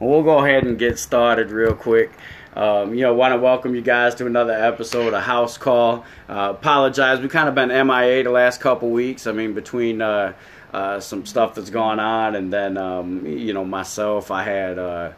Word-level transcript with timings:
Well, 0.00 0.22
go 0.22 0.38
ahead 0.38 0.64
and 0.64 0.78
get 0.78 0.98
started 0.98 1.50
real 1.50 1.74
quick. 1.74 2.10
Um, 2.56 2.94
you 2.94 3.02
know, 3.02 3.12
want 3.12 3.34
to 3.34 3.38
welcome 3.38 3.74
you 3.74 3.82
guys 3.82 4.14
to 4.14 4.24
another 4.24 4.54
episode 4.54 5.12
of 5.12 5.22
House 5.22 5.58
Call. 5.58 6.06
Uh, 6.26 6.54
apologize, 6.56 7.20
we've 7.20 7.30
kind 7.30 7.50
of 7.50 7.54
been 7.54 7.68
MIA 7.68 8.24
the 8.24 8.30
last 8.30 8.62
couple 8.62 8.88
weeks. 8.88 9.26
I 9.26 9.32
mean, 9.32 9.52
between 9.52 10.00
uh, 10.00 10.32
uh, 10.72 11.00
some 11.00 11.26
stuff 11.26 11.54
that's 11.54 11.68
gone 11.68 12.00
on, 12.00 12.34
and 12.34 12.50
then 12.50 12.78
um, 12.78 13.26
you 13.26 13.52
know 13.52 13.62
myself, 13.62 14.30
I 14.30 14.42
had 14.42 14.78
uh, 14.78 15.12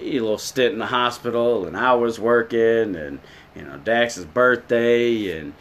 a 0.00 0.12
little 0.12 0.38
stint 0.38 0.72
in 0.72 0.78
the 0.78 0.86
hospital, 0.86 1.66
and 1.66 1.76
I 1.76 1.92
was 1.92 2.18
working, 2.18 2.96
and 2.96 3.20
you 3.54 3.64
know 3.64 3.76
Dax's 3.76 4.24
birthday, 4.24 5.38
and 5.38 5.52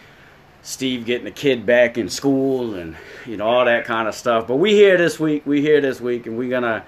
Steve 0.61 1.05
getting 1.05 1.25
the 1.25 1.31
kid 1.31 1.65
back 1.65 1.97
in 1.97 2.07
school, 2.07 2.75
and 2.75 2.95
you 3.25 3.35
know 3.35 3.47
all 3.47 3.65
that 3.65 3.83
kind 3.83 4.07
of 4.07 4.15
stuff. 4.15 4.47
But 4.47 4.55
we 4.55 4.71
here 4.71 4.97
this 4.97 5.19
week. 5.19 5.45
We 5.45 5.59
here 5.59 5.81
this 5.81 5.99
week, 5.99 6.25
and 6.25 6.37
we're 6.37 6.49
gonna 6.49 6.85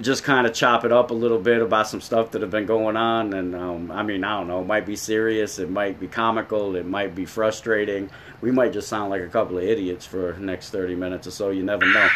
just 0.00 0.24
kind 0.24 0.46
of 0.46 0.52
chop 0.52 0.84
it 0.84 0.92
up 0.92 1.10
a 1.10 1.14
little 1.14 1.38
bit 1.38 1.62
about 1.62 1.86
some 1.86 2.00
stuff 2.00 2.32
that 2.32 2.42
have 2.42 2.50
been 2.50 2.66
going 2.66 2.96
on. 2.96 3.32
And 3.32 3.54
um, 3.54 3.90
I 3.90 4.02
mean, 4.02 4.24
I 4.24 4.38
don't 4.38 4.48
know, 4.48 4.60
it 4.60 4.66
might 4.66 4.86
be 4.86 4.96
serious, 4.96 5.58
it 5.58 5.70
might 5.70 6.00
be 6.00 6.08
comical, 6.08 6.76
it 6.76 6.86
might 6.86 7.14
be 7.14 7.24
frustrating. 7.24 8.10
We 8.40 8.50
might 8.50 8.72
just 8.72 8.88
sound 8.88 9.10
like 9.10 9.22
a 9.22 9.28
couple 9.28 9.58
of 9.58 9.64
idiots 9.64 10.04
for 10.04 10.32
the 10.32 10.40
next 10.40 10.70
30 10.70 10.96
minutes 10.96 11.26
or 11.26 11.30
so. 11.30 11.50
You 11.50 11.62
never 11.62 11.86
know. 11.86 12.08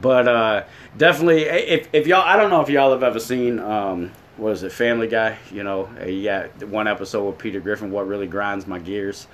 But 0.00 0.26
uh, 0.26 0.64
definitely, 0.96 1.42
if, 1.42 1.88
if 1.92 2.06
y'all, 2.06 2.22
I 2.22 2.36
don't 2.36 2.50
know 2.50 2.60
if 2.60 2.68
y'all 2.68 2.92
have 2.92 3.02
ever 3.02 3.20
seen, 3.20 3.58
um, 3.58 4.10
what 4.36 4.52
is 4.52 4.62
it, 4.62 4.72
Family 4.72 5.06
Guy? 5.06 5.38
You 5.50 5.62
know, 5.62 5.88
you 6.04 6.24
got 6.24 6.62
one 6.64 6.88
episode 6.88 7.26
with 7.26 7.38
Peter 7.38 7.60
Griffin, 7.60 7.90
What 7.90 8.08
Really 8.08 8.26
Grinds 8.26 8.66
My 8.66 8.78
Gears. 8.78 9.26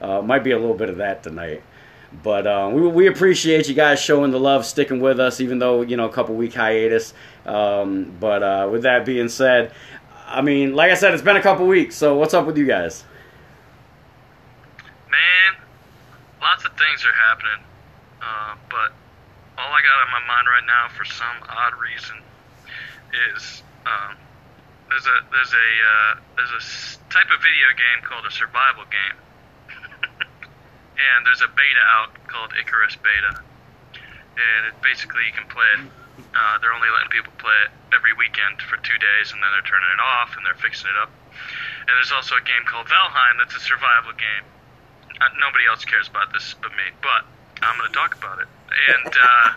Uh, 0.00 0.20
might 0.20 0.44
be 0.44 0.50
a 0.50 0.58
little 0.58 0.74
bit 0.74 0.88
of 0.88 0.98
that 0.98 1.22
tonight. 1.22 1.62
But 2.22 2.46
uh, 2.46 2.70
we, 2.72 2.86
we 2.88 3.06
appreciate 3.08 3.68
you 3.68 3.74
guys 3.74 4.00
showing 4.00 4.30
the 4.30 4.40
love, 4.40 4.64
sticking 4.64 5.00
with 5.00 5.20
us, 5.20 5.40
even 5.40 5.58
though 5.58 5.82
you 5.82 5.96
know 5.96 6.06
a 6.06 6.12
couple 6.12 6.34
week 6.34 6.54
hiatus. 6.54 7.12
Um, 7.46 8.16
but 8.18 8.42
uh, 8.42 8.68
with 8.70 8.82
that 8.82 9.04
being 9.04 9.28
said, 9.28 9.72
I 10.26 10.42
mean, 10.42 10.74
like 10.74 10.90
I 10.90 10.94
said, 10.94 11.14
it's 11.14 11.22
been 11.22 11.36
a 11.36 11.42
couple 11.42 11.66
weeks. 11.66 11.96
So 11.96 12.16
what's 12.16 12.34
up 12.34 12.46
with 12.46 12.58
you 12.58 12.66
guys? 12.66 13.04
Man, 15.10 15.62
lots 16.42 16.64
of 16.64 16.72
things 16.72 17.04
are 17.04 17.14
happening, 17.14 17.64
uh, 18.20 18.56
but 18.68 18.92
all 19.56 19.72
I 19.72 19.80
got 19.80 20.06
on 20.06 20.10
my 20.12 20.26
mind 20.26 20.46
right 20.48 20.66
now, 20.66 20.88
for 20.96 21.04
some 21.04 21.36
odd 21.48 21.74
reason, 21.80 22.16
is 23.32 23.62
um, 23.86 24.16
there's 24.88 25.06
a 25.06 25.18
there's 25.30 25.52
a 25.54 25.68
uh, 25.86 26.20
there's 26.36 26.50
a 26.50 27.12
type 27.12 27.30
of 27.30 27.40
video 27.40 27.70
game 27.78 28.02
called 28.02 28.26
a 28.26 28.30
survival 28.30 28.84
game 28.90 29.16
and 30.96 31.26
there's 31.26 31.42
a 31.42 31.48
beta 31.48 31.82
out 31.96 32.10
called 32.28 32.52
Icarus 32.58 32.96
Beta, 32.96 33.40
and 33.94 34.66
it 34.66 34.74
basically 34.82 35.22
you 35.26 35.32
can 35.32 35.48
play 35.48 35.66
it. 35.78 35.90
Uh, 36.16 36.56
they're 36.60 36.72
only 36.72 36.88
letting 36.92 37.12
people 37.12 37.32
play 37.36 37.56
it 37.68 37.70
every 37.94 38.12
weekend 38.16 38.60
for 38.64 38.76
two 38.80 38.96
days, 38.96 39.32
and 39.32 39.40
then 39.40 39.50
they're 39.52 39.68
turning 39.68 39.88
it 39.92 40.02
off 40.02 40.36
and 40.36 40.44
they're 40.44 40.58
fixing 40.58 40.88
it 40.88 40.98
up. 41.00 41.12
And 41.88 41.92
there's 41.96 42.12
also 42.12 42.36
a 42.36 42.44
game 42.44 42.64
called 42.66 42.88
Valheim 42.88 43.36
that's 43.38 43.54
a 43.56 43.62
survival 43.62 44.12
game. 44.16 44.44
Uh, 45.20 45.32
nobody 45.40 45.64
else 45.68 45.84
cares 45.84 46.08
about 46.08 46.32
this 46.32 46.54
but 46.60 46.72
me, 46.76 46.92
but 47.00 47.24
I'm 47.64 47.76
going 47.78 47.88
to 47.88 47.96
talk 47.96 48.16
about 48.16 48.40
it. 48.40 48.48
And 48.90 49.12
uh, 49.12 49.48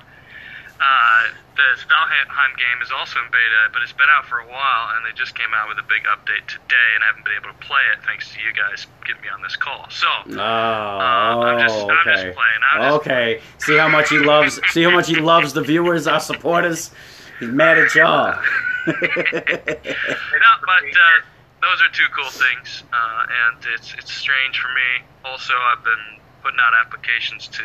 uh, 0.79 1.23
the 1.55 1.75
Valheim 1.91 2.55
game 2.55 2.79
is 2.81 2.91
also 2.91 3.19
in 3.19 3.27
beta, 3.31 3.67
but 3.73 3.81
it's 3.83 3.91
been 3.91 4.07
out 4.15 4.25
for 4.25 4.39
a 4.39 4.47
while, 4.47 4.95
and 4.95 5.05
they 5.05 5.11
just 5.11 5.35
came 5.35 5.51
out 5.53 5.67
with 5.67 5.77
a 5.77 5.87
big 5.87 6.07
update 6.07 6.47
today, 6.47 6.89
and 6.95 7.03
I 7.03 7.07
haven't 7.07 7.25
been 7.25 7.35
able 7.35 7.51
to 7.51 7.59
play 7.59 7.83
it 7.91 7.99
thanks 8.05 8.31
to 8.31 8.39
you 8.39 8.53
guys 8.55 8.87
getting 9.05 9.21
me 9.21 9.27
on 9.27 9.41
this 9.41 9.57
call. 9.57 9.87
So, 9.91 10.07
oh, 10.07 10.39
uh, 10.39 10.39
I'm 10.39 11.59
just, 11.59 11.75
okay. 11.75 11.91
I'm 11.91 12.05
just 12.15 12.23
playing. 12.31 12.61
I'm 12.71 12.93
okay, 12.93 13.41
see 13.59 13.77
how 13.77 13.89
much 13.89 14.09
he 14.09 14.19
loves. 14.19 14.59
see 14.71 14.83
how 14.83 14.91
much 14.91 15.07
he 15.07 15.15
loves 15.15 15.51
the 15.51 15.61
viewers, 15.61 16.07
our 16.07 16.19
supporters. 16.19 16.91
He's 17.39 17.49
mad 17.49 17.77
at 17.77 17.93
y'all. 17.95 18.39
no, 18.87 18.93
but 18.95 20.85
uh, 20.87 21.19
those 21.61 21.81
are 21.83 21.91
two 21.91 22.07
cool 22.15 22.31
things, 22.31 22.83
uh, 22.93 23.25
and 23.27 23.57
it's 23.75 23.93
it's 23.97 24.13
strange 24.13 24.59
for 24.59 24.69
me. 24.69 25.05
Also, 25.25 25.53
I've 25.53 25.83
been 25.83 26.19
putting 26.41 26.59
out 26.59 26.71
applications 26.85 27.49
to 27.49 27.63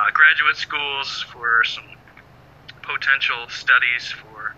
uh, 0.00 0.10
graduate 0.12 0.56
schools 0.56 1.24
for 1.32 1.62
some 1.64 1.84
potential 2.82 3.48
studies 3.48 4.08
for 4.08 4.54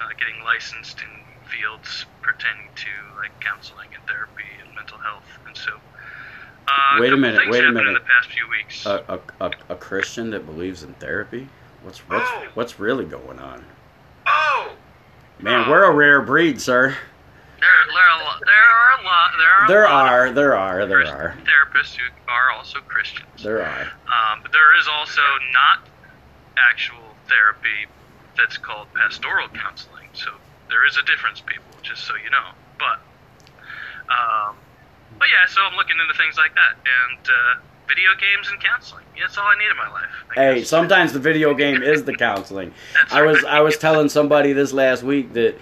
uh, 0.00 0.08
getting 0.18 0.42
licensed 0.44 0.98
in 1.00 1.48
fields 1.48 2.06
pertaining 2.22 2.68
to 2.74 2.88
like 3.16 3.38
counseling 3.40 3.88
and 3.94 4.04
therapy 4.06 4.44
and 4.64 4.74
mental 4.74 4.98
health, 4.98 5.26
and 5.46 5.56
so. 5.56 5.72
Uh, 6.68 7.00
wait 7.00 7.12
a 7.12 7.16
minute. 7.16 7.48
Wait 7.50 7.64
a 7.64 7.72
minute. 7.72 7.88
In 7.88 7.94
the 7.94 8.00
past 8.00 8.28
few 8.28 8.48
weeks, 8.48 8.86
a, 8.86 9.02
a, 9.40 9.46
a, 9.46 9.50
a 9.70 9.76
Christian 9.76 10.30
that 10.30 10.46
believes 10.46 10.82
in 10.82 10.94
therapy. 10.94 11.48
What's 11.82 11.98
what's 12.00 12.30
oh. 12.30 12.46
what's 12.54 12.78
really 12.78 13.06
going 13.06 13.38
on? 13.38 13.64
Oh, 14.26 14.72
man, 15.40 15.64
oh. 15.66 15.70
we're 15.70 15.84
a 15.84 15.94
rare 15.94 16.20
breed, 16.22 16.60
sir. 16.60 16.94
There, 17.58 17.68
there, 17.68 18.40
there 18.46 18.70
are 18.70 19.00
a 19.00 19.02
lot. 19.38 19.68
There 19.68 19.86
are. 19.86 20.32
There 20.32 20.56
are. 20.56 20.86
There 20.86 20.86
are. 20.86 20.86
There 20.86 21.06
are. 21.06 21.36
Therapists 21.44 21.96
who 21.96 22.04
are 22.28 22.50
also 22.52 22.80
Christians. 22.80 23.42
There 23.42 23.62
are. 23.62 23.82
Um, 23.82 24.40
but 24.42 24.52
there 24.52 24.78
is 24.78 24.88
also 24.88 25.22
not 25.52 25.86
actual 26.56 27.14
therapy 27.28 27.90
that's 28.36 28.58
called 28.58 28.92
pastoral 28.94 29.48
counseling. 29.48 30.08
So 30.12 30.30
there 30.68 30.86
is 30.86 30.96
a 30.96 31.02
difference, 31.02 31.40
people, 31.40 31.64
just 31.82 32.04
so 32.04 32.14
you 32.16 32.30
know. 32.30 32.50
But, 32.78 33.00
um, 34.08 34.56
but 35.18 35.28
yeah, 35.28 35.46
so 35.48 35.60
I'm 35.62 35.76
looking 35.76 35.96
into 36.00 36.16
things 36.16 36.36
like 36.36 36.54
that 36.54 36.76
and 36.80 37.26
uh, 37.28 37.60
video 37.88 38.10
games 38.18 38.48
and 38.50 38.60
counseling. 38.62 39.04
That's 39.20 39.36
all 39.36 39.44
I 39.44 39.58
need 39.58 39.70
in 39.70 39.76
my 39.76 39.90
life. 39.90 40.10
Hey, 40.34 40.64
sometimes 40.64 41.12
the 41.12 41.18
video 41.18 41.54
game 41.54 41.82
is 41.82 42.04
the 42.04 42.14
counseling. 42.14 42.72
I 43.10 43.22
was 43.22 43.44
I 43.44 43.60
was 43.60 43.76
telling 43.76 44.08
somebody 44.08 44.52
this 44.52 44.72
last 44.72 45.02
week 45.02 45.32
that 45.34 45.56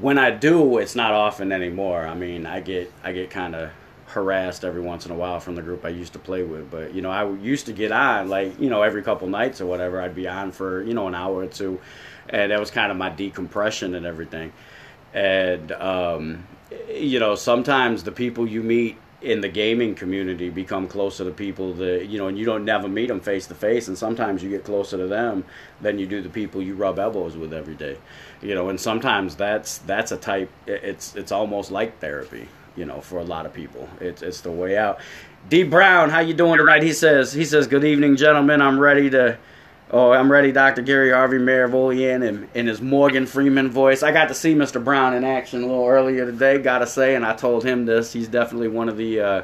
when 0.00 0.18
I 0.18 0.30
do, 0.30 0.78
it's 0.78 0.94
not 0.94 1.12
often 1.12 1.52
anymore. 1.52 2.06
I 2.06 2.14
mean, 2.14 2.46
I 2.46 2.60
get 2.60 2.92
I 3.02 3.12
get 3.12 3.30
kind 3.30 3.54
of 3.54 3.70
harassed 4.06 4.64
every 4.64 4.80
once 4.80 5.04
in 5.04 5.12
a 5.12 5.14
while 5.14 5.40
from 5.40 5.56
the 5.56 5.62
group 5.62 5.84
I 5.84 5.88
used 5.88 6.12
to 6.12 6.18
play 6.18 6.42
with. 6.42 6.70
But 6.70 6.94
you 6.94 7.02
know, 7.02 7.10
I 7.10 7.28
used 7.36 7.66
to 7.66 7.72
get 7.72 7.92
on 7.92 8.28
like 8.28 8.58
you 8.60 8.70
know 8.70 8.82
every 8.82 9.02
couple 9.02 9.28
nights 9.28 9.60
or 9.60 9.66
whatever. 9.66 10.00
I'd 10.00 10.14
be 10.14 10.28
on 10.28 10.52
for 10.52 10.82
you 10.82 10.94
know 10.94 11.08
an 11.08 11.14
hour 11.14 11.36
or 11.36 11.46
two, 11.46 11.80
and 12.28 12.52
that 12.52 12.60
was 12.60 12.70
kind 12.70 12.90
of 12.90 12.98
my 12.98 13.10
decompression 13.10 13.94
and 13.94 14.06
everything. 14.06 14.52
And 15.14 15.72
um, 15.72 16.46
you 16.90 17.20
know, 17.20 17.34
sometimes 17.34 18.04
the 18.04 18.12
people 18.12 18.46
you 18.46 18.62
meet 18.62 18.98
in 19.22 19.40
the 19.40 19.48
gaming 19.48 19.94
community 19.94 20.50
become 20.50 20.86
closer 20.86 21.24
to 21.24 21.30
people 21.30 21.72
that 21.72 22.06
you 22.06 22.18
know 22.18 22.28
and 22.28 22.38
you 22.38 22.44
don't 22.44 22.64
never 22.64 22.86
meet 22.86 23.08
them 23.08 23.18
face 23.18 23.46
to 23.46 23.54
face 23.54 23.88
and 23.88 23.96
sometimes 23.96 24.42
you 24.42 24.50
get 24.50 24.62
closer 24.62 24.98
to 24.98 25.06
them 25.06 25.42
than 25.80 25.98
you 25.98 26.06
do 26.06 26.20
the 26.20 26.28
people 26.28 26.60
you 26.60 26.74
rub 26.74 26.98
elbows 26.98 27.34
with 27.34 27.54
every 27.54 27.74
day 27.74 27.96
you 28.42 28.54
know 28.54 28.68
and 28.68 28.80
sometimes 28.80 29.36
that's 29.36 29.78
that's 29.78 30.12
a 30.12 30.16
type 30.16 30.50
it's 30.66 31.14
it's 31.16 31.32
almost 31.32 31.70
like 31.70 31.98
therapy 32.00 32.48
you 32.76 32.84
know 32.84 33.00
for 33.00 33.18
a 33.18 33.24
lot 33.24 33.46
of 33.46 33.52
people 33.52 33.88
it's 34.00 34.22
it's 34.22 34.40
the 34.40 34.50
way 34.50 34.76
out 34.76 35.00
d 35.48 35.62
brown 35.62 36.10
how 36.10 36.20
you 36.20 36.34
doing 36.34 36.58
tonight 36.58 36.82
he 36.82 36.92
says 36.92 37.32
he 37.32 37.44
says 37.44 37.66
good 37.66 37.84
evening 37.84 38.16
gentlemen 38.16 38.60
i'm 38.60 38.78
ready 38.78 39.08
to 39.10 39.38
Oh, 39.88 40.10
I'm 40.10 40.32
ready, 40.32 40.50
Dr. 40.50 40.82
Gary 40.82 41.12
Harvey 41.12 41.38
Maravolian, 41.38 42.26
in, 42.26 42.48
in 42.54 42.66
his 42.66 42.80
Morgan 42.80 43.24
Freeman 43.24 43.70
voice. 43.70 44.02
I 44.02 44.10
got 44.10 44.26
to 44.28 44.34
see 44.34 44.52
Mr. 44.52 44.82
Brown 44.82 45.14
in 45.14 45.22
action 45.22 45.62
a 45.62 45.66
little 45.66 45.86
earlier 45.86 46.26
today, 46.26 46.58
gotta 46.58 46.88
say, 46.88 47.14
and 47.14 47.24
I 47.24 47.36
told 47.36 47.62
him 47.62 47.86
this. 47.86 48.12
He's 48.12 48.26
definitely 48.26 48.66
one 48.66 48.88
of 48.88 48.96
the 48.96 49.20
uh, 49.20 49.42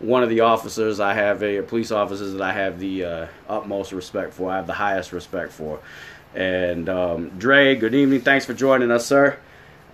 one 0.00 0.22
of 0.22 0.28
the 0.28 0.40
officers 0.40 1.00
I 1.00 1.14
have, 1.14 1.42
a 1.42 1.62
police 1.62 1.90
officers 1.90 2.34
that 2.34 2.42
I 2.42 2.52
have 2.52 2.78
the 2.78 3.04
uh, 3.04 3.26
utmost 3.48 3.92
respect 3.92 4.34
for. 4.34 4.50
I 4.50 4.56
have 4.56 4.66
the 4.66 4.74
highest 4.74 5.12
respect 5.12 5.52
for. 5.52 5.80
And 6.34 6.88
um, 6.88 7.30
Dre, 7.38 7.74
good 7.74 7.94
evening. 7.94 8.20
Thanks 8.20 8.44
for 8.44 8.54
joining 8.54 8.90
us, 8.90 9.06
sir. 9.06 9.38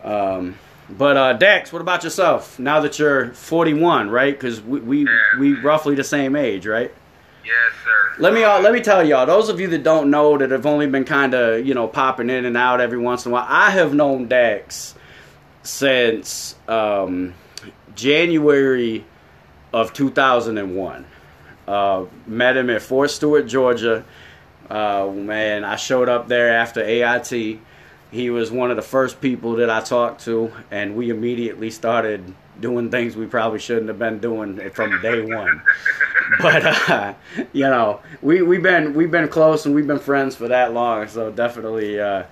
Um, 0.02 0.56
but 0.90 1.16
uh, 1.16 1.32
Dex, 1.34 1.72
what 1.72 1.80
about 1.80 2.04
yourself? 2.04 2.58
Now 2.58 2.80
that 2.80 2.98
you're 2.98 3.32
41, 3.32 4.10
right? 4.10 4.34
Because 4.34 4.60
we 4.60 4.80
we, 4.80 5.08
we 5.38 5.54
roughly 5.60 5.94
the 5.94 6.04
same 6.04 6.36
age, 6.36 6.66
right? 6.66 6.92
Yes, 7.44 7.54
sir. 7.84 8.14
Let 8.18 8.34
me 8.34 8.44
uh, 8.44 8.60
let 8.60 8.72
me 8.72 8.80
tell 8.80 9.06
y'all. 9.06 9.26
Those 9.26 9.48
of 9.48 9.60
you 9.60 9.68
that 9.68 9.82
don't 9.82 10.10
know 10.10 10.36
that 10.36 10.50
have 10.50 10.66
only 10.66 10.86
been 10.86 11.04
kind 11.04 11.34
of 11.34 11.66
you 11.66 11.74
know 11.74 11.88
popping 11.88 12.30
in 12.30 12.44
and 12.44 12.56
out 12.56 12.80
every 12.80 12.98
once 12.98 13.24
in 13.24 13.32
a 13.32 13.34
while. 13.34 13.46
I 13.48 13.70
have 13.70 13.94
known 13.94 14.28
Dax 14.28 14.94
since 15.62 16.54
um, 16.68 17.34
January 17.94 19.04
of 19.72 19.92
2001. 19.92 21.06
Uh, 21.66 22.04
met 22.26 22.56
him 22.56 22.68
at 22.68 22.82
Fort 22.82 23.10
Stewart, 23.10 23.46
Georgia. 23.46 24.04
Uh, 24.70 25.10
man, 25.14 25.64
I 25.64 25.76
showed 25.76 26.08
up 26.08 26.28
there 26.28 26.56
after 26.56 26.82
AIT. 26.82 27.58
He 28.10 28.30
was 28.30 28.50
one 28.50 28.70
of 28.70 28.76
the 28.76 28.82
first 28.82 29.20
people 29.20 29.56
that 29.56 29.68
I 29.68 29.80
talked 29.80 30.24
to, 30.24 30.52
and 30.70 30.96
we 30.96 31.10
immediately 31.10 31.70
started 31.70 32.34
doing 32.60 32.90
things 32.90 33.16
we 33.16 33.26
probably 33.26 33.58
shouldn't 33.58 33.88
have 33.88 33.98
been 33.98 34.20
doing 34.20 34.70
from 34.70 35.00
day 35.02 35.22
one. 35.22 35.60
but 36.40 36.64
uh, 36.90 37.14
you 37.52 37.64
know, 37.64 38.00
we 38.22 38.42
we've 38.42 38.62
been 38.62 38.94
we've 38.94 39.10
been 39.10 39.28
close 39.28 39.66
and 39.66 39.74
we've 39.74 39.86
been 39.86 39.98
friends 39.98 40.36
for 40.36 40.48
that 40.48 40.72
long. 40.72 41.08
So 41.08 41.30
definitely, 41.30 42.00
uh, 42.00 42.24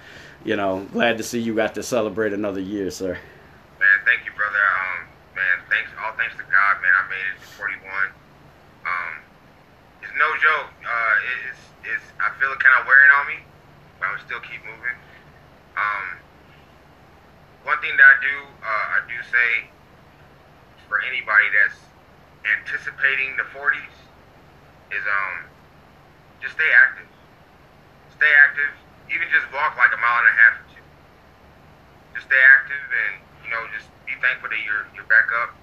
you 0.44 0.56
know, 0.56 0.86
glad 0.92 1.18
to 1.18 1.24
see 1.24 1.40
you 1.40 1.54
got 1.54 1.74
to 1.74 1.82
celebrate 1.82 2.32
another 2.32 2.60
year, 2.60 2.90
sir. 2.90 3.18
Man, 3.80 3.88
thank 4.04 4.24
you, 4.24 4.32
brother. 4.36 4.56
Um, 4.56 5.08
man, 5.34 5.66
thanks 5.68 5.90
all 6.02 6.12
thanks 6.16 6.34
to 6.36 6.42
God, 6.42 6.82
man. 6.82 6.92
I 6.94 7.08
made 7.08 7.26
it 7.34 7.40
to 7.40 7.46
41. 7.46 7.92
Um, 8.86 9.12
it's 10.02 10.12
no 10.18 10.30
joke. 10.38 10.70
Uh, 10.82 11.48
it's 11.50 11.58
it's 11.84 12.06
I 12.22 12.30
feel 12.38 12.52
it 12.54 12.60
kind 12.62 12.76
of 12.78 12.86
wearing 12.86 13.12
on 13.18 13.24
me, 13.26 13.38
but 13.98 14.10
I'm 14.10 14.20
still 14.22 14.40
keep 14.40 14.62
moving. 14.62 14.98
Um, 15.74 16.06
one 17.64 17.78
thing 17.78 17.94
that 17.94 18.08
I 18.08 18.16
do, 18.22 18.36
uh, 18.62 18.86
I 18.96 19.00
do 19.06 19.16
say 19.30 19.50
for 20.90 21.00
anybody 21.02 21.46
that's 21.54 21.78
anticipating 22.58 23.38
the 23.38 23.46
40s 23.54 23.96
is 24.90 25.04
um, 25.06 25.46
just 26.42 26.58
stay 26.58 26.70
active. 26.84 27.08
Stay 28.18 28.32
active. 28.44 28.72
Even 29.10 29.26
just 29.30 29.46
walk 29.54 29.78
like 29.78 29.94
a 29.94 30.00
mile 30.00 30.20
and 30.22 30.30
a 30.30 30.36
half 30.36 30.54
or 30.58 30.66
two. 30.74 30.86
Just 32.14 32.26
stay 32.26 32.42
active 32.58 32.82
and 32.82 33.14
you 33.46 33.50
know 33.50 33.62
just 33.74 33.88
be 34.04 34.14
thankful 34.20 34.50
that 34.50 34.62
you're 34.62 34.86
you're 34.94 35.08
back 35.08 35.30
up 35.42 35.54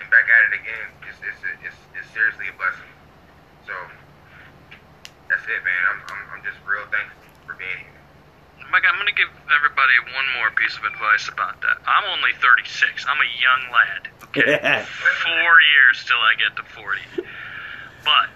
and 0.00 0.06
back 0.12 0.26
at 0.28 0.40
it 0.52 0.54
again. 0.60 0.88
It's 1.08 1.20
it's 1.24 1.42
it's, 1.64 1.80
it's 1.96 2.08
seriously 2.12 2.48
a 2.48 2.54
blessing. 2.56 2.92
So 3.66 3.74
that's 5.28 5.44
it, 5.44 5.60
man. 5.64 5.82
I'm 5.90 5.98
I'm, 6.10 6.22
I'm 6.38 6.42
just 6.46 6.58
real 6.66 6.86
thankful 6.90 7.22
for 7.46 7.54
being 7.58 7.80
here. 7.82 7.96
Mike, 8.70 8.82
I'm 8.82 8.98
going 8.98 9.06
to 9.06 9.14
give 9.14 9.30
everybody 9.54 9.94
one 10.10 10.26
more 10.34 10.50
piece 10.58 10.74
of 10.74 10.82
advice 10.82 11.30
about 11.30 11.62
that. 11.62 11.78
I'm 11.86 12.02
only 12.10 12.34
36. 12.42 13.06
I'm 13.06 13.20
a 13.22 13.30
young 13.38 13.62
lad. 13.70 14.02
Okay, 14.34 14.58
four 15.22 15.54
years 15.62 16.02
till 16.02 16.18
I 16.18 16.34
get 16.34 16.58
to 16.58 16.64
40. 16.66 16.98
But 18.02 18.28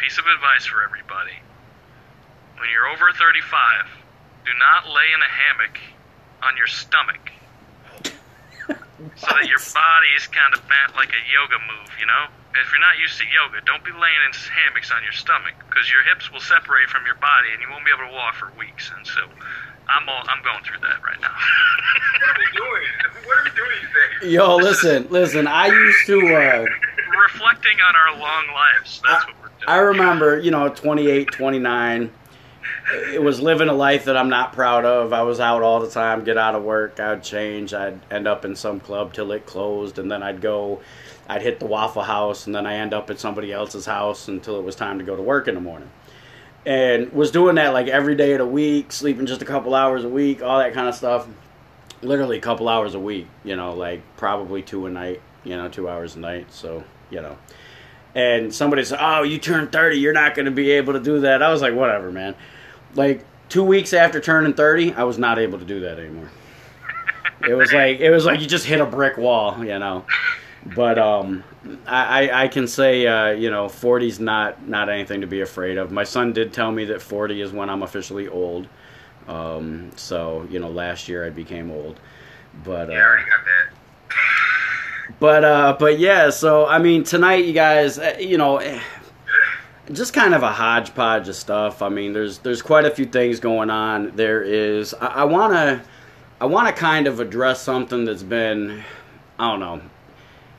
piece 0.00 0.16
of 0.16 0.24
advice 0.24 0.64
for 0.64 0.80
everybody: 0.82 1.36
when 2.56 2.72
you're 2.72 2.88
over 2.88 3.12
35, 3.12 3.44
do 4.44 4.52
not 4.56 4.88
lay 4.88 5.08
in 5.12 5.20
a 5.20 5.30
hammock 5.30 5.76
on 6.42 6.56
your 6.56 6.68
stomach. 6.68 7.32
So 9.14 9.30
that 9.30 9.46
your 9.46 9.62
body 9.74 10.10
is 10.18 10.26
kind 10.26 10.50
of 10.54 10.60
bent 10.66 10.94
like 10.98 11.10
a 11.14 11.22
yoga 11.30 11.58
move, 11.70 11.90
you 12.02 12.06
know? 12.06 12.26
If 12.58 12.66
you're 12.74 12.82
not 12.82 12.98
used 12.98 13.14
to 13.22 13.26
yoga, 13.30 13.62
don't 13.64 13.82
be 13.86 13.94
laying 13.94 14.22
in 14.26 14.34
hammocks 14.34 14.90
on 14.90 15.02
your 15.06 15.14
stomach 15.14 15.54
because 15.70 15.86
your 15.86 16.02
hips 16.02 16.30
will 16.34 16.42
separate 16.42 16.90
from 16.90 17.06
your 17.06 17.14
body 17.22 17.54
and 17.54 17.62
you 17.62 17.70
won't 17.70 17.86
be 17.86 17.94
able 17.94 18.10
to 18.10 18.14
walk 18.14 18.34
for 18.34 18.50
weeks. 18.58 18.90
And 18.90 19.06
so, 19.06 19.22
I'm 19.88 20.08
all, 20.08 20.22
I'm 20.26 20.42
going 20.42 20.62
through 20.64 20.82
that 20.82 20.98
right 21.02 21.20
now. 21.20 21.30
What 21.30 22.34
are 22.34 22.38
we 22.38 22.50
doing? 22.58 22.90
What 23.24 23.38
are 23.38 23.44
we 23.44 23.50
doing 23.54 23.70
these 23.78 23.94
days? 23.94 24.32
Yo, 24.34 24.56
listen, 24.56 25.06
listen. 25.10 25.46
I 25.46 25.66
used 25.66 26.06
to. 26.06 26.18
Uh, 26.34 26.66
Reflecting 27.22 27.78
on 27.80 27.94
our 27.96 28.18
long 28.18 28.46
lives. 28.54 29.00
That's 29.06 29.26
what 29.26 29.34
we're 29.40 29.48
doing. 29.48 29.68
I 29.68 29.76
remember, 29.76 30.38
you 30.38 30.50
know, 30.50 30.68
28, 30.68 31.32
29. 31.32 32.10
It 33.12 33.22
was 33.22 33.40
living 33.40 33.68
a 33.68 33.74
life 33.74 34.04
that 34.06 34.16
I'm 34.16 34.30
not 34.30 34.52
proud 34.52 34.84
of. 34.84 35.12
I 35.12 35.22
was 35.22 35.40
out 35.40 35.62
all 35.62 35.80
the 35.80 35.90
time, 35.90 36.24
get 36.24 36.38
out 36.38 36.54
of 36.54 36.62
work, 36.62 36.98
I'd 36.98 37.22
change, 37.22 37.74
I'd 37.74 38.00
end 38.10 38.26
up 38.26 38.44
in 38.44 38.56
some 38.56 38.80
club 38.80 39.12
till 39.12 39.30
it 39.32 39.44
closed, 39.44 39.98
and 39.98 40.10
then 40.10 40.22
I'd 40.22 40.40
go, 40.40 40.80
I'd 41.28 41.42
hit 41.42 41.60
the 41.60 41.66
Waffle 41.66 42.02
House, 42.02 42.46
and 42.46 42.54
then 42.54 42.66
I 42.66 42.76
end 42.76 42.94
up 42.94 43.10
at 43.10 43.20
somebody 43.20 43.52
else's 43.52 43.84
house 43.84 44.28
until 44.28 44.58
it 44.58 44.64
was 44.64 44.74
time 44.74 44.98
to 44.98 45.04
go 45.04 45.14
to 45.14 45.22
work 45.22 45.46
in 45.46 45.54
the 45.54 45.60
morning. 45.60 45.90
And 46.64 47.12
was 47.12 47.30
doing 47.30 47.56
that 47.56 47.72
like 47.72 47.88
every 47.88 48.14
day 48.14 48.32
of 48.32 48.38
the 48.38 48.46
week, 48.46 48.92
sleeping 48.92 49.26
just 49.26 49.42
a 49.42 49.44
couple 49.44 49.74
hours 49.74 50.04
a 50.04 50.08
week, 50.08 50.42
all 50.42 50.58
that 50.58 50.74
kind 50.74 50.88
of 50.88 50.94
stuff. 50.94 51.26
Literally 52.00 52.38
a 52.38 52.40
couple 52.40 52.68
hours 52.68 52.94
a 52.94 53.00
week, 53.00 53.26
you 53.44 53.56
know, 53.56 53.74
like 53.74 54.02
probably 54.16 54.62
two 54.62 54.86
a 54.86 54.90
night, 54.90 55.20
you 55.44 55.56
know, 55.56 55.68
two 55.68 55.88
hours 55.88 56.16
a 56.16 56.20
night. 56.20 56.52
So, 56.52 56.84
you 57.10 57.20
know. 57.20 57.36
And 58.14 58.54
somebody 58.54 58.84
said, 58.84 58.98
Oh, 59.00 59.22
you 59.22 59.38
turned 59.38 59.72
30, 59.72 59.98
you're 59.98 60.12
not 60.12 60.34
going 60.34 60.46
to 60.46 60.52
be 60.52 60.70
able 60.72 60.92
to 60.92 61.00
do 61.00 61.20
that. 61.20 61.42
I 61.42 61.50
was 61.50 61.62
like, 61.62 61.74
Whatever, 61.74 62.10
man. 62.10 62.34
Like 62.94 63.24
two 63.48 63.62
weeks 63.64 63.92
after 63.92 64.20
turning 64.20 64.54
30, 64.54 64.94
I 64.94 65.04
was 65.04 65.18
not 65.18 65.38
able 65.38 65.58
to 65.58 65.64
do 65.64 65.80
that 65.80 65.98
anymore. 65.98 66.30
It 67.48 67.54
was 67.54 67.72
like 67.72 68.00
it 68.00 68.10
was 68.10 68.24
like 68.24 68.40
you 68.40 68.46
just 68.46 68.66
hit 68.66 68.80
a 68.80 68.86
brick 68.86 69.16
wall, 69.16 69.64
you 69.64 69.78
know. 69.78 70.04
But 70.74 70.98
um, 70.98 71.44
I, 71.86 72.44
I 72.44 72.48
can 72.48 72.66
say 72.66 73.06
uh, 73.06 73.28
you 73.30 73.48
know 73.50 73.66
40's 73.66 74.18
not 74.18 74.66
not 74.66 74.88
anything 74.88 75.20
to 75.20 75.26
be 75.28 75.40
afraid 75.40 75.78
of. 75.78 75.92
My 75.92 76.02
son 76.04 76.32
did 76.32 76.52
tell 76.52 76.72
me 76.72 76.84
that 76.86 77.00
40 77.00 77.40
is 77.40 77.52
when 77.52 77.70
I'm 77.70 77.82
officially 77.84 78.26
old. 78.26 78.66
Um, 79.28 79.92
so 79.94 80.46
you 80.50 80.58
know 80.58 80.68
last 80.68 81.08
year 81.08 81.24
I 81.24 81.30
became 81.30 81.70
old, 81.70 82.00
but 82.64 82.88
uh, 82.90 82.92
Yeah, 82.92 82.98
I 82.98 83.02
already 83.02 83.24
got 83.30 83.44
that. 83.44 85.14
but 85.20 85.44
uh, 85.44 85.76
but 85.78 85.98
yeah. 86.00 86.30
So 86.30 86.66
I 86.66 86.78
mean 86.78 87.04
tonight 87.04 87.44
you 87.44 87.52
guys, 87.52 87.98
uh, 88.00 88.16
you 88.18 88.36
know. 88.36 88.60
Just 89.90 90.12
kind 90.12 90.34
of 90.34 90.42
a 90.42 90.52
hodgepodge 90.52 91.28
of 91.28 91.34
stuff. 91.34 91.80
I 91.80 91.88
mean, 91.88 92.12
there's 92.12 92.38
there's 92.38 92.60
quite 92.60 92.84
a 92.84 92.90
few 92.90 93.06
things 93.06 93.40
going 93.40 93.70
on. 93.70 94.14
There 94.16 94.42
is. 94.42 94.92
I, 94.92 95.06
I 95.06 95.24
wanna 95.24 95.82
I 96.40 96.44
wanna 96.46 96.72
kind 96.72 97.06
of 97.06 97.20
address 97.20 97.62
something 97.62 98.04
that's 98.04 98.22
been 98.22 98.84
I 99.38 99.50
don't 99.50 99.60
know. 99.60 99.80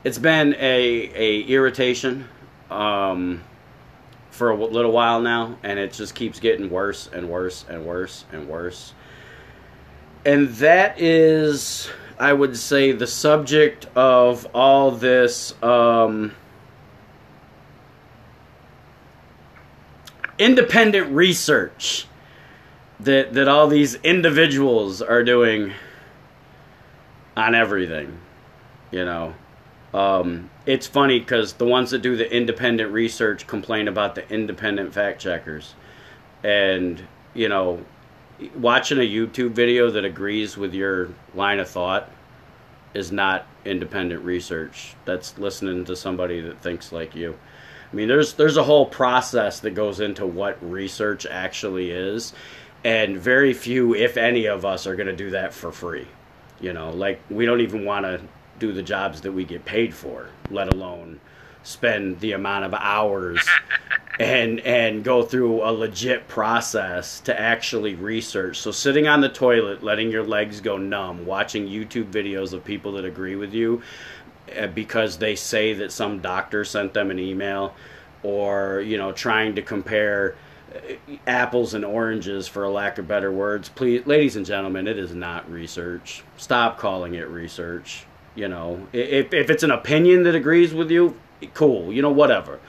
It's 0.04 0.18
been 0.18 0.56
a 0.56 1.12
a 1.14 1.42
irritation 1.44 2.28
um, 2.72 3.44
for 4.32 4.50
a 4.50 4.56
little 4.56 4.92
while 4.92 5.22
now, 5.22 5.58
and 5.62 5.78
it 5.78 5.94
just 5.94 6.16
keeps 6.16 6.40
getting 6.40 6.70
worse 6.72 7.08
and 7.14 7.30
worse 7.30 7.66
and 7.70 7.86
worse 7.86 8.26
and 8.32 8.48
worse. 8.48 8.94
And 10.26 10.50
that 10.56 11.00
is, 11.00 11.90
I 12.18 12.34
would 12.34 12.58
say, 12.58 12.94
the 12.94 13.08
subject 13.08 13.86
of 13.96 14.48
all 14.56 14.90
this. 14.90 15.54
Um, 15.62 16.34
independent 20.40 21.12
research 21.12 22.08
that 23.00 23.34
that 23.34 23.48
all 23.48 23.68
these 23.68 23.96
individuals 23.96 25.02
are 25.02 25.24
doing 25.24 25.74
on 27.38 27.54
everything 27.54 28.18
you 28.92 29.06
know? 29.06 29.34
Um, 29.94 30.50
it's 30.66 30.86
funny 30.86 31.20
because 31.20 31.54
the 31.54 31.66
ones 31.66 31.92
that 31.92 32.02
do 32.02 32.16
the 32.16 32.32
independent 32.32 32.92
research 32.92 33.48
complain 33.48 33.88
about 33.88 34.16
the 34.16 34.28
independent 34.30 34.94
fact 34.94 35.20
checkers. 35.20 35.74
And 36.44 37.02
you 37.34 37.50
know 37.50 37.84
watching 38.56 38.98
a 39.00 39.02
youtube 39.02 39.52
video 39.52 39.92
that 39.92 40.06
agrees 40.06 40.56
with 40.56 40.74
your 40.74 41.10
line 41.36 41.60
of 41.60 41.70
thought 41.70 42.10
is 42.94 43.12
not 43.12 43.46
independent 43.66 44.24
research. 44.24 44.96
That's 45.06 45.38
listening 45.38 45.86
to 45.86 45.96
somebody 45.96 46.40
that 46.42 46.62
thinks 46.62 46.92
like 46.92 47.16
you 47.16 47.38
I 47.92 47.96
mean, 47.96 48.08
there's 48.08 48.34
there's 48.34 48.58
a 48.58 48.64
whole 48.64 48.86
process 48.86 49.60
that 49.62 49.72
goes 49.72 50.00
into 50.00 50.26
what 50.26 50.58
research 50.62 51.26
actually 51.26 51.92
is, 51.92 52.34
and 52.84 53.18
very 53.18 53.54
few, 53.54 53.96
if 53.96 54.16
any, 54.18 54.46
of 54.46 54.66
us 54.66 54.86
are 54.86 54.96
going 54.96 55.08
to 55.08 55.16
do 55.16 55.32
that 55.32 55.54
for 55.54 55.72
free. 55.72 56.08
You 56.62 56.74
know, 56.74 56.92
like 56.92 57.20
we 57.30 57.46
don't 57.46 57.62
even 57.62 57.86
want 57.86 58.06
to 58.06 58.22
do 58.60 58.74
the 58.74 58.84
jobs 58.84 59.22
that 59.22 59.32
we 59.32 59.44
get 59.44 59.66
paid 59.66 59.94
for, 59.94 60.28
let 60.52 60.72
alone 60.74 61.20
spend 61.64 62.20
the 62.20 62.34
amount 62.34 62.66
of 62.66 62.74
hours 62.74 63.46
and 64.20 64.60
and 64.62 65.04
go 65.04 65.24
through 65.24 65.64
a 65.64 65.72
legit 65.72 66.28
process 66.28 67.22
to 67.22 67.40
actually 67.40 67.96
research. 67.96 68.60
So 68.60 68.72
sitting 68.72 69.08
on 69.08 69.22
the 69.22 69.30
toilet, 69.30 69.82
letting 69.82 70.12
your 70.12 70.24
legs 70.24 70.62
go 70.62 70.78
numb, 70.78 71.26
watching 71.26 71.68
YouTube 71.68 72.12
videos 72.12 72.54
of 72.54 72.64
people 72.64 72.92
that 72.94 73.06
agree 73.06 73.36
with 73.36 73.54
you 73.54 73.82
because 74.74 75.18
they 75.18 75.36
say 75.36 75.74
that 75.74 75.92
some 75.92 76.20
doctor 76.20 76.64
sent 76.64 76.94
them 76.94 77.12
an 77.12 77.20
email 77.20 77.74
or 78.24 78.82
you 78.82 78.98
know 78.98 79.12
trying 79.12 79.56
to 79.56 79.62
compare 79.62 80.36
uh, 80.74 80.94
apples 81.26 81.74
and 81.74 81.86
oranges 81.86 82.48
for 82.48 82.64
a 82.64 82.72
lack 82.72 82.98
of 82.98 83.08
better 83.08 83.32
words. 83.32 83.70
Please 83.70 84.06
ladies 84.06 84.36
and 84.36 84.46
gentlemen 84.46 84.88
it 84.88 84.98
is 84.98 85.14
not 85.14 85.50
research. 85.50 86.24
Stop 86.38 86.78
calling 86.78 87.16
it 87.16 87.28
research 87.28 88.06
you 88.36 88.48
know. 88.48 88.88
If, 88.94 89.34
if 89.34 89.50
it's 89.50 89.64
an 89.64 89.72
opinion 89.72 90.24
that 90.24 90.36
agrees 90.36 90.74
with 90.74 90.92
you 90.92 91.20
cool 91.54 91.94
you 91.94 92.02
know 92.02 92.12
whatever. 92.12 92.60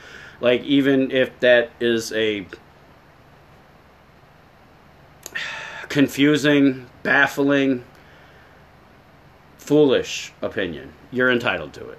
Like 0.40 0.62
even 0.62 1.10
if 1.10 1.38
that 1.40 1.70
is 1.80 2.12
a 2.12 2.46
confusing 5.88 6.87
baffling 7.02 7.84
foolish 9.71 10.33
opinion, 10.43 10.93
you're 11.12 11.31
entitled 11.31 11.73
to 11.73 11.89
it. 11.91 11.99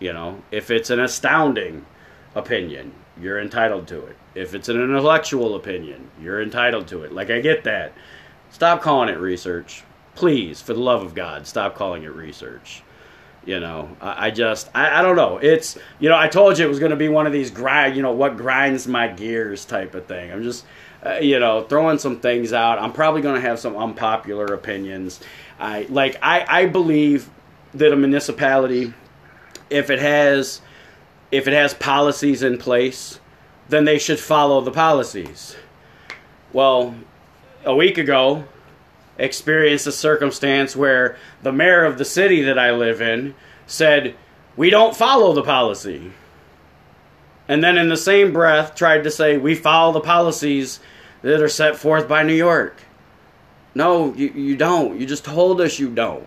You 0.00 0.12
know, 0.12 0.42
if 0.50 0.72
it's 0.72 0.90
an 0.90 0.98
astounding 0.98 1.86
opinion, 2.34 2.90
you're 3.16 3.40
entitled 3.40 3.86
to 3.86 4.06
it. 4.06 4.16
If 4.34 4.56
it's 4.56 4.68
an 4.68 4.82
intellectual 4.82 5.54
opinion, 5.54 6.10
you're 6.20 6.42
entitled 6.42 6.88
to 6.88 7.04
it. 7.04 7.12
Like 7.12 7.30
I 7.30 7.40
get 7.40 7.62
that. 7.62 7.92
Stop 8.50 8.82
calling 8.82 9.08
it 9.08 9.20
research. 9.20 9.84
Please, 10.16 10.60
for 10.60 10.74
the 10.74 10.80
love 10.80 11.04
of 11.04 11.14
God, 11.14 11.46
stop 11.46 11.76
calling 11.76 12.02
it 12.02 12.12
research. 12.12 12.82
You 13.44 13.60
know, 13.60 13.96
I, 14.00 14.26
I 14.26 14.30
just, 14.32 14.68
I, 14.74 14.98
I 14.98 15.02
don't 15.02 15.14
know. 15.14 15.38
It's, 15.38 15.78
you 16.00 16.08
know, 16.08 16.18
I 16.18 16.26
told 16.26 16.58
you 16.58 16.64
it 16.64 16.68
was 16.68 16.80
going 16.80 16.90
to 16.90 16.96
be 16.96 17.08
one 17.08 17.28
of 17.28 17.32
these 17.32 17.52
grind, 17.52 17.94
you 17.94 18.02
know, 18.02 18.10
what 18.10 18.36
grinds 18.36 18.88
my 18.88 19.06
gears 19.06 19.64
type 19.64 19.94
of 19.94 20.06
thing. 20.06 20.32
I'm 20.32 20.42
just, 20.42 20.64
uh, 21.06 21.18
you 21.20 21.38
know, 21.38 21.62
throwing 21.62 21.98
some 21.98 22.18
things 22.18 22.52
out. 22.52 22.80
I'm 22.80 22.92
probably 22.92 23.22
going 23.22 23.40
to 23.40 23.48
have 23.48 23.60
some 23.60 23.76
unpopular 23.76 24.46
opinions. 24.46 25.20
I 25.62 25.86
like, 25.88 26.18
I, 26.20 26.44
I 26.48 26.66
believe 26.66 27.30
that 27.74 27.92
a 27.92 27.96
municipality, 27.96 28.92
if 29.70 29.90
it 29.90 30.00
has, 30.00 30.60
if 31.30 31.46
it 31.46 31.54
has 31.54 31.72
policies 31.72 32.42
in 32.42 32.58
place, 32.58 33.20
then 33.68 33.84
they 33.84 33.98
should 33.98 34.18
follow 34.18 34.60
the 34.60 34.72
policies. 34.72 35.56
Well, 36.52 36.96
a 37.64 37.76
week 37.76 37.96
ago, 37.96 38.44
experienced 39.18 39.86
a 39.86 39.92
circumstance 39.92 40.74
where 40.74 41.16
the 41.42 41.52
mayor 41.52 41.84
of 41.84 41.96
the 41.96 42.04
city 42.04 42.42
that 42.42 42.58
I 42.58 42.72
live 42.72 43.00
in 43.00 43.36
said, 43.68 44.16
We 44.56 44.68
don't 44.68 44.96
follow 44.96 45.32
the 45.32 45.44
policy. 45.44 46.10
And 47.46 47.62
then 47.62 47.78
in 47.78 47.88
the 47.88 47.96
same 47.96 48.32
breath 48.32 48.74
tried 48.74 49.04
to 49.04 49.12
say, 49.12 49.38
We 49.38 49.54
follow 49.54 49.92
the 49.92 50.00
policies 50.00 50.80
that 51.22 51.40
are 51.40 51.48
set 51.48 51.76
forth 51.76 52.08
by 52.08 52.24
New 52.24 52.34
York. 52.34 52.76
No, 53.74 54.12
you, 54.14 54.28
you 54.28 54.56
don't. 54.56 55.00
You 55.00 55.06
just 55.06 55.24
told 55.24 55.60
us 55.60 55.78
you 55.78 55.88
don't. 55.88 56.26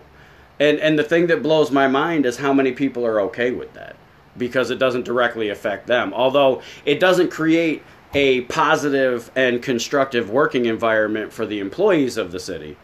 And 0.58 0.78
and 0.80 0.98
the 0.98 1.04
thing 1.04 1.26
that 1.26 1.42
blows 1.42 1.70
my 1.70 1.86
mind 1.86 2.26
is 2.26 2.38
how 2.38 2.52
many 2.52 2.72
people 2.72 3.04
are 3.04 3.20
okay 3.22 3.50
with 3.50 3.74
that 3.74 3.96
because 4.38 4.70
it 4.70 4.78
doesn't 4.78 5.04
directly 5.04 5.50
affect 5.50 5.86
them. 5.86 6.12
Although 6.14 6.62
it 6.84 7.00
doesn't 7.00 7.30
create 7.30 7.82
a 8.14 8.42
positive 8.42 9.30
and 9.36 9.62
constructive 9.62 10.30
working 10.30 10.66
environment 10.66 11.32
for 11.32 11.44
the 11.44 11.58
employees 11.58 12.16
of 12.16 12.32
the 12.32 12.40
city. 12.40 12.76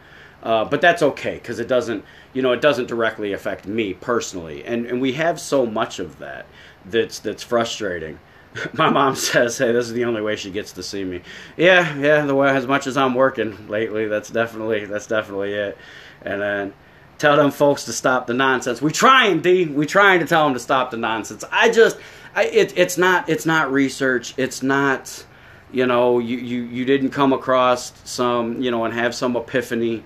Uh, 0.43 0.65
but 0.65 0.81
that's 0.81 1.01
okay 1.01 1.35
because 1.35 1.59
it 1.59 1.67
doesn't, 1.69 2.03
you 2.33 2.41
know, 2.41 2.51
it 2.51 2.59
doesn't 2.59 2.87
directly 2.87 3.31
affect 3.31 3.65
me 3.65 3.93
personally, 3.93 4.63
and 4.65 4.85
and 4.85 4.99
we 4.99 5.13
have 5.13 5.39
so 5.39 5.65
much 5.65 5.99
of 5.99 6.19
that 6.19 6.45
that's 6.85 7.19
that's 7.19 7.41
frustrating. 7.41 8.19
My 8.73 8.89
mom 8.89 9.15
says, 9.15 9.57
"Hey, 9.57 9.71
this 9.71 9.87
is 9.87 9.93
the 9.93 10.05
only 10.05 10.21
way 10.21 10.35
she 10.35 10.51
gets 10.51 10.73
to 10.73 10.83
see 10.83 11.03
me." 11.03 11.21
Yeah, 11.57 11.95
yeah. 11.97 12.25
The 12.25 12.35
way 12.35 12.49
as 12.49 12.67
much 12.67 12.87
as 12.87 12.97
I'm 12.97 13.15
working 13.15 13.67
lately, 13.67 14.07
that's 14.07 14.29
definitely 14.29 14.85
that's 14.85 15.07
definitely 15.07 15.53
it. 15.53 15.77
And 16.21 16.41
then 16.41 16.73
tell 17.17 17.37
them 17.37 17.51
folks 17.51 17.85
to 17.85 17.93
stop 17.93 18.27
the 18.27 18.33
nonsense. 18.33 18.81
We 18.81 18.91
trying, 18.91 19.41
D. 19.41 19.65
We 19.65 19.85
trying 19.85 20.19
to 20.19 20.25
tell 20.25 20.43
them 20.43 20.53
to 20.53 20.59
stop 20.59 20.91
the 20.91 20.97
nonsense. 20.97 21.43
I 21.51 21.69
just, 21.69 21.97
I, 22.35 22.45
it, 22.45 22.77
it's 22.77 22.97
not, 22.97 23.29
it's 23.29 23.45
not 23.45 23.71
research. 23.71 24.33
It's 24.37 24.61
not, 24.61 25.25
you 25.71 25.85
know, 25.85 26.19
you, 26.19 26.37
you, 26.37 26.63
you 26.63 26.85
didn't 26.85 27.11
come 27.11 27.31
across 27.31 27.93
some, 28.03 28.61
you 28.61 28.71
know, 28.71 28.83
and 28.85 28.93
have 28.93 29.15
some 29.15 29.37
epiphany. 29.37 30.03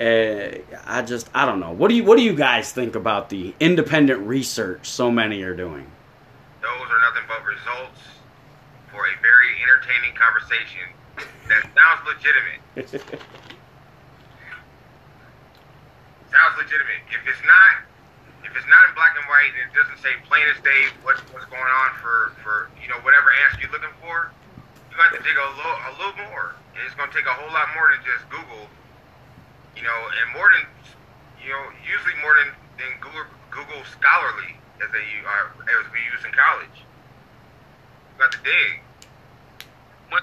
Uh, 0.00 0.58
I 0.86 1.02
just, 1.02 1.28
I 1.34 1.46
don't 1.46 1.60
know. 1.60 1.72
What 1.72 1.88
do 1.88 1.94
you, 1.94 2.04
what 2.04 2.16
do 2.16 2.22
you 2.22 2.34
guys 2.34 2.72
think 2.72 2.94
about 2.94 3.28
the 3.28 3.54
independent 3.58 4.20
research 4.20 4.88
so 4.88 5.10
many 5.10 5.42
are 5.42 5.56
doing? 5.56 5.86
Those 6.62 6.86
are 6.94 7.02
nothing 7.02 7.26
but 7.26 7.42
results 7.42 7.98
for 8.94 9.02
a 9.02 9.14
very 9.18 9.50
entertaining 9.66 10.14
conversation 10.14 10.86
that 11.50 11.66
sounds 11.74 12.00
legitimate. 12.06 12.62
sounds 16.30 16.54
legitimate. 16.54 17.02
If 17.10 17.26
it's 17.26 17.42
not, 17.42 17.82
if 18.46 18.54
it's 18.54 18.70
not 18.70 18.78
in 18.86 18.94
black 18.94 19.18
and 19.18 19.26
white 19.26 19.50
and 19.58 19.66
it 19.66 19.74
doesn't 19.74 19.98
say 19.98 20.14
plain 20.30 20.46
as 20.54 20.62
day 20.62 20.86
what's 21.02 21.18
what's 21.34 21.50
going 21.50 21.66
on 21.82 21.98
for 21.98 22.30
for 22.46 22.70
you 22.78 22.86
know 22.86 23.02
whatever 23.02 23.34
answer 23.42 23.66
you're 23.66 23.74
looking 23.74 23.90
for, 23.98 24.30
you 24.86 24.94
got 24.94 25.10
to 25.10 25.18
dig 25.18 25.34
a 25.34 25.48
little 25.58 25.78
a 25.90 25.92
little 25.98 26.14
more. 26.30 26.54
And 26.78 26.86
it's 26.86 26.94
going 26.94 27.10
to 27.10 27.14
take 27.16 27.26
a 27.26 27.34
whole 27.34 27.50
lot 27.50 27.74
more 27.74 27.90
than 27.90 28.06
just 28.06 28.22
Google. 28.30 28.70
You 29.74 29.82
know, 29.82 29.98
and 30.22 30.30
more 30.30 30.46
than 30.54 30.62
you 31.42 31.50
know, 31.50 31.74
usually 31.82 32.14
more 32.22 32.38
than 32.38 32.54
than 32.78 32.94
Google 33.02 33.26
Google 33.50 33.82
Scholarly 33.98 34.61
as 34.84 34.90
they 34.92 34.98
uh, 35.24 35.28
are 35.30 35.46
as 35.62 35.92
we 35.92 35.98
use 36.12 36.24
in 36.24 36.32
college. 36.32 36.76
You 36.76 38.18
got 38.18 38.32
to 38.32 38.38
dig. 38.38 38.80
What? 40.10 40.22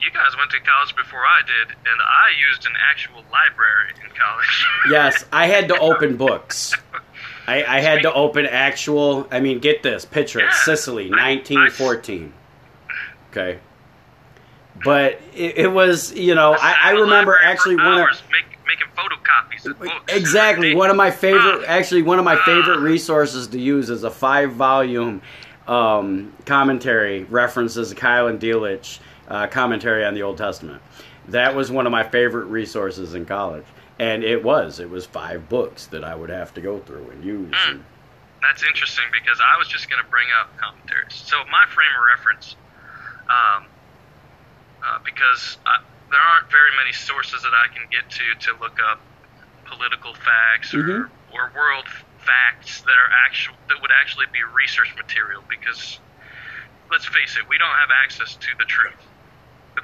You 0.00 0.10
guys 0.12 0.36
went 0.38 0.50
to 0.52 0.60
college 0.60 0.94
before 0.96 1.20
I 1.20 1.40
did, 1.46 1.76
and 1.76 2.00
I 2.00 2.30
used 2.48 2.66
an 2.66 2.72
actual 2.90 3.24
library 3.32 3.92
in 4.04 4.10
college. 4.16 4.66
yes, 4.90 5.24
I 5.32 5.46
had 5.46 5.68
to 5.68 5.78
open 5.78 6.16
books. 6.26 6.74
I, 7.46 7.64
I 7.64 7.80
had 7.80 8.02
to 8.02 8.12
open 8.12 8.46
actual. 8.46 9.26
I 9.30 9.40
mean, 9.40 9.58
get 9.60 9.82
this 9.82 10.04
picture: 10.04 10.40
Yeah, 10.40 10.50
Sicily, 10.64 11.10
I- 11.12 11.30
I- 11.30 11.34
1914. 11.36 12.32
Okay, 13.30 13.58
but 14.84 15.20
it, 15.34 15.58
it 15.58 15.68
was, 15.72 16.12
you 16.14 16.34
know, 16.34 16.52
I, 16.54 16.74
I 16.82 16.92
sat 16.92 17.00
remember 17.00 17.38
actually 17.42 17.76
one 17.76 17.86
of 17.86 17.98
hours 17.98 18.22
make, 18.30 18.44
making 18.45 18.45
photocopies 18.96 19.66
of 19.66 19.78
books. 19.78 20.12
exactly 20.12 20.74
one 20.74 20.90
of 20.90 20.96
my 20.96 21.10
favorite 21.10 21.64
actually 21.66 22.02
one 22.02 22.18
of 22.18 22.24
my 22.24 22.36
Ah. 22.36 22.44
favorite 22.44 22.78
resources 22.80 23.46
to 23.48 23.60
use 23.60 23.90
is 23.90 24.04
a 24.04 24.10
five 24.10 24.52
volume 24.52 25.20
um, 25.68 26.32
commentary 26.46 27.24
references 27.24 27.92
Keil 27.92 28.30
and 28.30 28.40
Delitzsch 28.40 29.00
uh, 29.28 29.46
commentary 29.48 30.04
on 30.04 30.14
the 30.14 30.22
Old 30.22 30.38
Testament. 30.38 30.80
That 31.28 31.56
was 31.56 31.72
one 31.72 31.86
of 31.86 31.90
my 31.92 32.04
favorite 32.04 32.44
resources 32.44 33.14
in 33.14 33.26
college, 33.26 33.64
and 33.98 34.22
it 34.22 34.44
was 34.44 34.78
it 34.78 34.88
was 34.88 35.04
five 35.06 35.48
books 35.48 35.86
that 35.86 36.04
I 36.04 36.14
would 36.14 36.30
have 36.30 36.54
to 36.54 36.60
go 36.60 36.78
through 36.78 37.10
and 37.10 37.24
use. 37.24 37.50
Mm. 37.52 37.70
And, 37.70 37.84
That's 38.42 38.62
interesting 38.62 39.04
because 39.10 39.40
I 39.40 39.58
was 39.58 39.66
just 39.66 39.90
going 39.90 40.00
to 40.04 40.08
bring 40.08 40.28
up 40.40 40.56
commentaries. 40.56 41.14
So 41.14 41.36
my 41.50 41.64
frame 41.74 41.90
of 41.98 42.04
reference, 42.16 42.54
um, 43.28 43.64
uh, 44.86 44.98
because 45.04 45.58
I, 45.66 45.80
there 46.10 46.20
aren't 46.20 46.50
very 46.50 46.70
many 46.76 46.92
sources 46.92 47.42
that 47.42 47.52
I 47.54 47.66
can 47.74 47.86
get 47.90 48.08
to 48.08 48.24
to 48.52 48.60
look 48.60 48.78
up 48.90 49.00
political 49.64 50.14
facts 50.14 50.72
or, 50.74 50.82
Mhm. 50.82 51.10
or 51.32 51.50
world 51.54 51.88
facts 52.18 52.82
that 52.82 52.96
are 52.96 53.10
actual 53.26 53.56
that 53.68 53.80
would 53.80 53.90
actually 53.92 54.26
be 54.26 54.42
research 54.42 54.94
material. 54.96 55.42
Because 55.48 55.98
let's 56.90 57.06
face 57.06 57.36
it, 57.36 57.48
we 57.48 57.58
don't 57.58 57.76
have 57.76 57.90
access 57.90 58.36
to 58.36 58.54
the 58.58 58.64
truth. 58.64 59.06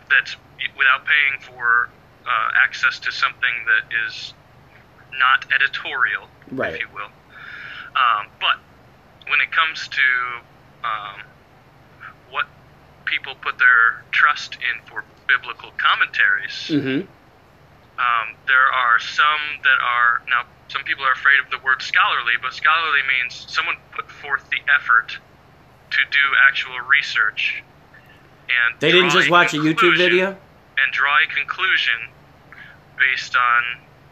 That's 0.08 0.36
without 0.76 1.04
paying 1.04 1.40
for 1.40 1.90
uh, 2.24 2.50
access 2.62 3.00
to 3.00 3.10
something 3.10 3.64
that 3.66 3.82
is 4.06 4.32
not 5.18 5.44
editorial, 5.52 6.28
Right. 6.52 6.74
if 6.74 6.80
you 6.80 6.88
will. 6.94 7.10
Um, 7.96 8.28
but 8.40 8.58
when 9.28 9.40
it 9.40 9.50
comes 9.50 9.88
to 9.88 10.02
um, 10.84 11.22
what 12.30 12.46
people 13.04 13.34
put 13.34 13.58
their 13.58 14.02
trust 14.12 14.54
in 14.56 14.86
for 14.86 15.04
biblical 15.32 15.72
commentaries, 15.78 16.68
Mhm. 16.68 17.08
um, 17.98 18.26
there 18.46 18.68
are 18.72 18.98
some 18.98 19.42
that 19.64 19.78
are 19.80 20.22
now. 20.28 20.44
Some 20.68 20.84
people 20.84 21.04
are 21.04 21.12
afraid 21.12 21.38
of 21.40 21.50
the 21.50 21.58
word 21.58 21.82
scholarly, 21.82 22.36
but 22.40 22.54
scholarly 22.54 23.02
means 23.02 23.44
someone 23.48 23.76
put 23.92 24.10
forth 24.10 24.48
the 24.48 24.60
effort 24.74 25.18
to 25.90 26.00
do 26.10 26.24
actual 26.48 26.80
research. 26.80 27.62
And 28.48 28.80
They 28.80 28.92
didn't 28.92 29.10
just 29.10 29.28
watch 29.30 29.52
a 29.52 29.58
YouTube 29.58 29.96
video. 29.96 30.40
and 30.78 30.92
draw 30.92 31.14
a 31.18 31.26
conclusion 31.26 32.08
based 32.98 33.36
on 33.36 33.62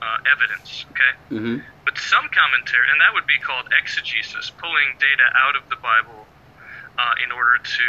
uh, 0.02 0.16
evidence. 0.32 0.84
Okay. 0.92 1.12
hmm 1.28 1.58
But 1.84 1.98
some 1.98 2.28
commentary, 2.28 2.88
and 2.90 3.00
that 3.00 3.12
would 3.14 3.26
be 3.26 3.38
called 3.38 3.68
exegesis, 3.82 4.48
pulling 4.50 4.96
data 4.98 5.26
out 5.44 5.56
of 5.56 5.68
the 5.68 5.76
Bible 5.76 6.26
uh, 6.98 7.14
in 7.24 7.30
order 7.32 7.58
to, 7.58 7.86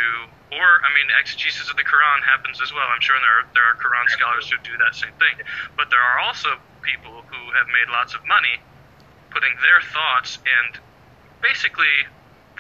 or 0.53 0.67
I 0.84 0.89
mean, 0.93 1.08
exegesis 1.20 1.70
of 1.70 1.77
the 1.77 1.84
Quran 1.88 2.20
happens 2.25 2.60
as 2.62 2.72
well. 2.74 2.86
I'm 2.89 3.01
sure 3.01 3.17
there 3.20 3.38
are, 3.41 3.48
there 3.53 3.65
are 3.72 3.75
Quran 3.79 4.08
scholars 4.10 4.50
who 4.50 4.58
do 4.63 4.75
that 4.84 4.96
same 4.96 5.13
thing. 5.17 5.41
But 5.77 5.89
there 5.89 6.01
are 6.01 6.20
also 6.20 6.58
people 6.81 7.24
who 7.27 7.41
have 7.58 7.67
made 7.70 7.89
lots 7.91 8.13
of 8.13 8.22
money 8.27 8.60
putting 9.31 9.53
their 9.62 9.81
thoughts 9.81 10.38
and 10.43 10.79
basically 11.41 11.91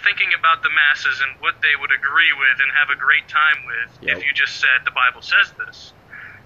thinking 0.03 0.33
about 0.33 0.63
the 0.63 0.71
masses 0.73 1.21
and 1.21 1.37
what 1.43 1.61
they 1.61 1.77
would 1.77 1.91
agree 1.93 2.33
with 2.33 2.57
and 2.63 2.69
have 2.73 2.89
a 2.89 2.97
great 2.97 3.27
time 3.29 3.59
with 3.69 3.91
Yep. 4.01 4.17
if 4.17 4.25
you 4.25 4.33
just 4.33 4.57
said 4.57 4.81
the 4.83 4.95
Bible 4.95 5.21
says 5.21 5.53
this. 5.61 5.93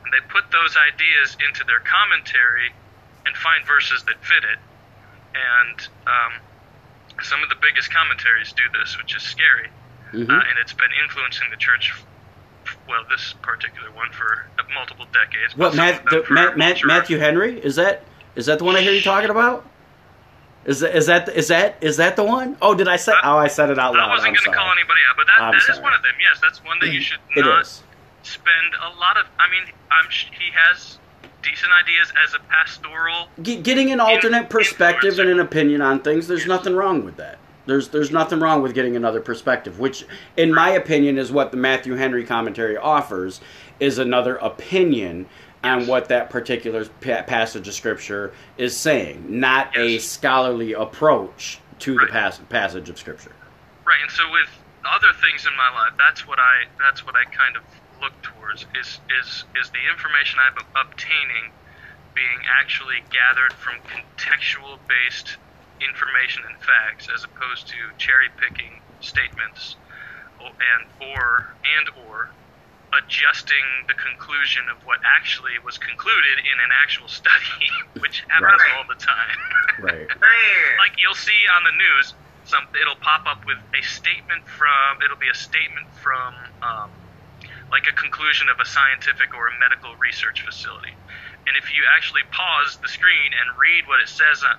And 0.03 0.11
they 0.11 0.21
put 0.27 0.51
those 0.51 0.75
ideas 0.75 1.37
into 1.39 1.63
their 1.63 1.79
commentary 1.79 2.73
and 3.25 3.33
find 3.37 3.65
verses 3.65 4.03
that 4.05 4.19
fit 4.21 4.43
it. 4.43 4.59
And 5.33 5.77
um, 6.05 6.33
some 7.23 7.41
of 7.43 7.49
the 7.49 7.55
biggest 7.61 7.91
commentaries 7.91 8.51
do 8.53 8.63
this, 8.77 8.97
which 8.97 9.15
is 9.15 9.23
scary. 9.23 9.69
Hmm 10.15 10.31
Uh, 10.31 10.33
and 10.35 10.59
it's 10.61 10.73
been 10.73 10.89
influencing 11.03 11.47
the 11.51 11.57
church, 11.57 11.93
well, 12.87 13.03
this 13.09 13.33
particular 13.41 13.91
one 13.91 14.11
for 14.11 14.45
uh, 14.59 14.63
multiple 14.73 15.05
decades. 15.13 15.55
What 15.57 15.75
Matt, 15.75 16.03
the, 16.09 16.23
for 16.23 16.33
Matt, 16.33 16.57
Matt, 16.57 16.81
Matthew 16.85 17.17
Henry 17.17 17.59
is 17.59 17.75
that 17.75 18.03
is 18.35 18.45
that 18.47 18.59
the 18.59 18.65
one 18.65 18.75
I 18.75 18.81
hear 18.81 18.93
you 18.93 19.01
talking 19.01 19.29
about? 19.29 19.65
Is 20.65 20.79
that 20.79 20.95
is 20.95 21.05
that 21.05 21.29
is 21.29 21.47
that 21.49 21.77
is 21.81 21.97
that 21.97 22.15
the 22.15 22.23
one? 22.23 22.57
Oh, 22.61 22.73
did 22.73 22.87
I 22.87 22.95
say? 22.95 23.13
Oh, 23.23 23.37
I 23.37 23.47
said 23.47 23.69
it 23.69 23.77
out 23.77 23.93
loud. 23.93 24.09
I 24.09 24.13
wasn't 24.13 24.35
going 24.35 24.51
to 24.51 24.57
call 24.57 24.71
anybody 24.71 24.99
out, 25.09 25.15
but 25.15 25.27
that, 25.27 25.41
I'm 25.41 25.51
that 25.51 25.57
is 25.57 25.65
sorry. 25.67 25.81
one 25.83 25.93
of 25.93 26.01
them. 26.01 26.13
Yes, 26.19 26.41
that's 26.41 26.63
one 26.63 26.79
that 26.79 26.91
you 26.91 27.01
should 27.01 27.19
It 27.35 27.45
not 27.45 27.67
spend 28.23 28.73
a 28.81 28.89
lot 28.97 29.17
of. 29.17 29.27
I 29.37 29.49
mean, 29.51 29.71
I'm 29.91 30.09
he 30.09 30.51
has 30.55 30.97
decent 31.43 31.71
ideas 31.71 32.11
as 32.25 32.33
a 32.33 32.39
pastoral. 32.49 33.27
Ge- 33.41 33.61
getting 33.61 33.91
an 33.91 33.99
alternate 33.99 34.49
perspective 34.49 35.19
and 35.19 35.29
an 35.29 35.39
opinion 35.39 35.81
on 35.81 36.01
things, 36.01 36.27
there's 36.27 36.47
nothing 36.47 36.75
wrong 36.75 37.05
with 37.05 37.17
that. 37.17 37.37
There's 37.65 37.89
there's 37.89 38.11
nothing 38.11 38.39
wrong 38.39 38.61
with 38.61 38.73
getting 38.73 38.95
another 38.95 39.21
perspective, 39.21 39.79
which, 39.79 40.05
in 40.37 40.53
my 40.53 40.69
opinion, 40.69 41.17
is 41.17 41.31
what 41.31 41.51
the 41.51 41.57
Matthew 41.57 41.95
Henry 41.95 42.23
commentary 42.25 42.77
offers, 42.77 43.41
is 43.79 43.97
another 43.97 44.35
opinion 44.37 45.25
on 45.63 45.87
what 45.87 46.09
that 46.09 46.29
particular 46.29 46.85
pa- 47.01 47.23
passage 47.23 47.67
of 47.67 47.73
scripture 47.73 48.31
is 48.57 48.77
saying, 48.77 49.25
not 49.27 49.75
a 49.75 49.97
scholarly 49.97 50.73
approach 50.73 51.59
to 51.79 51.93
the 51.95 52.01
Right. 52.01 52.11
pas- 52.11 52.39
passage 52.49 52.87
of 52.89 52.99
scripture. 52.99 53.31
Right, 53.83 53.97
and 54.01 54.11
so 54.11 54.29
with 54.31 54.47
other 54.85 55.11
things 55.13 55.47
in 55.47 55.55
my 55.57 55.69
life, 55.73 55.93
that's 55.97 56.27
what 56.27 56.37
I 56.39 56.65
that's 56.79 57.03
what 57.05 57.15
I 57.15 57.23
kind 57.25 57.57
of 57.57 57.63
look 58.01 58.13
towards 58.21 58.65
is 58.75 58.99
is 59.19 59.43
is 59.59 59.69
the 59.71 59.81
information 59.91 60.37
I'm 60.39 60.85
obtaining 60.87 61.51
being 62.13 62.39
actually 62.61 63.03
gathered 63.11 63.51
from 63.53 63.75
contextual 63.89 64.77
based 64.87 65.37
information 65.81 66.43
and 66.47 66.55
facts 66.61 67.07
as 67.13 67.23
opposed 67.23 67.67
to 67.69 67.77
cherry 67.97 68.29
picking 68.39 68.71
statements 68.99 69.75
and 70.39 70.83
or 71.01 71.57
and 71.77 71.87
or 72.07 72.31
adjusting 72.95 73.65
the 73.91 73.97
conclusion 73.99 74.63
of 74.71 74.79
what 74.87 74.99
actually 75.03 75.51
was 75.67 75.75
concluded 75.77 76.37
in 76.47 76.57
an 76.63 76.71
actual 76.79 77.07
study, 77.11 77.67
which 77.99 78.23
happens 78.31 78.61
Right. 78.61 78.71
all 78.77 78.87
the 78.87 78.99
time. 78.99 79.37
Right. 79.83 80.07
Like 80.79 80.95
you'll 81.01 81.17
see 81.17 81.41
on 81.57 81.63
the 81.65 81.75
news 81.75 82.13
some 82.45 82.61
it'll 82.79 82.99
pop 83.01 83.25
up 83.25 83.41
with 83.49 83.57
a 83.73 83.81
statement 83.81 84.45
from 84.47 85.01
it'll 85.03 85.17
be 85.19 85.27
a 85.31 85.35
statement 85.35 85.87
from 85.91 86.29
um, 86.61 86.89
like 87.73 87.89
a 87.89 87.95
conclusion 87.97 88.47
of 88.53 88.59
a 88.61 88.67
scientific 88.69 89.33
or 89.33 89.49
a 89.49 89.55
medical 89.57 89.97
research 89.97 90.45
facility 90.45 90.93
And 91.49 91.57
if 91.57 91.73
you 91.73 91.81
actually 91.97 92.21
pause 92.31 92.77
the 92.81 92.87
screen 92.87 93.33
and 93.33 93.47
read 93.57 93.83
what 93.89 93.99
it 93.99 94.09
says, 94.09 94.43
uh, 94.45 94.53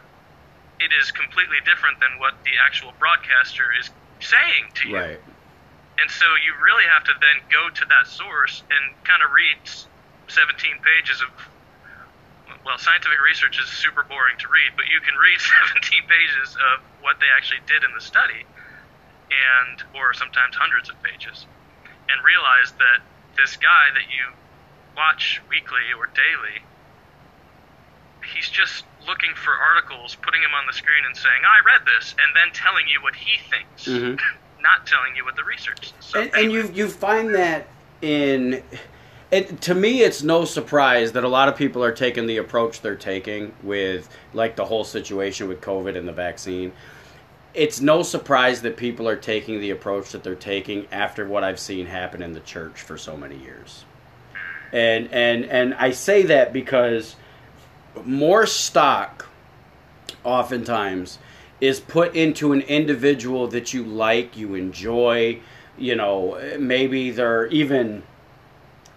it 0.80 0.92
is 0.92 1.10
completely 1.10 1.58
different 1.64 2.00
than 2.00 2.18
what 2.18 2.34
the 2.44 2.54
actual 2.64 2.92
broadcaster 2.98 3.64
is 3.80 3.90
saying 4.20 4.64
to 4.82 4.88
you. 4.88 4.96
Right. 4.96 5.20
And 5.96 6.10
so 6.10 6.26
you 6.44 6.52
really 6.60 6.84
have 6.92 7.04
to 7.08 7.14
then 7.16 7.40
go 7.48 7.72
to 7.72 7.84
that 7.88 8.04
source 8.06 8.62
and 8.68 8.92
kind 9.04 9.24
of 9.24 9.32
read 9.32 9.56
17 10.28 10.84
pages 10.84 11.22
of 11.24 11.30
well, 12.66 12.78
scientific 12.82 13.22
research 13.22 13.62
is 13.62 13.70
super 13.70 14.02
boring 14.02 14.34
to 14.42 14.48
read, 14.50 14.74
but 14.74 14.90
you 14.90 14.98
can 14.98 15.14
read 15.14 15.38
17 15.70 16.02
pages 16.10 16.58
of 16.74 16.82
what 16.98 17.22
they 17.22 17.30
actually 17.30 17.62
did 17.70 17.86
in 17.86 17.94
the 17.94 18.02
study, 18.02 18.42
and 19.30 19.78
or 19.94 20.10
sometimes 20.10 20.58
hundreds 20.58 20.90
of 20.90 20.98
pages, 21.06 21.46
and 22.10 22.18
realize 22.26 22.74
that 22.82 23.06
this 23.38 23.54
guy 23.54 23.94
that 23.94 24.10
you 24.10 24.34
watch 24.98 25.40
weekly 25.46 25.94
or 25.94 26.10
daily, 26.10 26.58
he's 28.34 28.48
just 28.48 28.84
looking 29.06 29.34
for 29.36 29.52
articles, 29.52 30.16
putting 30.20 30.42
them 30.42 30.52
on 30.54 30.66
the 30.66 30.72
screen, 30.72 31.04
and 31.06 31.16
saying, 31.16 31.42
"I 31.44 31.64
read 31.66 31.86
this," 31.86 32.14
and 32.18 32.34
then 32.34 32.52
telling 32.52 32.88
you 32.88 33.00
what 33.02 33.14
he 33.14 33.38
thinks, 33.50 33.86
Mhm. 33.86 34.18
not 34.60 34.86
telling 34.86 35.14
you 35.16 35.24
what 35.24 35.36
the 35.36 35.44
research. 35.44 35.78
Is. 35.82 35.92
So 36.00 36.20
and, 36.20 36.34
and 36.34 36.52
you 36.52 36.70
you 36.74 36.88
find 36.88 37.34
that 37.34 37.68
in 38.02 38.62
it, 39.30 39.60
to 39.62 39.74
me 39.74 40.02
it's 40.02 40.22
no 40.22 40.44
surprise 40.44 41.12
that 41.12 41.24
a 41.24 41.28
lot 41.28 41.48
of 41.48 41.56
people 41.56 41.82
are 41.84 41.92
taking 41.92 42.26
the 42.26 42.36
approach 42.38 42.80
they're 42.80 42.94
taking 42.94 43.52
with 43.62 44.08
like 44.34 44.54
the 44.54 44.64
whole 44.64 44.84
situation 44.84 45.48
with 45.48 45.60
covid 45.60 45.96
and 45.96 46.06
the 46.06 46.12
vaccine 46.12 46.72
it's 47.54 47.80
no 47.80 48.02
surprise 48.02 48.60
that 48.62 48.76
people 48.76 49.08
are 49.08 49.16
taking 49.16 49.60
the 49.60 49.70
approach 49.70 50.10
that 50.12 50.22
they're 50.22 50.34
taking 50.34 50.86
after 50.92 51.26
what 51.26 51.42
i've 51.42 51.58
seen 51.58 51.86
happen 51.86 52.22
in 52.22 52.32
the 52.34 52.40
church 52.40 52.82
for 52.82 52.96
so 52.98 53.16
many 53.16 53.36
years 53.38 53.84
and 54.72 55.08
and 55.12 55.44
and 55.46 55.74
i 55.74 55.90
say 55.90 56.22
that 56.22 56.52
because 56.52 57.16
more 58.04 58.46
stock 58.46 59.26
oftentimes 60.24 61.18
is 61.60 61.80
put 61.80 62.14
into 62.14 62.52
an 62.52 62.60
individual 62.62 63.48
that 63.48 63.72
you 63.72 63.82
like, 63.82 64.36
you 64.36 64.54
enjoy, 64.54 65.40
you 65.78 65.94
know, 65.94 66.38
maybe 66.58 67.10
they're 67.10 67.46
even, 67.46 68.02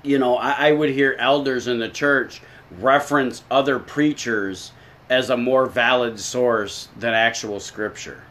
you 0.03 0.17
know, 0.17 0.35
I, 0.35 0.69
I 0.69 0.71
would 0.71 0.89
hear 0.89 1.15
elders 1.19 1.67
in 1.67 1.79
the 1.79 1.89
church 1.89 2.41
reference 2.79 3.43
other 3.49 3.79
preachers 3.79 4.71
as 5.09 5.29
a 5.29 5.37
more 5.37 5.65
valid 5.65 6.19
source 6.19 6.89
than 6.97 7.13
actual 7.13 7.59
scripture. 7.59 8.23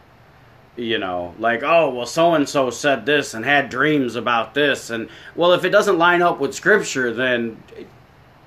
You 0.77 0.97
know, 0.97 1.35
like, 1.39 1.61
oh, 1.61 1.89
well, 1.89 2.05
so 2.05 2.35
and 2.35 2.47
so 2.47 2.69
said 2.69 3.05
this 3.05 3.33
and 3.33 3.43
had 3.43 3.69
dreams 3.69 4.15
about 4.15 4.53
this. 4.53 4.91
And, 4.91 5.09
well, 5.35 5.51
if 5.51 5.65
it 5.65 5.71
doesn't 5.71 5.97
line 5.97 6.21
up 6.21 6.39
with 6.39 6.55
scripture, 6.55 7.11
then 7.11 7.61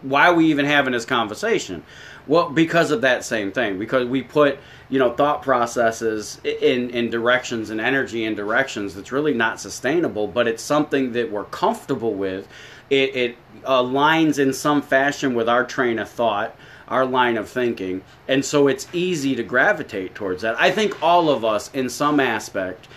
why 0.01 0.29
are 0.29 0.35
we 0.35 0.47
even 0.47 0.65
having 0.65 0.93
this 0.93 1.05
conversation? 1.05 1.85
Well, 2.27 2.51
because 2.51 2.91
of 2.91 3.01
that 3.01 3.25
same 3.25 3.53
thing. 3.53 3.79
Because 3.79 4.07
we 4.07 4.23
put, 4.23 4.59
you 4.89 4.99
know, 4.99 5.13
thought 5.13 5.43
processes 5.43 6.41
in 6.45 6.91
in 6.91 7.11
directions 7.11 7.71
and 7.71 7.81
energy 7.81 8.25
in 8.25 8.35
directions 8.35 8.95
that's 8.95 9.13
really 9.13 9.35
not 9.35 9.61
sustainable. 9.61 10.27
But 10.27 10.47
it's 10.49 10.63
something 10.63 11.13
that 11.13 11.31
we're 11.31 11.45
comfortable 11.45 12.15
with. 12.15 12.49
It, 12.91 13.17
it 13.17 13.37
aligns 13.65 14.39
in 14.39 14.53
some 14.53 14.83
fashion 14.83 15.35
with 15.35 15.49
our 15.49 15.65
train 15.65 15.99
of 15.99 16.11
thought, 16.11 16.55
our 16.89 17.07
line 17.07 17.39
of 17.39 17.49
thinking, 17.49 18.03
and 18.29 18.45
so 18.45 18.69
it's 18.69 18.87
easy 18.93 19.35
to 19.35 19.43
gravitate 19.43 20.15
towards 20.15 20.43
that. 20.43 20.61
I 20.61 20.71
think 20.71 21.03
all 21.03 21.31
of 21.31 21.43
us, 21.43 21.71
in 21.73 21.89
some 21.89 22.21
aspect, 22.21 22.89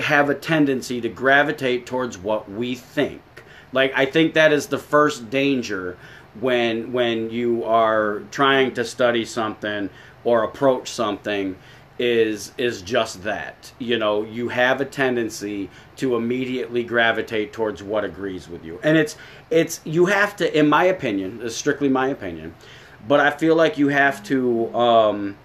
have 0.00 0.28
a 0.28 0.34
tendency 0.34 1.00
to 1.00 1.08
gravitate 1.08 1.86
towards 1.86 2.18
what 2.18 2.50
we 2.50 2.74
think. 2.74 3.22
Like 3.72 3.92
I 3.96 4.06
think 4.06 4.34
that 4.34 4.52
is 4.52 4.66
the 4.66 4.78
first 4.78 5.30
danger 5.30 5.96
when 6.40 6.92
when 6.92 7.30
you 7.30 7.64
are 7.64 8.22
trying 8.30 8.74
to 8.74 8.84
study 8.84 9.24
something 9.24 9.90
or 10.24 10.42
approach 10.42 10.90
something 10.90 11.56
is 11.98 12.52
is 12.58 12.82
just 12.82 13.22
that. 13.22 13.72
You 13.78 13.98
know 13.98 14.24
you 14.24 14.48
have 14.48 14.80
a 14.80 14.84
tendency 14.84 15.70
to 15.96 16.16
immediately 16.16 16.82
gravitate 16.82 17.52
towards 17.52 17.82
what 17.82 18.04
agrees 18.04 18.48
with 18.48 18.64
you. 18.64 18.80
And 18.82 18.96
it's 18.96 19.16
it's 19.50 19.80
you 19.84 20.06
have 20.06 20.36
to 20.36 20.58
in 20.58 20.68
my 20.68 20.84
opinion 20.84 21.40
is 21.42 21.56
strictly 21.56 21.88
my 21.88 22.08
opinion 22.08 22.54
but 23.06 23.20
i 23.20 23.30
feel 23.30 23.54
like 23.54 23.78
you 23.78 23.88
have 23.88 24.22
to 24.24 24.74
um 24.74 25.36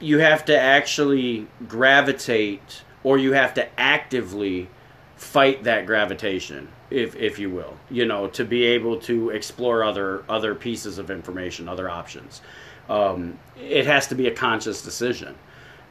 you 0.00 0.18
have 0.18 0.44
to 0.44 0.58
actually 0.58 1.46
gravitate 1.66 2.82
or 3.02 3.18
you 3.18 3.32
have 3.32 3.54
to 3.54 3.80
actively 3.80 4.68
fight 5.16 5.64
that 5.64 5.86
gravitation 5.86 6.68
if 6.90 7.14
if 7.16 7.38
you 7.38 7.50
will 7.50 7.76
you 7.90 8.06
know 8.06 8.26
to 8.28 8.44
be 8.44 8.64
able 8.64 8.98
to 8.98 9.30
explore 9.30 9.84
other 9.84 10.24
other 10.28 10.54
pieces 10.54 10.98
of 10.98 11.10
information 11.10 11.68
other 11.68 11.88
options. 11.88 12.40
Um, 12.88 13.38
it 13.60 13.84
has 13.86 14.06
to 14.06 14.14
be 14.14 14.28
a 14.28 14.30
conscious 14.30 14.80
decision 14.80 15.34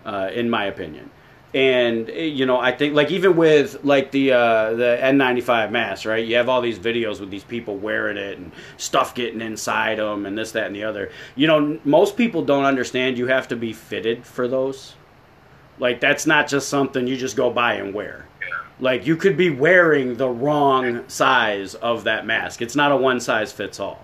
uh, 0.05 0.31
in 0.33 0.49
my 0.49 0.65
opinion. 0.65 1.11
And 1.53 2.09
you 2.09 2.45
know 2.45 2.59
i 2.59 2.71
think 2.71 2.93
like 2.93 3.09
even 3.09 3.37
with 3.37 3.83
like 3.83 4.11
the 4.11 4.33
uh, 4.33 4.73
the 4.73 4.99
n95 5.01 5.71
mask 5.71 6.05
right? 6.05 6.25
You 6.25 6.35
have 6.35 6.49
all 6.49 6.61
these 6.61 6.77
videos 6.77 7.19
with 7.19 7.31
these 7.31 7.43
people 7.43 7.77
wearing 7.77 8.17
it 8.17 8.37
and 8.37 8.51
stuff 8.75 9.15
getting 9.15 9.39
inside 9.41 9.97
them 9.97 10.25
and 10.25 10.37
this 10.37 10.51
that 10.51 10.67
and 10.67 10.75
the 10.75 10.83
other. 10.83 11.11
You 11.35 11.47
know 11.47 11.79
most 11.85 12.17
people 12.17 12.43
don't 12.43 12.65
understand 12.65 13.17
you 13.17 13.27
have 13.27 13.47
to 13.49 13.55
be 13.55 13.71
fitted 13.71 14.25
for 14.25 14.47
those. 14.47 14.95
Like 15.79 16.01
that's 16.01 16.25
not 16.25 16.47
just 16.47 16.69
something 16.69 17.07
you 17.07 17.15
just 17.15 17.37
go 17.37 17.49
buy 17.49 17.75
and 17.75 17.93
wear 17.93 18.25
like 18.79 19.05
you 19.05 19.15
could 19.15 19.37
be 19.37 19.49
wearing 19.49 20.17
the 20.17 20.29
wrong 20.29 21.07
size 21.07 21.75
of 21.75 22.03
that 22.03 22.25
mask. 22.25 22.61
It's 22.61 22.75
not 22.75 22.91
a 22.91 22.97
one 22.97 23.19
size 23.19 23.51
fits 23.51 23.79
all. 23.79 24.03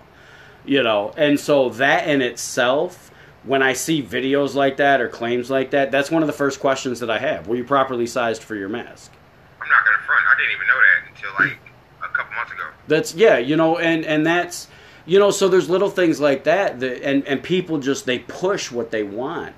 You 0.66 0.82
know, 0.82 1.12
and 1.16 1.38
so 1.38 1.68
that 1.70 2.08
in 2.08 2.22
itself, 2.22 3.10
when 3.42 3.62
I 3.62 3.74
see 3.74 4.02
videos 4.02 4.54
like 4.54 4.78
that 4.78 5.00
or 5.00 5.08
claims 5.08 5.50
like 5.50 5.70
that, 5.72 5.90
that's 5.90 6.10
one 6.10 6.22
of 6.22 6.26
the 6.26 6.32
first 6.32 6.58
questions 6.58 7.00
that 7.00 7.10
I 7.10 7.18
have. 7.18 7.46
Were 7.46 7.56
you 7.56 7.64
properly 7.64 8.06
sized 8.06 8.42
for 8.42 8.54
your 8.54 8.70
mask? 8.70 9.12
I'm 9.60 9.68
not 9.68 9.84
gonna 9.84 9.98
front. 10.06 10.22
I 10.26 10.34
didn't 10.38 10.54
even 10.54 10.66
know 10.66 10.80
that 10.80 11.08
until 11.10 11.46
like 11.46 12.10
a 12.10 12.14
couple 12.14 12.34
months 12.34 12.52
ago. 12.52 12.62
That's 12.88 13.14
yeah, 13.14 13.38
you 13.38 13.56
know, 13.56 13.78
and 13.78 14.04
and 14.06 14.24
that's 14.26 14.68
you 15.06 15.18
know, 15.18 15.30
so 15.30 15.48
there's 15.48 15.68
little 15.68 15.90
things 15.90 16.20
like 16.20 16.44
that 16.44 16.80
that 16.80 17.02
and 17.02 17.26
and 17.26 17.42
people 17.42 17.78
just 17.78 18.06
they 18.06 18.20
push 18.20 18.72
what 18.72 18.90
they 18.90 19.02
want. 19.02 19.54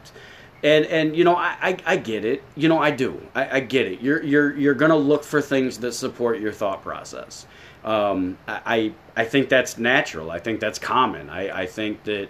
And 0.66 0.84
and 0.86 1.16
you 1.16 1.22
know, 1.22 1.36
I, 1.36 1.56
I, 1.62 1.76
I 1.86 1.96
get 1.96 2.24
it. 2.24 2.42
You 2.56 2.68
know, 2.68 2.80
I 2.80 2.90
do. 2.90 3.24
I, 3.36 3.58
I 3.58 3.60
get 3.60 3.86
it. 3.86 4.00
You're 4.00 4.20
you're 4.24 4.56
you're 4.56 4.74
gonna 4.74 4.96
look 4.96 5.22
for 5.22 5.40
things 5.40 5.78
that 5.78 5.92
support 5.92 6.40
your 6.40 6.50
thought 6.50 6.82
process. 6.82 7.46
Um, 7.84 8.36
I 8.48 8.92
I 9.16 9.26
think 9.26 9.48
that's 9.48 9.78
natural. 9.78 10.32
I 10.32 10.40
think 10.40 10.58
that's 10.58 10.80
common. 10.80 11.30
I, 11.30 11.62
I 11.62 11.66
think 11.66 12.02
that 12.04 12.28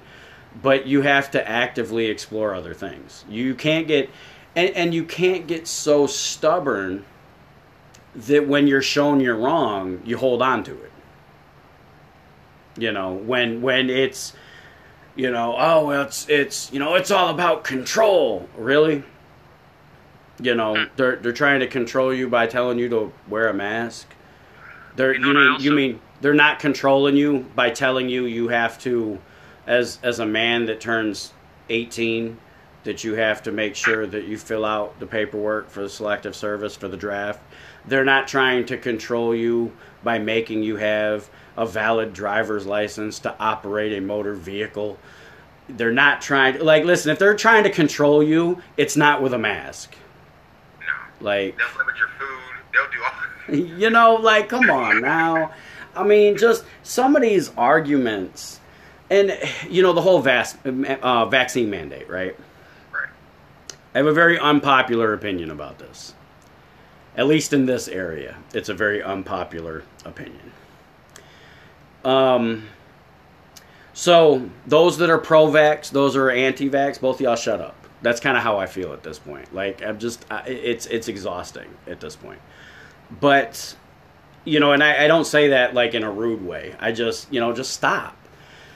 but 0.63 0.87
you 0.87 1.01
have 1.01 1.31
to 1.31 1.49
actively 1.49 2.07
explore 2.07 2.55
other 2.55 2.75
things. 2.75 3.25
You 3.27 3.55
can't 3.55 3.89
get 3.89 4.11
and, 4.55 4.69
and 4.77 4.95
you 4.95 5.05
can't 5.05 5.47
get 5.47 5.67
so 5.67 6.07
stubborn 6.07 7.07
that 8.15 8.47
when 8.47 8.67
you're 8.67 8.83
shown 8.83 9.19
you're 9.19 9.37
wrong, 9.37 10.03
you 10.05 10.19
hold 10.19 10.43
on 10.43 10.63
to 10.65 10.73
it. 10.73 10.93
You 12.77 12.93
know, 12.93 13.15
when 13.15 13.63
when 13.63 13.89
it's 13.89 14.35
you 15.17 15.31
know, 15.31 15.57
oh 15.59 15.87
well 15.87 16.03
it's 16.03 16.29
it's 16.29 16.73
you 16.73 16.79
know, 16.79 16.95
it's 16.95 17.11
all 17.11 17.31
about 17.31 17.65
control. 17.65 18.49
Really? 18.57 19.03
You 20.41 20.55
know, 20.55 20.77
hmm. 20.77 20.85
they're 20.97 21.17
they're 21.17 21.33
trying 21.33 21.61
to 21.61 21.67
control 21.67 22.13
you 22.15 22.29
by 22.29 22.47
telling 22.47 22.79
you 22.79 22.89
to 22.91 23.13
wear 23.29 23.49
a 23.49 23.55
mask. 23.55 24.09
They're 24.95 25.15
You 25.15 25.21
know 25.21 25.29
you 25.29 25.35
mean 25.35 25.49
also- 25.49 25.65
you 25.65 25.73
mean 25.73 26.01
they're 26.21 26.35
not 26.35 26.59
controlling 26.59 27.17
you 27.17 27.47
by 27.55 27.71
telling 27.71 28.09
you 28.09 28.27
you 28.27 28.49
have 28.49 28.79
to 28.81 29.19
as 29.67 29.99
as 30.03 30.21
a 30.21 30.27
man 30.27 30.67
that 30.67 30.81
turns 30.81 31.33
18 31.69 32.39
that 32.85 33.03
you 33.03 33.15
have 33.15 33.43
to 33.43 33.51
make 33.51 33.75
sure 33.75 34.07
that 34.07 34.25
you 34.25 34.39
fill 34.39 34.65
out 34.65 34.99
the 35.01 35.07
paperwork 35.07 35.69
for 35.69 35.83
the 35.83 35.89
selective 35.89 36.37
service 36.37 36.77
for 36.77 36.87
the 36.87 36.97
draft. 36.97 37.41
They're 37.85 38.05
not 38.05 38.29
trying 38.29 38.65
to 38.67 38.79
control 38.79 39.35
you 39.35 39.73
by 40.05 40.21
making 40.21 40.63
you 40.63 40.77
have 40.77 41.29
a 41.57 41.67
valid 41.67 42.13
driver's 42.13 42.67
license 42.67 43.19
to 43.21 43.35
operate 43.39 43.93
a 43.97 44.01
motor 44.01 44.35
vehicle. 44.35 44.99
They're 45.69 45.93
not 45.93 46.21
trying 46.21 46.55
to, 46.59 46.65
like, 46.65 46.85
listen, 46.85 47.11
if 47.11 47.19
they're 47.19 47.35
trying 47.35 47.65
to 47.65 47.71
control 47.71 48.23
you, 48.23 48.63
it's 48.77 48.97
not 48.97 49.23
with 49.23 49.33
a 49.35 49.39
mask. 49.39 49.95
No, 50.81 50.87
Like, 51.27 51.57
they'll 51.57 51.79
limit 51.79 51.95
your 51.99 52.09
food. 52.09 52.39
They'll 52.73 53.59
do 53.65 53.65
all. 53.73 53.77
you 53.81 53.91
know, 53.91 54.15
like, 54.15 54.49
come 54.49 54.71
on 54.71 55.01
now. 55.01 55.53
I 55.95 56.05
mean, 56.05 56.37
just 56.37 56.65
some 56.83 57.17
of 57.17 57.23
these 57.23 57.51
arguments, 57.57 58.61
and, 59.11 59.37
you 59.69 59.83
know, 59.83 59.93
the 59.93 60.03
whole 60.03 60.21
vas- 60.21 60.57
uh, 60.65 61.27
vaccine 61.27 61.71
mandate, 61.71 62.09
right? 62.09 62.37
right. 62.93 63.09
I 63.95 63.99
have 63.99 64.07
a 64.07 64.13
very 64.13 64.39
unpopular 64.39 65.15
opinion 65.15 65.51
about 65.51 65.79
this. 65.79 66.13
At 67.17 67.27
least 67.27 67.55
in 67.55 67.65
this 67.65 67.89
area, 67.89 68.37
it's 68.53 68.69
a 68.69 68.75
very 68.75 69.03
unpopular 69.03 69.85
opinion. 70.05 70.53
Um, 72.07 72.69
so 73.93 74.49
those 74.67 74.99
that 74.99 75.11
are 75.11 75.19
pro-vax, 75.19 75.91
those 75.91 76.17
are 76.17 76.31
anti-vax, 76.31 77.01
both 77.01 77.21
y'all 77.21 77.37
shut 77.37 77.61
up. 77.61 77.75
That's 78.03 78.21
kind 78.21 78.37
of 78.37 78.43
how 78.43 78.59
I 78.59 78.67
feel 78.67 78.93
at 78.93 79.03
this 79.03 79.19
point. 79.19 79.53
Like 79.55 79.83
I'm 79.83 79.99
just, 79.99 80.25
it's 80.47 80.87
it's 80.87 81.09
exhausting 81.09 81.69
at 81.87 82.01
this 82.01 82.15
point. 82.15 82.41
But 83.21 83.75
you 84.45 84.61
know, 84.61 84.73
and 84.73 84.83
I, 84.85 85.05
I 85.05 85.09
don't 85.09 85.25
say 85.27 85.49
that 85.49 85.75
like 85.75 85.95
in 85.95 86.05
a 86.05 86.11
rude 86.11 86.45
way. 86.45 86.75
I 86.79 86.93
just, 86.93 87.33
you 87.33 87.41
know, 87.41 87.53
just 87.53 87.73
stop. 87.73 88.17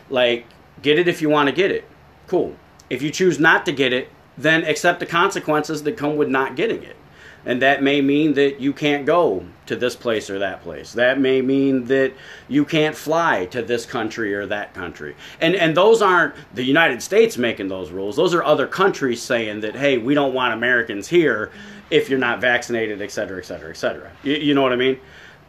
Like, 0.09 0.47
get 0.83 0.99
it 0.99 1.07
if 1.07 1.23
you 1.23 1.29
want 1.29 1.49
to 1.49 1.55
get 1.55 1.71
it. 1.71 1.85
Cool. 2.27 2.57
If 2.89 3.03
you 3.03 3.11
choose 3.11 3.39
not 3.39 3.65
to 3.67 3.73
get 3.73 3.93
it, 3.93 4.09
then 4.37 4.65
accept 4.65 4.99
the 4.99 5.07
consequences 5.07 5.85
that 5.85 5.97
come 5.97 6.17
with 6.17 6.29
not 6.29 6.57
getting 6.57 6.83
it. 6.83 6.97
And 7.47 7.63
that 7.63 7.83
may 7.83 8.01
mean 8.03 8.35
that 8.35 8.61
you 8.61 8.73
can't 8.73 9.07
go 9.07 9.47
to 9.67 9.77
this 9.77 9.97
place 9.97 10.29
or 10.29 10.39
that 10.41 10.63
place. 10.63 10.93
That 10.93 11.19
may 11.19 11.41
mean 11.41 11.87
that 11.87 12.13
you 12.49 12.65
can't 12.65 12.95
fly 12.95 13.47
to 13.47 13.63
this 13.63 13.87
country 13.87 14.35
or 14.35 14.47
that 14.47 14.75
country. 14.75 15.17
And 15.41 15.55
and 15.55 15.77
those 15.77 16.03
aren't 16.03 16.35
the 16.55 16.65
United 16.65 17.03
States 17.03 17.39
making 17.39 17.69
those 17.69 17.91
rules. 17.91 18.17
Those 18.17 18.35
are 18.35 18.45
other 18.45 18.67
countries 18.67 19.23
saying 19.23 19.61
that 19.61 19.75
hey, 19.75 19.97
we 19.97 20.15
don't 20.15 20.35
want 20.35 20.53
Americans 20.53 21.09
here 21.09 21.51
if 21.91 22.11
you're 22.11 22.19
not 22.19 22.41
vaccinated, 22.41 23.01
et 23.01 23.11
cetera, 23.11 23.39
et 23.39 23.47
cetera, 23.47 23.71
et 23.71 23.77
cetera. 23.77 24.11
You, 24.23 24.35
you 24.35 24.55
know 24.55 24.63
what 24.63 24.73
I 24.73 24.77
mean? 24.77 25.01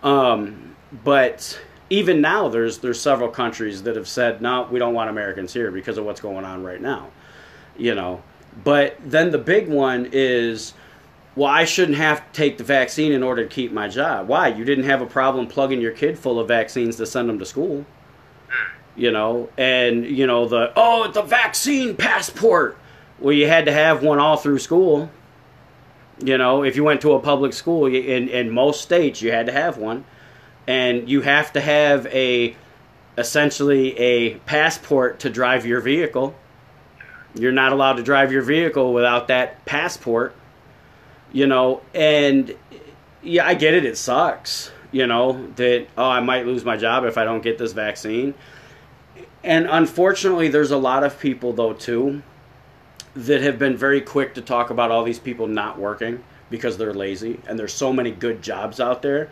Um, 0.01 0.75
but 1.03 1.59
even 1.89 2.21
now, 2.21 2.47
there's 2.47 2.77
there's 2.77 3.01
several 3.01 3.29
countries 3.29 3.83
that 3.83 3.97
have 3.97 4.07
said 4.07 4.41
no, 4.41 4.67
we 4.71 4.79
don't 4.79 4.93
want 4.93 5.09
Americans 5.09 5.53
here 5.53 5.71
because 5.71 5.97
of 5.97 6.05
what's 6.05 6.21
going 6.21 6.45
on 6.45 6.63
right 6.63 6.81
now. 6.81 7.09
You 7.77 7.95
know, 7.95 8.21
but 8.63 8.97
then 9.03 9.31
the 9.31 9.37
big 9.37 9.67
one 9.67 10.09
is 10.11 10.73
well, 11.35 11.49
I 11.49 11.63
shouldn't 11.63 11.97
have 11.97 12.19
to 12.19 12.33
take 12.33 12.57
the 12.57 12.63
vaccine 12.63 13.13
in 13.13 13.23
order 13.23 13.43
to 13.43 13.49
keep 13.49 13.71
my 13.71 13.87
job. 13.87 14.27
Why? 14.27 14.49
You 14.49 14.65
didn't 14.65 14.83
have 14.83 15.01
a 15.01 15.05
problem 15.05 15.47
plugging 15.47 15.79
your 15.79 15.93
kid 15.93 16.19
full 16.19 16.39
of 16.39 16.47
vaccines 16.47 16.97
to 16.97 17.05
send 17.05 17.29
them 17.29 17.39
to 17.39 17.45
school. 17.45 17.85
Hmm. 18.49 18.99
You 18.99 19.11
know, 19.11 19.49
and 19.57 20.05
you 20.05 20.27
know 20.27 20.47
the 20.47 20.73
oh 20.75 21.09
the 21.11 21.21
vaccine 21.21 21.95
passport. 21.95 22.77
Well, 23.19 23.33
you 23.33 23.47
had 23.47 23.65
to 23.65 23.71
have 23.71 24.03
one 24.03 24.19
all 24.19 24.35
through 24.35 24.59
school. 24.59 25.09
You 26.19 26.37
know, 26.37 26.63
if 26.63 26.75
you 26.75 26.83
went 26.83 27.01
to 27.01 27.13
a 27.13 27.19
public 27.19 27.53
school 27.53 27.85
in 27.85 28.27
in 28.27 28.49
most 28.49 28.81
states, 28.81 29.21
you 29.21 29.31
had 29.31 29.45
to 29.45 29.53
have 29.53 29.77
one, 29.77 30.03
and 30.67 31.07
you 31.09 31.21
have 31.21 31.53
to 31.53 31.61
have 31.61 32.07
a 32.07 32.55
essentially 33.17 33.97
a 33.97 34.35
passport 34.39 35.19
to 35.21 35.29
drive 35.29 35.65
your 35.65 35.79
vehicle. 35.79 36.35
You're 37.35 37.53
not 37.53 37.71
allowed 37.71 37.93
to 37.93 38.03
drive 38.03 38.33
your 38.33 38.41
vehicle 38.41 38.93
without 38.93 39.29
that 39.29 39.63
passport 39.63 40.35
you 41.31 41.47
know, 41.47 41.81
and 41.93 42.55
yeah, 43.21 43.45
I 43.45 43.53
get 43.53 43.73
it. 43.73 43.85
It 43.85 43.97
sucks, 43.97 44.71
you 44.91 45.07
know, 45.07 45.47
that, 45.55 45.87
oh, 45.97 46.09
I 46.09 46.19
might 46.19 46.45
lose 46.45 46.65
my 46.65 46.77
job 46.77 47.05
if 47.05 47.17
I 47.17 47.23
don't 47.23 47.41
get 47.41 47.57
this 47.57 47.73
vaccine. 47.73 48.33
And 49.43 49.67
unfortunately, 49.67 50.49
there's 50.49 50.71
a 50.71 50.77
lot 50.77 51.03
of 51.03 51.19
people, 51.19 51.53
though, 51.53 51.73
too, 51.73 52.21
that 53.15 53.41
have 53.41 53.57
been 53.57 53.75
very 53.75 54.01
quick 54.01 54.35
to 54.35 54.41
talk 54.41 54.69
about 54.69 54.91
all 54.91 55.03
these 55.03 55.19
people 55.19 55.47
not 55.47 55.77
working 55.79 56.23
because 56.49 56.77
they're 56.77 56.93
lazy 56.93 57.39
and 57.47 57.57
there's 57.57 57.73
so 57.73 57.91
many 57.91 58.11
good 58.11 58.41
jobs 58.41 58.79
out 58.79 59.01
there. 59.01 59.29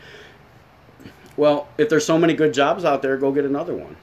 Well, 1.38 1.67
if 1.77 1.89
there's 1.89 2.05
so 2.05 2.17
many 2.17 2.33
good 2.33 2.53
jobs 2.53 2.83
out 2.83 3.01
there, 3.01 3.17
go 3.17 3.31
get 3.31 3.45
another 3.45 3.75
one. 3.75 3.95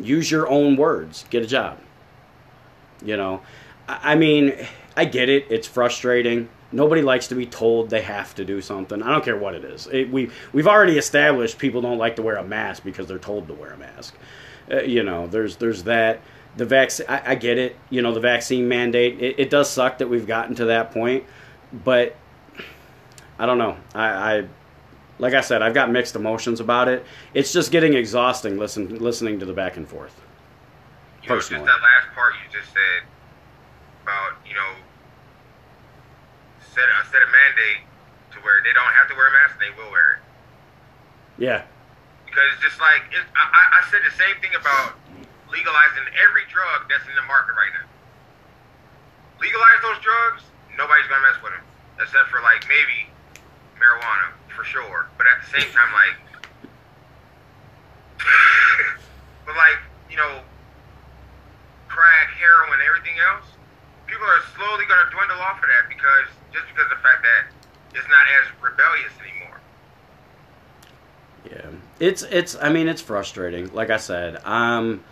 Use 0.00 0.30
your 0.30 0.48
own 0.48 0.76
words, 0.76 1.24
get 1.30 1.42
a 1.42 1.46
job. 1.46 1.78
You 3.04 3.16
know, 3.16 3.42
I 3.88 4.16
mean, 4.16 4.54
I 4.96 5.04
get 5.04 5.28
it, 5.28 5.46
it's 5.50 5.68
frustrating 5.68 6.48
Nobody 6.70 7.00
likes 7.00 7.28
to 7.28 7.34
be 7.34 7.46
told 7.46 7.88
they 7.88 8.02
have 8.02 8.34
to 8.34 8.44
do 8.44 8.60
something. 8.60 9.02
I 9.02 9.10
don't 9.10 9.24
care 9.24 9.36
what 9.36 9.54
it 9.54 9.64
is. 9.64 9.86
It, 9.90 10.10
we 10.10 10.30
we've 10.52 10.66
already 10.66 10.98
established 10.98 11.58
people 11.58 11.80
don't 11.80 11.98
like 11.98 12.16
to 12.16 12.22
wear 12.22 12.36
a 12.36 12.44
mask 12.44 12.84
because 12.84 13.06
they're 13.06 13.18
told 13.18 13.48
to 13.48 13.54
wear 13.54 13.72
a 13.72 13.78
mask. 13.78 14.14
Uh, 14.70 14.82
you 14.82 15.02
know, 15.02 15.26
there's 15.26 15.56
there's 15.56 15.84
that. 15.84 16.20
The 16.56 16.64
vaccine, 16.64 17.06
I, 17.08 17.32
I, 17.32 17.34
get 17.36 17.56
it. 17.56 17.76
You 17.88 18.02
know, 18.02 18.12
the 18.12 18.20
vaccine 18.20 18.66
mandate. 18.66 19.20
It, 19.22 19.38
it, 19.38 19.50
does 19.50 19.70
suck 19.70 19.98
that 19.98 20.08
we've 20.08 20.26
gotten 20.26 20.56
to 20.56 20.64
that 20.66 20.90
point, 20.90 21.24
but 21.84 22.16
I 23.38 23.46
don't 23.46 23.58
know. 23.58 23.76
I, 23.94 24.08
I 24.08 24.48
like 25.18 25.34
I 25.34 25.40
said, 25.40 25.62
I've 25.62 25.74
got 25.74 25.90
mixed 25.90 26.16
emotions 26.16 26.60
about 26.60 26.88
it. 26.88 27.04
It's 27.34 27.52
just 27.52 27.70
getting 27.70 27.94
exhausting 27.94 28.58
listen, 28.58 28.98
listening 28.98 29.38
to 29.40 29.46
the 29.46 29.52
back 29.52 29.76
and 29.76 29.86
forth. 29.86 30.20
You 31.22 31.28
personally, 31.28 31.64
know, 31.64 31.70
just 31.70 31.80
that 31.80 32.06
last 32.06 32.14
part 32.14 32.34
you 32.34 32.60
just 32.60 32.72
said 32.72 33.08
about 34.02 34.32
you 34.46 34.54
know 34.54 34.74
set 36.78 36.86
a 36.86 37.02
set 37.10 37.22
a 37.26 37.30
mandate 37.34 37.82
to 38.30 38.38
where 38.46 38.62
they 38.62 38.70
don't 38.70 38.94
have 38.94 39.10
to 39.10 39.14
wear 39.18 39.26
a 39.26 39.34
mask, 39.34 39.58
they 39.58 39.74
will 39.74 39.90
wear 39.90 40.22
it. 40.22 40.22
Yeah. 41.42 41.66
Because 42.22 42.46
it's 42.54 42.62
just 42.62 42.78
like 42.78 43.02
it, 43.10 43.26
I, 43.34 43.82
I 43.82 43.90
said 43.90 44.06
the 44.06 44.14
same 44.14 44.38
thing 44.38 44.54
about 44.54 44.94
legalizing 45.50 46.06
every 46.14 46.46
drug 46.46 46.86
that's 46.86 47.02
in 47.10 47.18
the 47.18 47.26
market 47.26 47.58
right 47.58 47.74
now. 47.74 47.86
Legalize 49.42 49.80
those 49.82 49.98
drugs, 50.06 50.46
nobody's 50.78 51.10
gonna 51.10 51.26
mess 51.26 51.42
with 51.42 51.50
them, 51.50 51.66
except 51.98 52.30
for 52.30 52.38
like 52.46 52.62
maybe 52.70 53.10
marijuana 53.74 54.30
for 54.54 54.62
sure. 54.62 55.10
But 55.18 55.26
at 55.26 55.42
the 55.42 55.50
same 55.50 55.66
time, 55.74 55.90
like, 55.90 56.14
but 59.46 59.58
like 59.58 59.82
you 60.06 60.18
know, 60.20 60.46
crack, 61.90 62.28
heroin, 62.38 62.78
everything 62.86 63.18
else, 63.18 63.50
people 64.08 64.26
are 64.26 64.42
slowly 64.56 64.84
gonna 64.88 65.10
dwindle 65.12 65.38
off 65.38 65.62
of 65.62 65.68
that 65.68 65.88
because 65.88 66.26
just 66.52 66.66
because 66.68 66.90
of 66.90 66.98
the 66.98 67.02
fact 67.04 67.22
that 67.22 67.52
it's 67.94 68.08
not 68.08 68.24
as 68.40 68.44
rebellious 68.60 69.12
anymore. 69.20 69.60
Yeah, 71.50 71.78
it's 72.00 72.22
it's. 72.24 72.56
I 72.60 72.70
mean, 72.70 72.88
it's 72.88 73.00
frustrating. 73.02 73.72
Like 73.72 73.90
I 73.90 73.96
said, 73.96 74.44
um, 74.44 75.04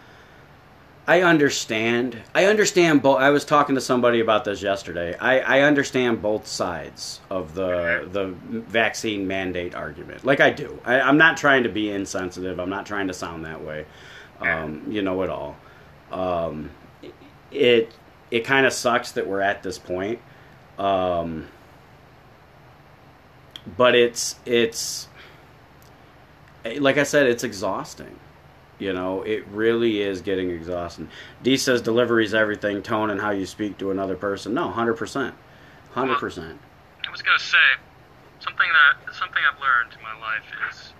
I 1.06 1.22
understand. 1.22 2.18
I 2.34 2.46
understand 2.46 3.02
both. 3.02 3.18
I 3.18 3.30
was 3.30 3.44
talking 3.44 3.74
to 3.76 3.80
somebody 3.80 4.20
about 4.20 4.44
this 4.44 4.60
yesterday. 4.60 5.16
I, 5.18 5.38
I 5.40 5.60
understand 5.60 6.20
both 6.20 6.46
sides 6.46 7.20
of 7.30 7.54
the 7.54 8.08
the 8.10 8.34
vaccine 8.50 9.26
mandate 9.26 9.74
argument. 9.74 10.24
Like 10.24 10.40
I 10.40 10.50
do. 10.50 10.80
I, 10.84 11.00
I'm 11.00 11.18
not 11.18 11.36
trying 11.36 11.62
to 11.62 11.68
be 11.68 11.90
insensitive. 11.90 12.58
I'm 12.58 12.70
not 12.70 12.86
trying 12.86 13.08
to 13.08 13.14
sound 13.14 13.44
that 13.44 13.62
way. 13.62 13.86
Um, 14.40 14.84
you 14.88 15.02
know 15.02 15.22
it 15.22 15.30
all. 15.30 15.56
Um, 16.10 16.70
it 17.50 17.92
it 18.30 18.40
kind 18.44 18.66
of 18.66 18.72
sucks 18.72 19.12
that 19.12 19.26
we're 19.26 19.40
at 19.40 19.62
this 19.62 19.78
point. 19.78 20.20
Um, 20.78 21.48
but 23.76 23.94
it's 23.94 24.36
it's 24.44 25.08
like 26.78 26.98
I 26.98 27.02
said, 27.04 27.26
it's 27.26 27.44
exhausting. 27.44 28.18
You 28.78 28.92
know, 28.92 29.22
it 29.22 29.46
really 29.48 30.02
is 30.02 30.20
getting 30.20 30.50
exhausting. 30.50 31.08
D 31.42 31.56
says 31.56 31.80
delivery 31.80 32.24
is 32.24 32.34
everything, 32.34 32.82
tone 32.82 33.10
and 33.10 33.20
how 33.20 33.30
you 33.30 33.46
speak 33.46 33.78
to 33.78 33.90
another 33.90 34.16
person. 34.16 34.52
No, 34.52 34.68
hundred 34.68 34.94
percent, 34.94 35.34
hundred 35.92 36.18
percent. 36.18 36.58
I 37.06 37.10
was 37.10 37.22
gonna 37.22 37.38
say 37.38 37.56
something 38.40 38.68
that 38.68 39.14
something 39.14 39.42
I've 39.50 39.60
learned 39.60 39.94
in 39.96 40.02
my 40.02 40.18
life 40.20 40.44
is 40.70 40.92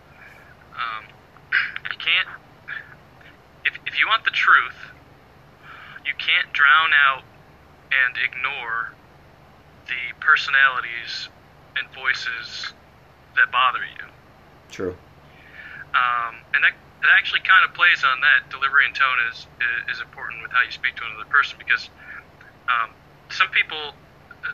um, 0.74 1.04
you 1.92 1.98
can't 1.98 2.28
if 3.66 3.74
if 3.86 4.00
you 4.00 4.06
want 4.06 4.24
the 4.24 4.30
truth, 4.30 4.95
you 6.06 6.14
can't 6.14 6.52
drown 6.52 6.90
out 6.94 7.22
and 7.90 8.16
ignore 8.22 8.94
the 9.86 10.02
personalities 10.20 11.28
and 11.76 11.86
voices 11.94 12.72
that 13.36 13.50
bother 13.52 13.84
you. 13.84 14.06
True. 14.70 14.96
Um, 15.94 16.34
and 16.54 16.64
that, 16.64 16.74
that 17.02 17.12
actually 17.18 17.42
kind 17.46 17.62
of 17.66 17.74
plays 17.74 18.02
on 18.02 18.20
that. 18.22 18.50
Delivery 18.50 18.86
and 18.86 18.94
tone 18.94 19.18
is, 19.30 19.46
is 19.92 20.00
important 20.00 20.42
with 20.42 20.50
how 20.50 20.62
you 20.62 20.72
speak 20.72 20.96
to 20.96 21.04
another 21.04 21.28
person 21.28 21.58
because 21.58 21.88
um, 22.66 22.90
some 23.30 23.48
people, 23.50 23.94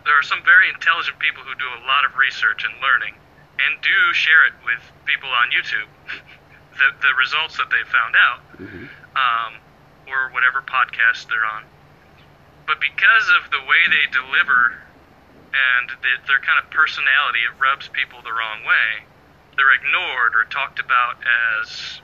there 0.04 0.16
are 0.18 0.26
some 0.26 0.44
very 0.44 0.68
intelligent 0.68 1.18
people 1.18 1.42
who 1.42 1.54
do 1.56 1.68
a 1.68 1.82
lot 1.88 2.04
of 2.04 2.16
research 2.16 2.64
and 2.64 2.74
learning 2.80 3.14
and 3.60 3.80
do 3.80 3.98
share 4.12 4.48
it 4.48 4.56
with 4.64 4.82
people 5.04 5.28
on 5.28 5.52
YouTube, 5.52 5.88
the, 6.78 6.88
the 7.00 7.12
results 7.20 7.56
that 7.56 7.68
they 7.70 7.82
found 7.88 8.14
out, 8.16 8.40
mm-hmm. 8.58 8.86
um, 9.14 9.52
or 10.06 10.30
whatever 10.32 10.62
podcast 10.62 11.28
they're 11.28 11.44
on. 11.44 11.64
But 12.66 12.80
because 12.80 13.26
of 13.42 13.50
the 13.50 13.62
way 13.66 13.82
they 13.90 14.06
deliver 14.12 14.78
and 15.52 15.90
the, 16.00 16.12
their 16.26 16.40
kind 16.40 16.58
of 16.62 16.70
personality, 16.70 17.44
it 17.44 17.52
rubs 17.60 17.88
people 17.92 18.22
the 18.22 18.32
wrong 18.32 18.64
way. 18.64 19.04
They're 19.56 19.74
ignored 19.76 20.32
or 20.34 20.44
talked 20.48 20.80
about 20.80 21.20
as 21.60 22.00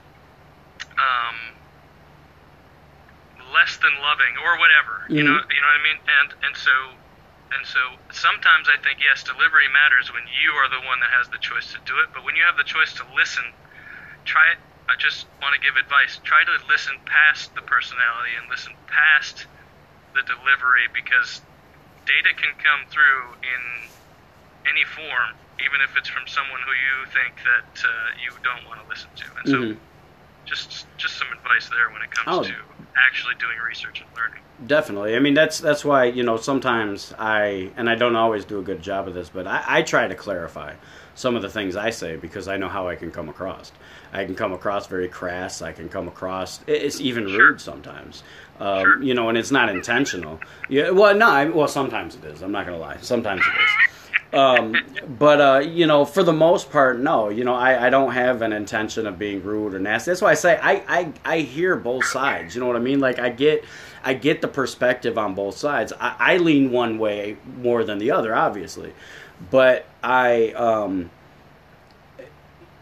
um, 0.99 1.37
less 3.53 3.77
than 3.81 3.97
loving 4.01 4.37
or 4.45 4.59
whatever. 4.59 5.07
Mm-hmm. 5.07 5.17
You 5.17 5.23
know, 5.25 5.37
you 5.39 5.59
know 5.61 5.69
what 5.69 5.81
I 5.81 5.85
mean? 5.85 5.99
And 6.05 6.29
and 6.45 6.53
so 6.53 6.75
and 7.57 7.63
so 7.65 7.81
sometimes 8.13 8.69
I 8.69 8.77
think 8.85 9.01
yes, 9.01 9.25
delivery 9.25 9.67
matters 9.73 10.13
when 10.13 10.23
you 10.29 10.53
are 10.61 10.69
the 10.69 10.81
one 10.85 11.01
that 11.01 11.09
has 11.09 11.29
the 11.33 11.41
choice 11.41 11.73
to 11.73 11.79
do 11.85 11.97
it. 12.05 12.13
But 12.13 12.23
when 12.23 12.35
you 12.37 12.43
have 12.45 12.57
the 12.57 12.67
choice 12.67 12.93
to 13.01 13.03
listen, 13.15 13.43
try 14.25 14.53
it. 14.53 14.59
I 14.89 14.97
just 14.97 15.27
want 15.41 15.53
to 15.53 15.61
give 15.61 15.77
advice. 15.77 16.19
Try 16.23 16.43
to 16.43 16.55
listen 16.65 16.97
past 17.05 17.53
the 17.53 17.61
personality 17.61 18.33
and 18.41 18.49
listen 18.49 18.73
past 18.89 19.45
the 20.17 20.25
delivery 20.25 20.89
because 20.93 21.41
data 22.09 22.33
can 22.33 22.57
come 22.57 22.89
through 22.89 23.37
in 23.45 23.61
any 24.65 24.83
form, 24.89 25.37
even 25.61 25.81
if 25.85 25.93
it's 25.95 26.09
from 26.09 26.25
someone 26.25 26.59
who 26.65 26.73
you 26.73 26.95
think 27.13 27.37
that 27.45 27.71
uh, 27.85 28.09
you 28.17 28.33
don't 28.41 28.65
want 28.65 28.81
to 28.81 28.87
listen 28.89 29.09
to. 29.15 29.25
And 29.37 29.45
so, 29.45 29.57
mm-hmm. 29.61 29.79
just 30.45 30.89
just 30.97 31.17
some 31.17 31.29
advice 31.37 31.69
there 31.69 31.93
when 31.93 32.01
it 32.01 32.09
comes 32.09 32.33
oh. 32.33 32.43
to 32.43 32.55
actually 32.97 33.35
doing 33.39 33.57
research 33.61 34.01
and 34.01 34.09
learning. 34.17 34.41
definitely. 34.65 35.15
I 35.15 35.19
mean, 35.19 35.35
that's 35.35 35.59
that's 35.59 35.85
why 35.85 36.05
you 36.05 36.23
know 36.23 36.37
sometimes 36.37 37.13
I 37.17 37.71
and 37.77 37.89
I 37.89 37.95
don't 37.95 38.15
always 38.15 38.43
do 38.43 38.59
a 38.59 38.63
good 38.63 38.81
job 38.81 39.07
of 39.07 39.13
this, 39.13 39.29
but 39.29 39.45
I, 39.45 39.63
I 39.67 39.81
try 39.83 40.07
to 40.07 40.15
clarify 40.15 40.73
some 41.15 41.35
of 41.35 41.41
the 41.41 41.49
things 41.49 41.75
I 41.75 41.91
say 41.91 42.15
because 42.15 42.47
I 42.47 42.57
know 42.57 42.69
how 42.69 42.87
I 42.87 42.95
can 42.95 43.11
come 43.11 43.29
across. 43.29 43.71
I 44.13 44.25
can 44.25 44.35
come 44.35 44.53
across 44.53 44.87
very 44.87 45.07
crass. 45.07 45.61
I 45.61 45.71
can 45.71 45.89
come 45.89 46.07
across 46.07 46.59
it's 46.67 46.99
even 46.99 47.27
Sure. 47.27 47.49
rude 47.49 47.61
sometimes. 47.61 48.23
Um, 48.59 48.81
Sure. 48.81 49.03
You 49.03 49.13
know, 49.13 49.29
and 49.29 49.37
it's 49.37 49.51
not 49.51 49.69
intentional. 49.69 50.39
Yeah. 50.67 50.89
Well, 50.91 51.15
no. 51.15 51.27
I, 51.29 51.45
well, 51.45 51.67
sometimes 51.67 52.15
it 52.15 52.25
is. 52.25 52.41
I'm 52.41 52.51
not 52.51 52.65
gonna 52.65 52.77
lie. 52.77 52.97
Sometimes 53.01 53.41
it 53.41 53.63
is. 53.63 53.69
Um, 54.31 54.75
but 55.17 55.41
uh, 55.41 55.59
you 55.59 55.87
know, 55.87 56.05
for 56.05 56.21
the 56.23 56.33
most 56.33 56.69
part, 56.71 56.99
no. 56.99 57.29
You 57.29 57.43
know, 57.43 57.55
I, 57.55 57.87
I 57.87 57.89
don't 57.89 58.11
have 58.11 58.41
an 58.43 58.53
intention 58.53 59.07
of 59.07 59.17
being 59.17 59.41
rude 59.43 59.73
or 59.73 59.79
nasty. 59.79 60.11
That's 60.11 60.21
why 60.21 60.31
I 60.31 60.35
say 60.35 60.59
I, 60.61 60.83
I 60.87 61.13
I 61.25 61.39
hear 61.39 61.75
both 61.75 62.05
sides. 62.05 62.53
You 62.53 62.61
know 62.61 62.67
what 62.67 62.75
I 62.75 62.79
mean? 62.79 62.99
Like 62.99 63.17
I 63.17 63.29
get 63.29 63.63
I 64.03 64.13
get 64.13 64.41
the 64.41 64.47
perspective 64.47 65.17
on 65.17 65.33
both 65.33 65.57
sides. 65.57 65.93
I, 65.99 66.15
I 66.19 66.37
lean 66.37 66.71
one 66.71 66.99
way 66.99 67.37
more 67.57 67.83
than 67.83 67.97
the 67.97 68.11
other, 68.11 68.35
obviously, 68.35 68.93
but 69.49 69.85
I 70.03 70.49
um, 70.51 71.09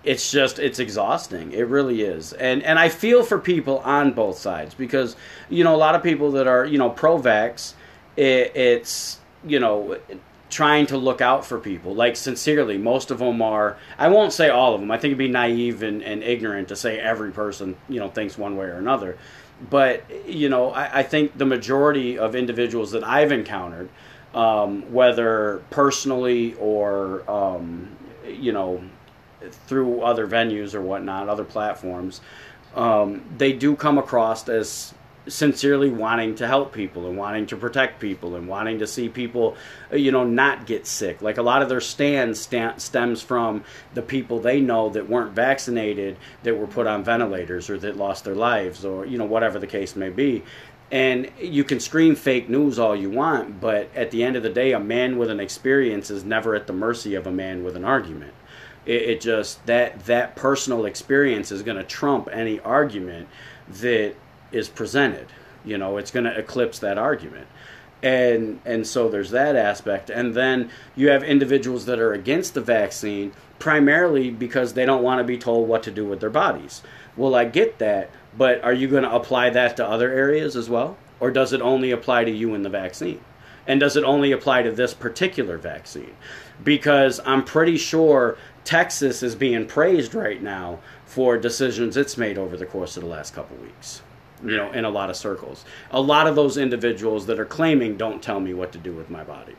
it's 0.08 0.32
just 0.32 0.58
it's 0.58 0.80
exhausting. 0.80 1.52
It 1.52 1.67
really 1.67 2.02
is. 2.02 2.32
And 2.34 2.63
and 2.63 2.80
i 2.80 2.88
feel 2.88 3.24
for 3.24 3.38
people 3.38 3.80
on 3.80 4.13
both 4.13 4.38
sides 4.38 4.74
because 4.74 5.17
you 5.50 5.63
know 5.63 5.76
a 5.76 5.78
lot 5.78 5.96
of 5.96 6.02
people 6.02 6.32
that 6.32 6.48
are 6.48 6.65
you 6.65 6.78
know 6.78 6.89
pro-vax 6.89 7.74
it, 8.15 8.56
it's 8.56 9.20
you 9.46 9.60
know 9.60 10.00
trying 10.50 10.86
to 10.86 10.98
look 10.98 11.20
out 11.20 11.46
for 11.46 11.60
people. 11.60 11.93
Like 11.93 12.15
sincerely 12.15 12.78
most 12.78 13.12
of 13.12 13.20
them 13.20 13.41
are 13.41 13.78
i 13.98 14.08
won't 14.08 14.32
say 14.32 14.50
all 14.50 14.74
of 14.74 14.80
them 14.80 14.91
i 14.91 14.98
think 14.98 15.12
it'd 15.12 15.17
be 15.17 15.28
naive 15.28 15.84
and, 15.84 16.02
and 16.02 16.24
ignorant 16.24 16.70
to 16.70 16.76
say 16.78 16.98
every 16.98 17.32
person 17.32 17.76
you 17.89 18.00
know 18.00 18.10
thinks 18.10 18.38
one 18.38 18.56
way 18.56 18.65
or 18.67 18.78
another. 18.78 19.17
But 19.70 20.06
you 20.26 20.48
know 20.48 20.72
i, 20.72 21.00
I 21.00 21.04
think 21.04 21.38
the 21.38 21.46
majority 21.46 22.17
of 22.17 22.34
individuals 22.34 22.91
that 22.91 23.04
i've 23.04 23.32
encountered 23.34 23.89
um, 24.34 24.93
whether 24.93 25.63
personally 25.72 26.54
or 26.60 27.30
um, 27.30 27.89
you 28.26 28.52
know 28.52 28.82
through 29.67 30.02
other 30.02 30.28
venues 30.28 30.73
or 30.73 30.82
whatnot, 30.82 31.30
other 31.30 31.43
platforms, 31.43 32.21
um, 32.76 33.23
they 33.38 33.54
do 33.54 33.76
come 33.76 33.97
across 33.97 34.47
as 34.50 34.93
sincerely 35.28 35.89
wanting 35.89 36.36
to 36.36 36.47
help 36.47 36.73
people 36.73 37.08
and 37.08 37.17
wanting 37.17 37.45
to 37.47 37.58
protect 37.58 38.00
people 38.00 38.36
and 38.36 38.47
wanting 38.47 38.80
to 38.80 38.88
see 38.88 39.10
people, 39.10 39.56
you 39.91 40.12
know, 40.12 40.23
not 40.23 40.65
get 40.65 40.88
sick. 40.88 41.21
Like 41.21 41.38
a 41.38 41.41
lot 41.41 41.62
of 41.62 41.69
their 41.69 41.82
stands 41.82 42.39
sta- 42.39 42.78
stems 42.78 43.21
from 43.21 43.63
the 43.93 44.02
people 44.02 44.39
they 44.39 44.62
know 44.62 44.89
that 44.89 45.10
weren't 45.10 45.34
vaccinated, 45.34 46.17
that 46.43 46.58
were 46.58 46.67
put 46.67 46.88
on 46.88 47.04
ventilators 47.04 47.69
or 47.69 47.78
that 47.80 47.97
lost 47.97 48.23
their 48.23 48.36
lives 48.36 48.86
or, 48.86 49.06
you 49.06 49.17
know, 49.17 49.26
whatever 49.26 49.60
the 49.60 49.67
case 49.67 49.95
may 49.95 50.10
be. 50.10 50.43
And 50.89 51.30
you 51.41 51.65
can 51.65 51.82
scream 51.82 52.15
fake 52.15 52.47
news 52.47 52.80
all 52.80 52.95
you 52.95 53.10
want, 53.10 53.60
but 53.60 53.89
at 53.93 54.12
the 54.12 54.23
end 54.23 54.38
of 54.38 54.43
the 54.43 54.50
day, 54.50 54.71
a 54.71 54.80
man 54.80 55.17
with 55.17 55.30
an 55.30 55.41
experience 55.41 56.10
is 56.10 56.23
never 56.23 56.56
at 56.56 56.65
the 56.65 56.73
mercy 56.73 57.15
of 57.15 57.28
a 57.28 57.32
man 57.32 57.65
with 57.65 57.76
an 57.76 57.84
argument 57.84 58.34
it, 58.88 59.02
it 59.10 59.21
just 59.21 59.63
that 59.65 60.06
that 60.06 60.36
personal 60.36 60.86
experience 60.86 61.52
is 61.52 61.62
going 61.62 61.78
to 61.78 61.84
trump 61.84 62.30
any 62.32 62.60
argument 62.62 63.28
that 63.67 64.15
is 64.52 64.69
presented. 64.69 65.28
You 65.65 65.78
know 65.78 65.97
it's 65.97 66.12
going 66.12 66.26
to 66.26 66.38
eclipse 66.38 66.80
that 66.80 66.97
argument. 66.97 67.47
And 68.02 68.62
and 68.65 68.88
so 68.88 69.10
there's 69.10 69.32
that 69.32 69.56
aspect. 69.56 70.10
And 70.10 70.34
then 70.34 70.69
you 70.95 71.10
have 71.10 71.23
individuals 71.23 71.86
that 71.86 72.00
are 72.00 72.13
against 72.13 72.54
the 72.54 72.62
vaccine 72.62 73.34
primarily 73.60 74.30
because 74.30 74.73
they 74.73 74.86
don't 74.86 75.04
want 75.04 75.19
to 75.19 75.23
be 75.23 75.38
told 75.38 75.67
what 75.67 75.84
to 75.84 75.91
do 75.91 76.06
with 76.06 76.19
their 76.19 76.30
bodies. 76.30 76.84
Well 77.15 77.36
i 77.36 77.45
get 77.45 77.80
that 77.80 78.12
but 78.38 78.63
are 78.63 78.73
you 78.73 78.88
going 78.88 79.04
to 79.04 79.15
apply 79.15 79.50
that 79.50 79.78
to 79.78 79.88
other 79.88 80.12
areas 80.12 80.56
as 80.56 80.69
well? 80.69 80.95
Or 81.19 81.32
does 81.32 81.54
it 81.54 81.62
only 81.62 81.91
apply 81.91 82.26
to 82.26 82.32
you 82.32 82.54
and 82.54 82.63
the 82.63 82.69
vaccine? 82.69 83.19
And 83.65 83.80
does 83.80 83.97
it 83.97 84.04
only 84.04 84.32
apply 84.32 84.62
to 84.62 84.71
this 84.71 84.93
particular 84.93 85.58
vaccine? 85.58 86.15
Because 86.63 87.19
i'm 87.26 87.43
pretty 87.43 87.78
sure 87.78 88.38
texas 88.68 89.24
is 89.24 89.34
being 89.34 89.66
praised 89.66 90.14
right 90.14 90.44
now 90.44 90.78
for 91.06 91.38
decisions 91.38 91.96
it's 91.96 92.18
made 92.18 92.38
over 92.38 92.58
the 92.58 92.66
course 92.66 92.98
of 92.98 93.04
the 93.04 93.10
last 93.10 93.34
couple 93.34 93.56
weeks 93.58 94.02
you 94.44 94.56
know 94.56 94.72
in 94.72 94.86
a 94.86 94.90
lot 94.90 95.10
of 95.10 95.16
circles. 95.16 95.66
A 95.92 96.02
lot 96.02 96.28
of 96.28 96.36
those 96.36 96.58
individuals 96.58 97.26
that 97.28 97.40
are 97.40 97.46
claiming 97.46 97.98
don't 97.98 98.22
tell 98.22 98.40
me 98.40 98.54
what 98.54 98.72
to 98.74 98.78
do 98.78 98.94
with 98.94 99.10
my 99.10 99.24
body 99.24 99.56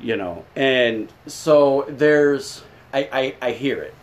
you 0.00 0.16
know? 0.16 0.44
And 0.54 1.12
so 1.26 1.84
there's 1.88 2.62
i 2.92 3.08
i, 3.12 3.48
I 3.48 3.52
hear 3.52 3.82
it 3.82 3.94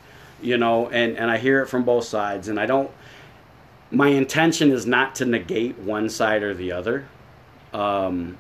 you 0.42 0.58
know? 0.58 0.90
And 0.90 1.18
and 1.18 1.32
i 1.32 1.38
hear 1.38 1.62
it 1.62 1.68
from 1.68 1.84
both 1.84 2.06
sides. 2.06 2.48
And 2.48 2.60
i 2.60 2.66
don't 2.66 2.92
my 3.92 4.08
intention 4.08 4.72
is 4.72 4.86
not 4.86 5.16
to 5.16 5.26
negate 5.26 5.78
one 5.78 6.10
side 6.10 6.42
or 6.42 6.54
the 6.54 6.72
other. 6.72 7.08
Um, 7.72 8.40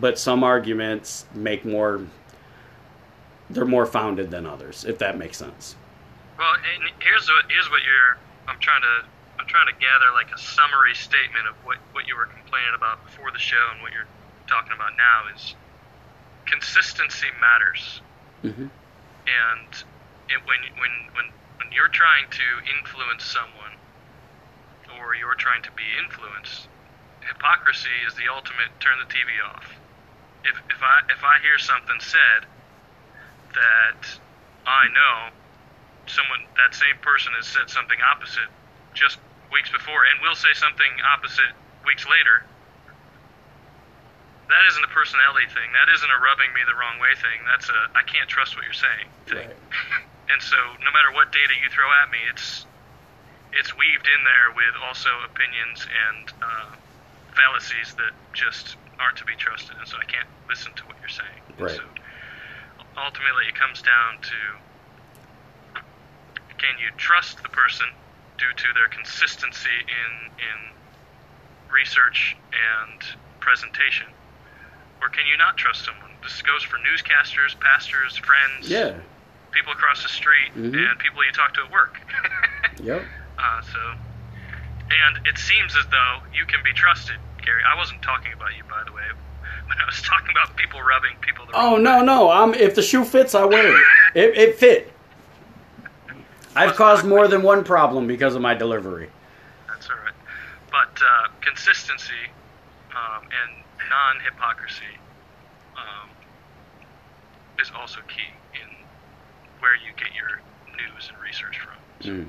but 0.00 0.18
some 0.18 0.44
arguments 0.44 1.26
make 1.34 1.64
more 1.64 2.06
they're 3.50 3.64
more 3.66 3.86
founded 3.86 4.30
than 4.30 4.46
others 4.46 4.84
if 4.84 4.98
that 4.98 5.18
makes 5.18 5.36
sense 5.36 5.76
Well, 6.38 6.56
and 6.56 6.88
here's 7.04 7.28
what 7.28 7.44
here's 7.52 7.68
what 7.68 7.84
you're. 7.84 8.16
I'm 8.48 8.58
trying 8.60 8.80
to 8.80 9.04
I'm 9.38 9.46
trying 9.46 9.68
to 9.68 9.76
gather 9.76 10.08
like 10.16 10.32
a 10.32 10.38
summary 10.40 10.94
statement 10.94 11.44
of 11.48 11.54
what 11.68 11.76
what 11.92 12.08
you 12.08 12.16
were 12.16 12.26
complaining 12.26 12.72
about 12.74 13.04
before 13.04 13.30
the 13.30 13.38
show 13.38 13.60
and 13.72 13.82
what 13.82 13.92
you're 13.92 14.08
talking 14.48 14.72
about 14.72 14.96
now 14.96 15.28
is 15.36 15.54
consistency 16.46 17.28
matters. 17.40 18.00
mm-hmm. 18.42 18.72
and 19.28 19.70
it, 20.32 20.40
when 20.48 20.60
when 20.80 20.94
when 21.12 21.26
when 21.60 21.68
you're 21.76 21.92
trying 21.92 22.24
to 22.32 22.46
influence 22.72 23.24
someone 23.24 23.76
or 24.96 25.14
you're 25.14 25.36
trying 25.36 25.62
to 25.62 25.72
be 25.76 25.84
influenced, 26.00 26.68
hypocrisy 27.20 27.92
is 28.08 28.14
the 28.16 28.32
ultimate 28.32 28.72
turn 28.80 28.96
the 28.96 29.08
TV 29.12 29.40
off. 29.44 29.76
If 30.44 30.56
if 30.72 30.80
I 30.80 31.04
if 31.12 31.20
I 31.20 31.36
hear 31.44 31.58
something 31.60 32.00
said 32.00 32.48
that 33.54 34.00
I 34.66 34.88
know 34.90 35.34
someone 36.06 36.42
that 36.56 36.74
same 36.74 36.98
person 37.02 37.32
has 37.36 37.46
said 37.46 37.70
something 37.70 37.98
opposite 38.02 38.50
just 38.94 39.18
weeks 39.52 39.70
before 39.70 40.06
and 40.10 40.18
will 40.22 40.34
say 40.34 40.52
something 40.54 40.90
opposite 41.06 41.54
weeks 41.86 42.06
later 42.06 42.44
that 44.50 44.66
isn't 44.66 44.82
a 44.82 44.92
personality 44.92 45.46
thing. 45.46 45.70
That 45.78 45.86
isn't 45.94 46.10
a 46.10 46.18
rubbing 46.18 46.50
me 46.52 46.66
the 46.66 46.74
wrong 46.74 46.98
way 46.98 47.14
thing. 47.14 47.38
That's 47.46 47.70
a 47.70 47.80
I 47.94 48.02
can't 48.02 48.26
trust 48.26 48.58
what 48.58 48.66
you're 48.66 48.76
saying 48.76 49.08
thing. 49.26 49.48
Right. 49.48 49.56
And 50.30 50.38
so 50.38 50.54
no 50.54 50.94
matter 50.94 51.10
what 51.10 51.34
data 51.34 51.58
you 51.58 51.66
throw 51.74 51.90
at 51.90 52.06
me, 52.06 52.22
it's 52.30 52.62
it's 53.50 53.74
weaved 53.74 54.06
in 54.06 54.20
there 54.22 54.54
with 54.54 54.78
also 54.78 55.10
opinions 55.26 55.82
and 55.82 56.30
uh, 56.38 56.70
fallacies 57.34 57.98
that 57.98 58.14
just 58.32 58.78
aren't 59.02 59.18
to 59.18 59.26
be 59.26 59.34
trusted. 59.34 59.74
And 59.74 59.88
so 59.90 59.98
I 59.98 60.06
can't 60.06 60.28
listen 60.46 60.70
to 60.78 60.82
what 60.86 60.94
you're 61.02 61.10
saying. 61.10 61.42
Right. 61.58 61.74
So 61.74 61.82
ultimately, 62.98 63.46
it 63.48 63.54
comes 63.54 63.82
down 63.82 64.18
to 64.22 64.38
can 66.58 66.76
you 66.78 66.90
trust 66.96 67.42
the 67.42 67.48
person 67.48 67.86
due 68.36 68.52
to 68.56 68.68
their 68.74 68.88
consistency 68.88 69.76
in 69.88 70.12
in 70.38 70.58
research 71.72 72.36
and 72.52 73.00
presentation, 73.40 74.06
or 75.00 75.08
can 75.08 75.24
you 75.26 75.36
not 75.36 75.56
trust 75.56 75.84
someone? 75.84 76.10
This 76.22 76.42
goes 76.42 76.62
for 76.62 76.76
newscasters, 76.84 77.58
pastors, 77.60 78.16
friends, 78.16 78.68
yeah 78.68 78.98
people 79.52 79.72
across 79.72 80.02
the 80.02 80.08
street, 80.08 80.54
Mhm. 80.54 80.78
and 80.78 80.98
people 81.00 81.24
you 81.24 81.32
talk 81.32 81.52
to 81.54 81.62
at 81.64 81.70
work. 81.70 81.98
yep 82.78 83.02
uh, 83.38 83.60
so, 83.62 83.80
and 84.90 85.18
it 85.26 85.38
seems 85.38 85.74
as 85.76 85.86
though 85.90 86.22
you 86.32 86.46
can 86.46 86.62
be 86.62 86.72
trusted, 86.72 87.16
Gary. 87.42 87.62
I 87.66 87.74
wasn't 87.74 88.02
talking 88.02 88.32
about 88.32 88.54
you, 88.56 88.62
by 88.64 88.82
the 88.86 88.92
way, 88.92 89.02
when 89.70 89.78
I 89.80 89.86
was 89.86 90.02
talking 90.02 90.28
about 90.32 90.56
people 90.56 90.80
rubbing 90.82 91.16
people. 91.22 91.46
The 91.46 91.52
oh 91.54 91.76
no 91.76 92.00
way. 92.00 92.06
no 92.06 92.30
i'm 92.30 92.52
if 92.54 92.74
the 92.74 92.82
shoe 92.82 93.04
fits 93.04 93.34
i 93.34 93.44
wear 93.44 93.66
it 93.72 93.84
it, 94.14 94.36
it 94.36 94.56
fit 94.58 94.92
i've 96.54 96.74
caused 96.76 97.06
more 97.06 97.26
than 97.28 97.42
one 97.42 97.64
problem 97.64 98.06
because 98.06 98.34
of 98.34 98.42
my 98.42 98.54
delivery 98.54 99.08
That's 99.68 99.88
all 99.88 99.96
right. 99.96 100.14
But 100.70 101.00
uh, 101.02 101.28
consistency 101.40 102.22
um, 102.94 103.22
and 103.24 103.64
non-hypocrisy 103.88 104.92
um, 105.76 106.08
is 107.60 107.70
also 107.76 107.98
key 108.08 108.30
in 108.54 108.68
where 109.60 109.74
you 109.76 109.92
get 109.96 110.14
your 110.14 110.40
news 110.76 111.08
and 111.08 111.16
research 111.22 111.58
from. 111.58 111.76
So, 112.00 112.08
Mm. 112.10 112.26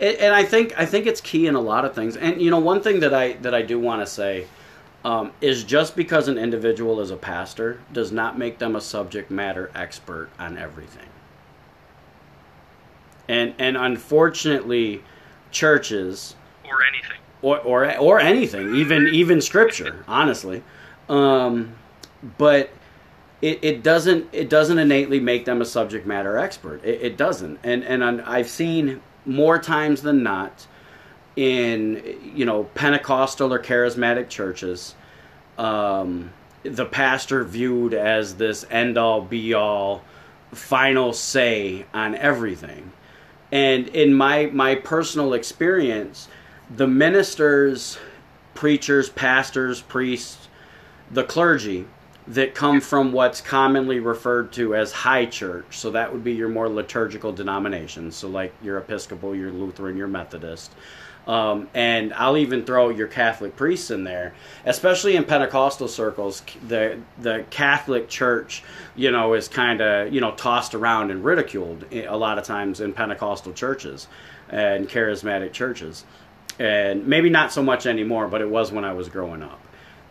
And, 0.00 0.16
and 0.16 0.34
I 0.34 0.44
think 0.44 0.78
I 0.78 0.86
think 0.86 1.06
it's 1.06 1.20
key 1.20 1.46
in 1.46 1.54
a 1.54 1.60
lot 1.60 1.84
of 1.84 1.94
things. 1.94 2.16
And 2.16 2.40
you 2.40 2.50
know, 2.50 2.58
one 2.58 2.80
thing 2.82 3.00
that 3.00 3.12
I 3.12 3.34
that 3.44 3.54
I 3.54 3.62
do 3.62 3.78
want 3.78 4.00
to 4.02 4.06
say 4.06 4.46
um, 5.04 5.32
is 5.40 5.64
just 5.64 5.96
because 5.96 6.28
an 6.28 6.36
individual 6.38 7.00
is 7.00 7.10
a 7.10 7.16
pastor 7.16 7.80
does 7.92 8.12
not 8.12 8.38
make 8.38 8.58
them 8.58 8.76
a 8.76 8.80
subject 8.80 9.30
matter 9.30 9.70
expert 9.74 10.28
on 10.38 10.58
everything. 10.58 11.08
And 13.28 13.54
and 13.58 13.76
unfortunately, 13.76 15.02
churches 15.52 16.34
Or 16.64 16.82
anything. 16.82 17.18
or 17.42 17.58
or 17.60 17.96
or 17.98 18.20
anything, 18.20 18.74
even 18.74 19.08
even 19.08 19.40
scripture, 19.40 20.04
honestly. 20.08 20.62
Um, 21.08 21.74
but 22.38 22.70
it, 23.40 23.58
it 23.62 23.82
doesn't 23.82 24.28
it 24.32 24.50
doesn't 24.50 24.78
innately 24.78 25.20
make 25.20 25.44
them 25.44 25.62
a 25.62 25.64
subject 25.64 26.06
matter 26.06 26.36
expert. 26.36 26.84
It, 26.84 27.00
it 27.02 27.16
doesn't, 27.16 27.58
and 27.62 27.84
and 27.84 28.20
I've 28.22 28.48
seen 28.50 29.00
more 29.24 29.58
times 29.58 30.02
than 30.02 30.22
not 30.22 30.66
in 31.40 32.18
you 32.34 32.44
know 32.44 32.64
Pentecostal 32.74 33.54
or 33.54 33.58
charismatic 33.58 34.28
churches, 34.28 34.94
um, 35.56 36.30
the 36.64 36.84
pastor 36.84 37.44
viewed 37.44 37.94
as 37.94 38.36
this 38.36 38.66
end 38.70 38.98
all 38.98 39.22
be 39.22 39.54
all 39.54 40.02
final 40.52 41.14
say 41.14 41.86
on 41.94 42.14
everything. 42.14 42.92
And 43.50 43.88
in 43.88 44.12
my 44.12 44.46
my 44.52 44.74
personal 44.74 45.32
experience, 45.32 46.28
the 46.76 46.86
ministers, 46.86 47.98
preachers, 48.54 49.08
pastors, 49.08 49.80
priests, 49.80 50.48
the 51.10 51.24
clergy 51.24 51.86
that 52.26 52.54
come 52.54 52.82
from 52.82 53.12
what's 53.12 53.40
commonly 53.40 53.98
referred 53.98 54.52
to 54.52 54.74
as 54.74 54.92
high 54.92 55.24
church. 55.24 55.78
So 55.78 55.90
that 55.92 56.12
would 56.12 56.22
be 56.22 56.32
your 56.34 56.50
more 56.50 56.68
liturgical 56.68 57.32
denominations. 57.32 58.14
So 58.14 58.28
like 58.28 58.52
your 58.62 58.76
Episcopal, 58.76 59.34
your 59.34 59.50
Lutheran, 59.50 59.96
your 59.96 60.06
Methodist. 60.06 60.72
Um, 61.26 61.68
and 61.74 62.12
I'll 62.14 62.36
even 62.36 62.64
throw 62.64 62.88
your 62.88 63.06
Catholic 63.06 63.54
priests 63.54 63.90
in 63.90 64.04
there, 64.04 64.34
especially 64.64 65.16
in 65.16 65.24
Pentecostal 65.24 65.86
circles. 65.86 66.42
The 66.66 66.98
the 67.18 67.44
Catholic 67.50 68.08
Church, 68.08 68.62
you 68.96 69.10
know, 69.10 69.34
is 69.34 69.46
kind 69.46 69.80
of 69.80 70.12
you 70.12 70.20
know 70.20 70.32
tossed 70.32 70.74
around 70.74 71.10
and 71.10 71.24
ridiculed 71.24 71.84
a 71.92 72.16
lot 72.16 72.38
of 72.38 72.44
times 72.44 72.80
in 72.80 72.92
Pentecostal 72.92 73.52
churches 73.52 74.08
and 74.48 74.88
charismatic 74.88 75.52
churches, 75.52 76.04
and 76.58 77.06
maybe 77.06 77.30
not 77.30 77.52
so 77.52 77.62
much 77.62 77.86
anymore, 77.86 78.26
but 78.26 78.40
it 78.40 78.48
was 78.48 78.72
when 78.72 78.84
I 78.84 78.92
was 78.92 79.08
growing 79.08 79.42
up. 79.42 79.60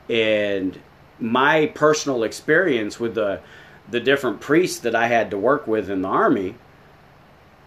And 0.09 0.79
my 1.19 1.67
personal 1.67 2.23
experience 2.23 2.99
with 2.99 3.15
the 3.15 3.41
the 3.89 3.99
different 3.99 4.39
priests 4.39 4.79
that 4.79 4.95
I 4.95 5.07
had 5.07 5.31
to 5.31 5.37
work 5.37 5.67
with 5.67 5.89
in 5.89 6.03
the 6.03 6.07
army, 6.07 6.55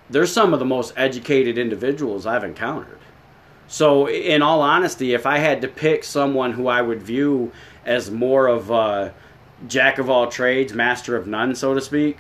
they're 0.08 0.26
some 0.26 0.52
of 0.52 0.60
the 0.60 0.64
most 0.64 0.94
educated 0.96 1.58
individuals 1.58 2.26
I've 2.26 2.44
encountered. 2.44 2.98
So, 3.72 4.06
in 4.06 4.42
all 4.42 4.60
honesty, 4.60 5.14
if 5.14 5.24
I 5.24 5.38
had 5.38 5.62
to 5.62 5.68
pick 5.68 6.04
someone 6.04 6.52
who 6.52 6.66
I 6.66 6.82
would 6.82 7.02
view 7.02 7.52
as 7.86 8.10
more 8.10 8.46
of 8.46 8.70
a 8.70 9.14
jack 9.66 9.96
of 9.96 10.10
all 10.10 10.26
trades, 10.26 10.74
master 10.74 11.16
of 11.16 11.26
none, 11.26 11.54
so 11.54 11.72
to 11.72 11.80
speak, 11.80 12.18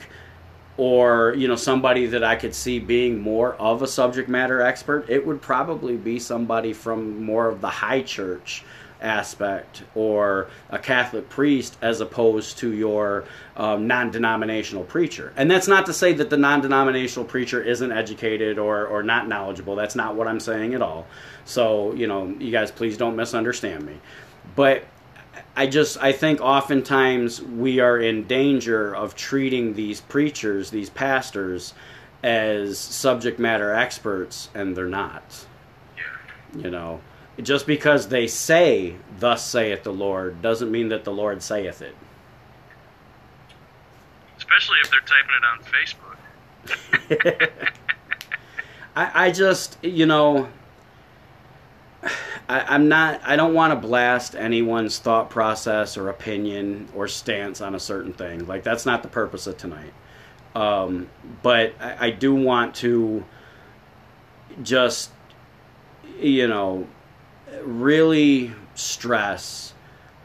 or 0.78 1.34
you 1.36 1.46
know 1.46 1.54
somebody 1.54 2.06
that 2.06 2.24
I 2.24 2.36
could 2.36 2.54
see 2.54 2.78
being 2.78 3.20
more 3.20 3.52
of 3.56 3.82
a 3.82 3.86
subject 3.86 4.30
matter 4.30 4.62
expert, 4.62 5.10
it 5.10 5.26
would 5.26 5.42
probably 5.42 5.98
be 5.98 6.18
somebody 6.18 6.72
from 6.72 7.22
more 7.22 7.48
of 7.48 7.60
the 7.60 7.68
high 7.68 8.00
church 8.00 8.64
aspect 9.02 9.82
or 9.94 10.48
a 10.70 10.78
Catholic 10.78 11.28
priest 11.28 11.76
as 11.82 12.00
opposed 12.00 12.58
to 12.58 12.72
your 12.72 13.24
um, 13.56 13.86
non 13.86 14.10
denominational 14.10 14.84
preacher. 14.84 15.32
And 15.36 15.50
that's 15.50 15.68
not 15.68 15.86
to 15.86 15.92
say 15.92 16.12
that 16.14 16.30
the 16.30 16.36
non 16.36 16.60
denominational 16.60 17.26
preacher 17.26 17.62
isn't 17.62 17.92
educated 17.92 18.58
or, 18.58 18.86
or 18.86 19.02
not 19.02 19.28
knowledgeable. 19.28 19.76
That's 19.76 19.96
not 19.96 20.14
what 20.14 20.28
I'm 20.28 20.40
saying 20.40 20.74
at 20.74 20.82
all. 20.82 21.06
So, 21.44 21.92
you 21.94 22.06
know, 22.06 22.34
you 22.38 22.50
guys 22.50 22.70
please 22.70 22.96
don't 22.96 23.16
misunderstand 23.16 23.84
me. 23.84 23.98
But 24.54 24.84
I 25.56 25.66
just 25.66 26.02
I 26.02 26.12
think 26.12 26.40
oftentimes 26.40 27.42
we 27.42 27.80
are 27.80 27.98
in 27.98 28.24
danger 28.26 28.94
of 28.94 29.14
treating 29.14 29.74
these 29.74 30.00
preachers, 30.00 30.70
these 30.70 30.90
pastors, 30.90 31.74
as 32.22 32.78
subject 32.78 33.38
matter 33.38 33.74
experts, 33.74 34.48
and 34.54 34.76
they're 34.76 34.86
not. 34.86 35.46
Yeah. 35.96 36.62
You 36.62 36.70
know, 36.70 37.00
just 37.40 37.66
because 37.66 38.08
they 38.08 38.26
say, 38.26 38.96
Thus 39.18 39.44
saith 39.44 39.84
the 39.84 39.92
Lord, 39.92 40.42
doesn't 40.42 40.70
mean 40.70 40.88
that 40.88 41.04
the 41.04 41.12
Lord 41.12 41.42
saith 41.42 41.80
it. 41.80 41.96
Especially 44.36 44.78
if 44.82 44.90
they're 44.90 45.00
typing 45.00 45.34
it 45.38 45.44
on 45.44 45.60
Facebook. 45.70 47.58
I, 48.96 49.26
I 49.26 49.30
just, 49.30 49.78
you 49.82 50.06
know, 50.06 50.48
I, 52.02 52.60
I'm 52.60 52.88
not, 52.88 53.20
I 53.24 53.36
don't 53.36 53.54
want 53.54 53.72
to 53.72 53.86
blast 53.86 54.34
anyone's 54.34 54.98
thought 54.98 55.30
process 55.30 55.96
or 55.96 56.08
opinion 56.10 56.88
or 56.94 57.08
stance 57.08 57.60
on 57.60 57.74
a 57.74 57.80
certain 57.80 58.12
thing. 58.12 58.46
Like, 58.46 58.62
that's 58.62 58.84
not 58.84 59.02
the 59.02 59.08
purpose 59.08 59.46
of 59.46 59.56
tonight. 59.56 59.92
Um, 60.54 61.08
but 61.42 61.74
I, 61.80 62.06
I 62.06 62.10
do 62.10 62.34
want 62.34 62.74
to 62.76 63.24
just, 64.62 65.10
you 66.20 66.46
know, 66.46 66.86
really 67.64 68.52
stress 68.74 69.74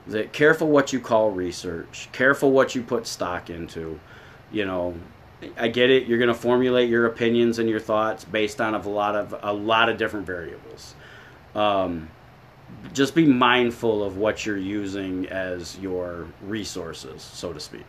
that 0.08 0.32
careful 0.32 0.70
what 0.70 0.94
you 0.94 1.00
call 1.00 1.32
research, 1.32 2.10
careful 2.12 2.52
what 2.52 2.76
you 2.76 2.82
put 2.82 3.06
stock 3.06 3.50
into. 3.50 4.00
You 4.52 4.66
know, 4.66 4.96
I 5.58 5.68
get 5.68 5.90
it. 5.90 6.08
You're 6.08 6.18
going 6.18 6.30
to 6.30 6.34
formulate 6.34 6.90
your 6.90 7.06
opinions 7.06 7.60
and 7.60 7.70
your 7.70 7.80
thoughts 7.80 8.24
based 8.24 8.62
on 8.62 8.74
a 8.74 8.88
lot 8.88 9.16
of 9.16 9.36
a 9.44 9.54
lot 9.54 9.90
of 9.90 9.98
different 9.98 10.26
variables. 10.26 10.96
Um, 11.54 12.10
just 12.94 13.16
be 13.16 13.26
mindful 13.26 14.04
of 14.04 14.18
what 14.18 14.46
you're 14.46 14.58
using 14.58 15.28
as 15.28 15.78
your 15.80 16.28
resources, 16.42 17.22
so 17.22 17.54
to 17.54 17.60
speak. 17.60 17.86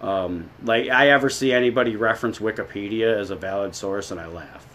Um, 0.00 0.50
like 0.62 0.88
I 0.88 1.10
ever 1.10 1.28
see 1.28 1.52
anybody 1.52 1.96
reference 1.96 2.38
Wikipedia 2.38 3.18
as 3.18 3.30
a 3.30 3.36
valid 3.36 3.74
source, 3.74 4.10
and 4.10 4.20
I 4.20 4.26
laugh. 4.26 4.67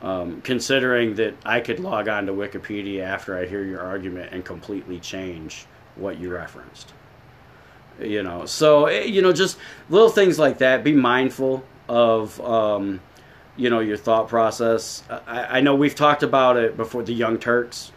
Um, 0.00 0.42
considering 0.42 1.16
that 1.16 1.34
I 1.44 1.58
could 1.58 1.80
log 1.80 2.06
on 2.06 2.26
to 2.26 2.32
Wikipedia 2.32 3.02
after 3.02 3.36
I 3.36 3.46
hear 3.46 3.64
your 3.64 3.80
argument 3.80 4.32
and 4.32 4.44
completely 4.44 5.00
change 5.00 5.66
what 5.96 6.20
you 6.20 6.30
referenced. 6.30 6.92
You 8.00 8.22
know, 8.22 8.46
so 8.46 8.86
eh, 8.86 9.04
you 9.04 9.22
know, 9.22 9.32
just 9.32 9.58
little 9.90 10.08
things 10.08 10.38
like 10.38 10.58
that. 10.58 10.84
Be 10.84 10.92
mindful 10.92 11.64
of, 11.88 12.40
um, 12.40 13.00
you 13.56 13.70
know, 13.70 13.80
your 13.80 13.96
thought 13.96 14.28
process. 14.28 15.02
I, 15.26 15.58
I, 15.58 15.60
know 15.62 15.74
we've 15.74 15.96
talked 15.96 16.22
about 16.22 16.56
it 16.56 16.76
before. 16.76 17.02
The 17.02 17.12
Young 17.12 17.38
Turks, 17.38 17.90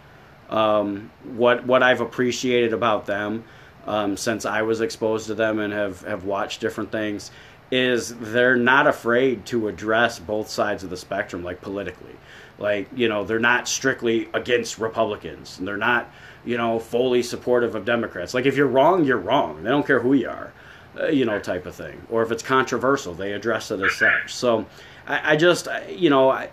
um, 0.50 1.12
what 1.24 1.68
what 1.68 1.84
I've 1.84 2.02
appreciated 2.02 2.74
about 2.74 3.06
them 3.06 3.44
um, 3.86 4.18
since 4.18 4.46
I 4.46 4.64
was 4.64 4.82
exposed 4.82 5.28
to 5.28 5.36
them 5.36 5.60
and 5.60 5.74
have 5.74 6.02
have 6.02 6.24
watched 6.24 6.62
different 6.62 6.92
things 6.92 7.30
is 7.72 8.14
they're 8.18 8.58
not 8.58 8.86
afraid 8.86 9.46
to 9.46 9.70
address 9.70 10.20
both 10.20 10.50
sides 10.50 10.84
of 10.84 10.90
the 10.90 10.98
spectrum, 10.98 11.44
like 11.44 11.62
politically. 11.62 12.16
Like, 12.60 12.90
you 12.96 13.08
know, 13.08 13.24
they're 13.24 13.40
not 13.40 13.68
strictly 13.68 14.30
against 14.34 14.78
Republicans. 14.78 15.58
And 15.58 15.68
they're 15.68 15.78
not, 15.78 16.12
you 16.46 16.58
know, 16.58 16.80
fully 16.80 17.24
supportive 17.24 17.74
of 17.74 17.86
Democrats. 17.86 18.34
Like, 18.34 18.46
if 18.46 18.56
you're 18.56 18.68
wrong, 18.68 19.06
you're 19.06 19.18
wrong. 19.18 19.64
They 19.64 19.70
don't 19.70 19.88
care 19.88 20.02
who 20.02 20.14
you 20.14 20.30
are, 20.30 20.54
uh, 21.00 21.08
you 21.08 21.26
know, 21.26 21.40
type 21.40 21.66
of 21.66 21.74
thing. 21.74 22.06
Or 22.10 22.22
if 22.22 22.32
it's 22.32 22.44
controversial, 22.44 23.14
they 23.14 23.32
address 23.32 23.72
it 23.72 23.80
as 23.80 23.94
such. 23.96 24.34
So 24.34 24.66
I, 25.08 25.34
I 25.34 25.36
just, 25.38 25.68
you 25.90 26.10
know, 26.10 26.30
I, 26.30 26.50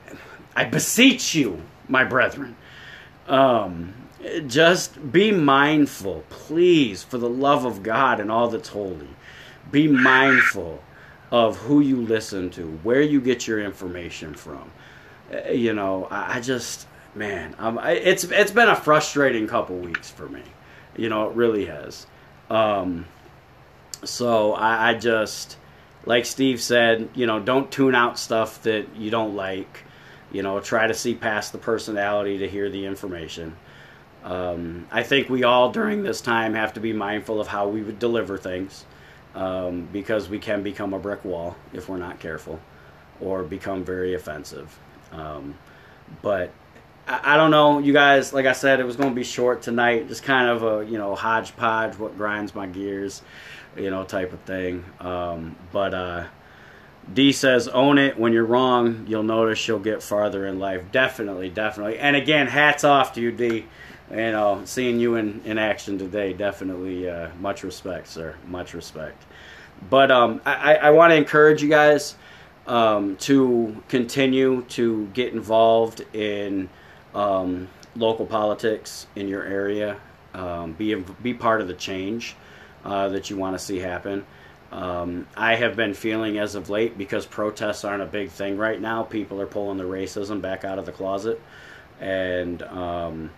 I 0.54 0.64
beseech 0.64 1.34
you, 1.34 1.60
my 1.88 2.04
brethren, 2.04 2.56
um, 3.26 3.92
just 4.46 5.12
be 5.12 5.30
mindful, 5.30 6.24
please, 6.28 7.02
for 7.02 7.18
the 7.18 7.28
love 7.28 7.64
of 7.64 7.82
God 7.82 8.20
and 8.20 8.30
all 8.30 8.48
that's 8.48 8.68
holy. 8.68 9.08
Be 9.70 9.86
mindful 9.86 10.82
of 11.30 11.56
who 11.56 11.80
you 11.80 12.00
listen 12.00 12.50
to, 12.50 12.62
where 12.82 13.02
you 13.02 13.20
get 13.20 13.46
your 13.46 13.60
information 13.60 14.34
from. 14.34 14.70
Uh, 15.32 15.50
you 15.50 15.74
know, 15.74 16.08
I, 16.10 16.40
just, 16.40 16.86
man, 17.14 17.54
I, 17.58 17.92
it's 17.92 18.24
it's 18.24 18.50
been 18.50 18.68
a 18.68 18.76
frustrating 18.76 19.46
couple 19.46 19.76
weeks 19.76 20.10
for 20.10 20.28
me. 20.28 20.42
You 20.96 21.08
know, 21.08 21.28
it 21.28 21.36
really 21.36 21.66
has. 21.66 22.06
Um, 22.48 23.06
so 24.04 24.54
I, 24.54 24.90
I 24.90 24.94
just, 24.94 25.56
like 26.06 26.24
Steve 26.24 26.60
said, 26.62 27.10
you 27.14 27.26
know, 27.26 27.40
don't 27.40 27.70
tune 27.70 27.94
out 27.94 28.18
stuff 28.18 28.62
that 28.62 28.96
you 28.96 29.10
don't 29.10 29.36
like. 29.36 29.84
You 30.32 30.42
know, 30.42 30.60
try 30.60 30.86
to 30.86 30.94
see 30.94 31.14
past 31.14 31.52
the 31.52 31.58
personality 31.58 32.38
to 32.38 32.48
hear 32.48 32.68
the 32.68 32.84
information. 32.84 33.56
Um, 34.24 34.86
I 34.90 35.02
think 35.02 35.30
we 35.30 35.44
all 35.44 35.72
during 35.72 36.02
this 36.02 36.20
time 36.20 36.54
have 36.54 36.74
to 36.74 36.80
be 36.80 36.92
mindful 36.92 37.40
of 37.40 37.48
how 37.48 37.68
we 37.68 37.82
would 37.82 37.98
deliver 37.98 38.36
things 38.36 38.84
um, 39.34 39.88
because 39.92 40.28
we 40.28 40.38
can 40.38 40.62
become 40.62 40.94
a 40.94 40.98
brick 40.98 41.24
wall 41.24 41.56
if 41.72 41.88
we're 41.88 41.98
not 41.98 42.20
careful 42.20 42.60
or 43.20 43.42
become 43.42 43.84
very 43.84 44.14
offensive. 44.14 44.78
Um, 45.12 45.54
but 46.22 46.52
I, 47.06 47.34
I, 47.34 47.36
don't 47.36 47.50
know, 47.50 47.78
you 47.78 47.92
guys. 47.92 48.32
Like 48.32 48.46
I 48.46 48.52
said, 48.52 48.80
it 48.80 48.84
was 48.84 48.96
going 48.96 49.10
to 49.10 49.14
be 49.14 49.24
short 49.24 49.62
tonight, 49.62 50.08
just 50.08 50.22
kind 50.22 50.48
of 50.48 50.62
a 50.62 50.90
you 50.90 50.98
know 50.98 51.14
hodgepodge, 51.14 51.98
what 51.98 52.16
grinds 52.16 52.54
my 52.54 52.66
gears, 52.66 53.22
you 53.76 53.90
know, 53.90 54.04
type 54.04 54.32
of 54.32 54.40
thing. 54.40 54.84
Um, 55.00 55.56
but 55.72 55.94
uh, 55.94 56.24
D 57.12 57.32
says, 57.32 57.68
own 57.68 57.98
it. 57.98 58.18
When 58.18 58.32
you're 58.32 58.44
wrong, 58.44 59.06
you'll 59.08 59.22
notice 59.22 59.66
you'll 59.66 59.78
get 59.78 60.02
farther 60.02 60.46
in 60.46 60.58
life. 60.58 60.92
Definitely, 60.92 61.48
definitely. 61.48 61.98
And 61.98 62.16
again, 62.16 62.46
hats 62.46 62.84
off 62.84 63.14
to 63.14 63.20
you, 63.20 63.32
D 63.32 63.64
you 64.10 64.16
know, 64.16 64.62
seeing 64.64 64.98
you 64.98 65.16
in, 65.16 65.40
in 65.44 65.58
action 65.58 65.98
today, 65.98 66.32
definitely 66.32 67.08
uh, 67.08 67.28
much 67.40 67.62
respect, 67.62 68.08
sir. 68.08 68.34
Much 68.46 68.74
respect. 68.74 69.24
But 69.90 70.10
um, 70.10 70.40
I, 70.44 70.76
I 70.76 70.90
want 70.90 71.12
to 71.12 71.16
encourage 71.16 71.62
you 71.62 71.68
guys 71.68 72.16
um, 72.66 73.16
to 73.16 73.82
continue 73.88 74.62
to 74.70 75.06
get 75.08 75.32
involved 75.32 76.04
in 76.14 76.68
um, 77.14 77.68
local 77.96 78.26
politics 78.26 79.06
in 79.16 79.28
your 79.28 79.44
area. 79.44 79.98
Um, 80.34 80.72
be 80.72 80.94
be 80.94 81.34
part 81.34 81.60
of 81.60 81.68
the 81.68 81.74
change 81.74 82.36
uh, 82.84 83.08
that 83.08 83.30
you 83.30 83.36
want 83.36 83.58
to 83.58 83.64
see 83.64 83.78
happen. 83.78 84.24
Um, 84.70 85.26
I 85.36 85.54
have 85.54 85.76
been 85.76 85.94
feeling 85.94 86.38
as 86.38 86.54
of 86.54 86.68
late 86.68 86.98
because 86.98 87.24
protests 87.24 87.84
aren't 87.84 88.02
a 88.02 88.06
big 88.06 88.30
thing 88.30 88.58
right 88.58 88.78
now. 88.78 89.02
People 89.02 89.40
are 89.40 89.46
pulling 89.46 89.78
the 89.78 89.84
racism 89.84 90.42
back 90.42 90.64
out 90.64 90.78
of 90.78 90.84
the 90.84 90.92
closet 90.92 91.40
and 92.00 92.62
um, 92.62 93.30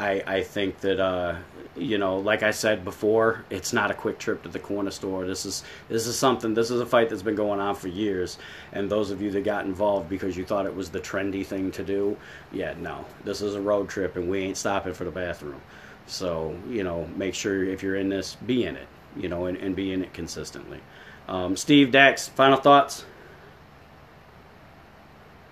I 0.00 0.22
I 0.26 0.42
think 0.42 0.80
that 0.80 0.98
uh, 1.00 1.36
you 1.76 1.98
know, 1.98 2.18
like 2.18 2.42
I 2.42 2.50
said 2.50 2.84
before, 2.84 3.44
it's 3.50 3.72
not 3.72 3.90
a 3.90 3.94
quick 3.94 4.18
trip 4.18 4.42
to 4.42 4.48
the 4.48 4.58
corner 4.58 4.90
store. 4.90 5.26
This 5.26 5.46
is 5.46 5.62
this 5.88 6.06
is 6.06 6.18
something. 6.18 6.54
This 6.54 6.70
is 6.70 6.80
a 6.80 6.86
fight 6.86 7.08
that's 7.08 7.22
been 7.22 7.34
going 7.34 7.60
on 7.60 7.74
for 7.74 7.88
years. 7.88 8.38
And 8.72 8.90
those 8.90 9.10
of 9.10 9.22
you 9.22 9.30
that 9.32 9.44
got 9.44 9.64
involved 9.66 10.08
because 10.08 10.36
you 10.36 10.44
thought 10.44 10.66
it 10.66 10.74
was 10.74 10.90
the 10.90 11.00
trendy 11.00 11.44
thing 11.44 11.70
to 11.72 11.84
do, 11.84 12.16
yeah, 12.52 12.74
no, 12.80 13.04
this 13.24 13.40
is 13.40 13.54
a 13.54 13.60
road 13.60 13.88
trip, 13.88 14.16
and 14.16 14.28
we 14.28 14.40
ain't 14.40 14.56
stopping 14.56 14.94
for 14.94 15.04
the 15.04 15.10
bathroom. 15.10 15.60
So 16.06 16.56
you 16.68 16.82
know, 16.82 17.08
make 17.16 17.34
sure 17.34 17.64
if 17.64 17.82
you're 17.82 17.96
in 17.96 18.08
this, 18.08 18.34
be 18.34 18.64
in 18.64 18.76
it. 18.76 18.88
You 19.16 19.28
know, 19.28 19.46
and, 19.46 19.58
and 19.58 19.74
be 19.74 19.92
in 19.92 20.02
it 20.02 20.12
consistently. 20.14 20.80
Um, 21.28 21.56
Steve 21.56 21.90
Dax, 21.90 22.28
final 22.28 22.56
thoughts. 22.56 23.04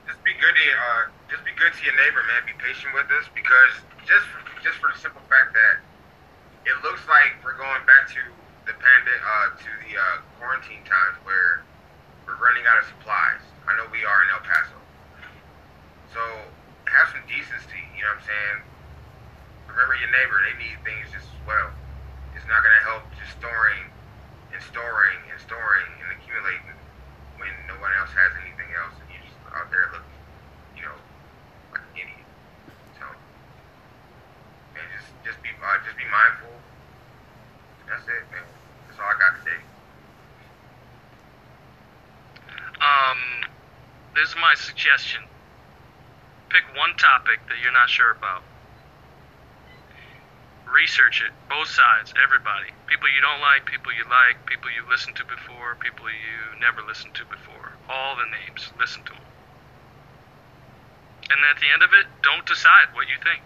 Just 0.06 0.22
be 0.24 0.32
good 0.32 0.54
to 0.54 1.10
uh, 1.10 1.17
good 1.58 1.74
to 1.74 1.82
your 1.82 1.98
neighbor, 1.98 2.22
man. 2.30 2.46
Be 2.46 2.54
patient 2.62 2.94
with 2.94 3.10
us 3.18 3.26
because 3.34 3.74
just 4.06 4.26
just 4.62 4.78
for 4.78 4.94
the 4.94 4.98
simple 4.98 5.22
fact 5.26 5.52
that 5.54 5.82
it 6.64 6.76
looks 6.86 7.02
like 7.10 7.34
we're 7.42 7.58
going 7.58 7.82
back 7.82 8.06
to 8.14 8.22
the 8.70 8.74
pandemic, 8.78 9.22
uh, 9.24 9.48
to 9.58 9.70
the 9.86 9.92
uh, 9.96 10.22
quarantine 10.38 10.84
times 10.86 11.18
where 11.26 11.66
we're 12.28 12.38
running 12.38 12.62
out 12.68 12.78
of 12.78 12.86
supplies. 12.86 13.42
I 13.66 13.74
know 13.74 13.90
we 13.90 14.04
are 14.06 14.20
in 14.24 14.28
El 14.36 14.42
Paso. 14.44 14.78
So 16.14 16.22
have 16.88 17.08
some 17.10 17.24
decency. 17.26 17.82
You 17.96 18.06
know 18.06 18.14
what 18.16 18.22
I'm 18.22 18.28
saying? 18.28 18.58
Remember 19.72 19.94
your 19.98 20.12
neighbor. 20.14 20.38
They 20.46 20.56
need 20.62 20.78
things 20.86 21.10
just 21.10 21.26
as 21.26 21.40
well. 21.42 21.74
It's 22.38 22.46
not 22.46 22.62
gonna 22.62 22.84
help 22.86 23.02
just 23.18 23.34
storing 23.34 23.88
and 24.54 24.60
storing 24.62 25.20
and 25.26 25.38
storing 25.42 25.90
and 26.00 26.08
accumulating 26.14 26.78
when 27.36 27.52
no 27.66 27.76
one 27.82 27.92
else 27.98 28.10
has 28.14 28.32
anything 28.42 28.70
else, 28.74 28.94
and 28.98 29.06
you're 29.10 29.22
just 29.22 29.38
out 29.54 29.70
there 29.70 29.88
looking, 29.94 30.18
you 30.76 30.82
know, 30.82 30.96
like 31.70 31.84
an 31.84 31.94
idiot. 31.94 32.26
So, 32.98 33.06
man, 34.74 34.86
just 35.28 35.44
be 35.44 35.52
uh, 35.60 35.76
just 35.84 35.96
be 36.00 36.08
mindful. 36.08 36.48
That's 37.84 38.08
it, 38.08 38.24
man. 38.32 38.48
That's 38.88 38.96
all 38.96 39.12
I 39.12 39.16
got 39.20 39.36
today. 39.44 39.60
Um, 42.80 43.20
this 44.16 44.32
is 44.32 44.36
my 44.40 44.56
suggestion. 44.56 45.20
Pick 46.48 46.64
one 46.72 46.96
topic 46.96 47.44
that 47.52 47.60
you're 47.60 47.76
not 47.76 47.92
sure 47.92 48.16
about. 48.16 48.40
Research 50.64 51.20
it, 51.20 51.32
both 51.48 51.68
sides, 51.68 52.16
everybody. 52.16 52.72
People 52.88 53.12
you 53.12 53.20
don't 53.20 53.44
like, 53.44 53.68
people 53.68 53.92
you 53.92 54.08
like, 54.08 54.40
people 54.48 54.72
you 54.72 54.80
listened 54.88 55.16
to 55.16 55.24
before, 55.28 55.76
people 55.80 56.08
you 56.08 56.56
never 56.60 56.80
listened 56.88 57.12
to 57.20 57.24
before. 57.28 57.76
All 57.88 58.16
the 58.16 58.28
names, 58.32 58.72
listen 58.80 59.04
to 59.04 59.12
them. 59.12 59.28
And 61.28 61.40
at 61.52 61.60
the 61.60 61.68
end 61.68 61.84
of 61.84 61.92
it, 61.92 62.08
don't 62.24 62.48
decide 62.48 62.96
what 62.96 63.12
you 63.12 63.20
think. 63.20 63.44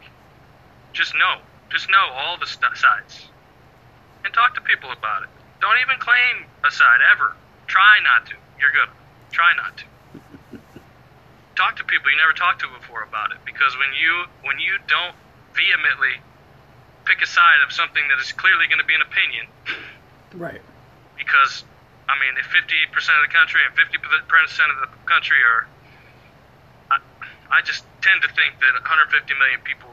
Just 0.95 1.15
know. 1.15 1.43
Just 1.73 1.89
know 1.89 2.13
all 2.13 2.37
the 2.37 2.47
st- 2.47 2.77
sides. 2.77 3.29
And 4.25 4.33
talk 4.35 4.55
to 4.55 4.61
people 4.61 4.93
about 4.93 5.25
it. 5.25 5.31
Don't 5.61 5.81
even 5.81 5.97
claim 5.99 6.45
a 6.63 6.71
side 6.71 7.01
ever. 7.11 7.33
Try 7.67 7.99
not 8.05 8.29
to. 8.29 8.37
You're 8.61 8.71
good. 8.77 8.93
Try 9.33 9.57
not 9.57 9.73
to. 9.81 9.85
talk 11.57 11.77
to 11.77 11.85
people 11.85 12.11
you 12.13 12.17
never 12.17 12.33
talked 12.37 12.61
to 12.61 12.69
before 12.79 13.03
about 13.03 13.33
it 13.33 13.39
because 13.45 13.77
when 13.77 13.93
you 13.97 14.25
when 14.45 14.59
you 14.61 14.77
don't 14.89 15.17
vehemently 15.53 16.17
pick 17.05 17.21
a 17.21 17.27
side 17.29 17.61
of 17.65 17.73
something 17.73 18.05
that 18.09 18.21
is 18.21 18.33
clearly 18.33 18.69
going 18.69 18.81
to 18.81 18.89
be 18.89 18.95
an 18.97 19.05
opinion 19.05 19.45
Right. 20.33 20.63
because 21.17 21.65
I 22.09 22.17
mean 22.21 22.37
if 22.41 22.49
50% 22.49 22.65
of 23.21 23.23
the 23.25 23.33
country 23.33 23.61
and 23.69 23.73
50% 23.77 24.01
of 24.73 24.79
the 24.81 24.89
country 25.05 25.37
are 25.45 25.69
I, 26.89 26.97
I 27.53 27.61
just 27.61 27.85
tend 28.01 28.23
to 28.25 28.31
think 28.33 28.61
that 28.65 28.73
150 28.73 29.13
million 29.37 29.61
people 29.61 29.93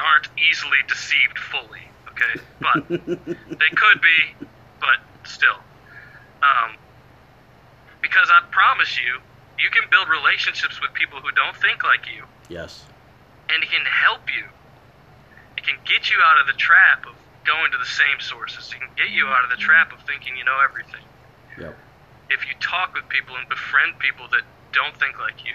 aren't 0.00 0.28
easily 0.38 0.78
deceived 0.88 1.38
fully 1.38 1.84
okay 2.08 2.40
but 2.60 2.88
they 3.58 3.70
could 3.74 4.00
be 4.00 4.46
but 4.80 4.98
still 5.24 5.58
um, 6.42 6.74
because 8.02 8.28
I 8.30 8.42
promise 8.50 8.98
you 8.98 9.20
you 9.58 9.70
can 9.70 9.84
build 9.90 10.08
relationships 10.08 10.80
with 10.82 10.92
people 10.94 11.20
who 11.20 11.30
don't 11.32 11.54
think 11.56 11.84
like 11.84 12.06
you 12.10 12.24
Yes. 12.48 12.84
and 13.48 13.62
it 13.62 13.70
can 13.70 13.84
help 13.86 14.26
you. 14.26 14.44
It 15.56 15.62
can 15.64 15.78
get 15.86 16.10
you 16.10 16.18
out 16.18 16.40
of 16.42 16.46
the 16.50 16.58
trap 16.58 17.06
of 17.06 17.14
going 17.46 17.70
to 17.70 17.78
the 17.78 17.86
same 17.86 18.18
sources. 18.18 18.72
It 18.74 18.80
can 18.82 18.90
get 18.96 19.10
you 19.14 19.28
out 19.28 19.44
of 19.44 19.50
the 19.50 19.56
trap 19.56 19.92
of 19.92 20.00
thinking 20.02 20.36
you 20.36 20.42
know 20.44 20.58
everything. 20.58 21.04
Yep. 21.60 21.78
If 22.30 22.42
you 22.48 22.54
talk 22.58 22.94
with 22.94 23.06
people 23.08 23.36
and 23.36 23.46
befriend 23.48 23.98
people 24.00 24.26
that 24.32 24.42
don't 24.72 24.96
think 24.98 25.20
like 25.20 25.44
you, 25.44 25.54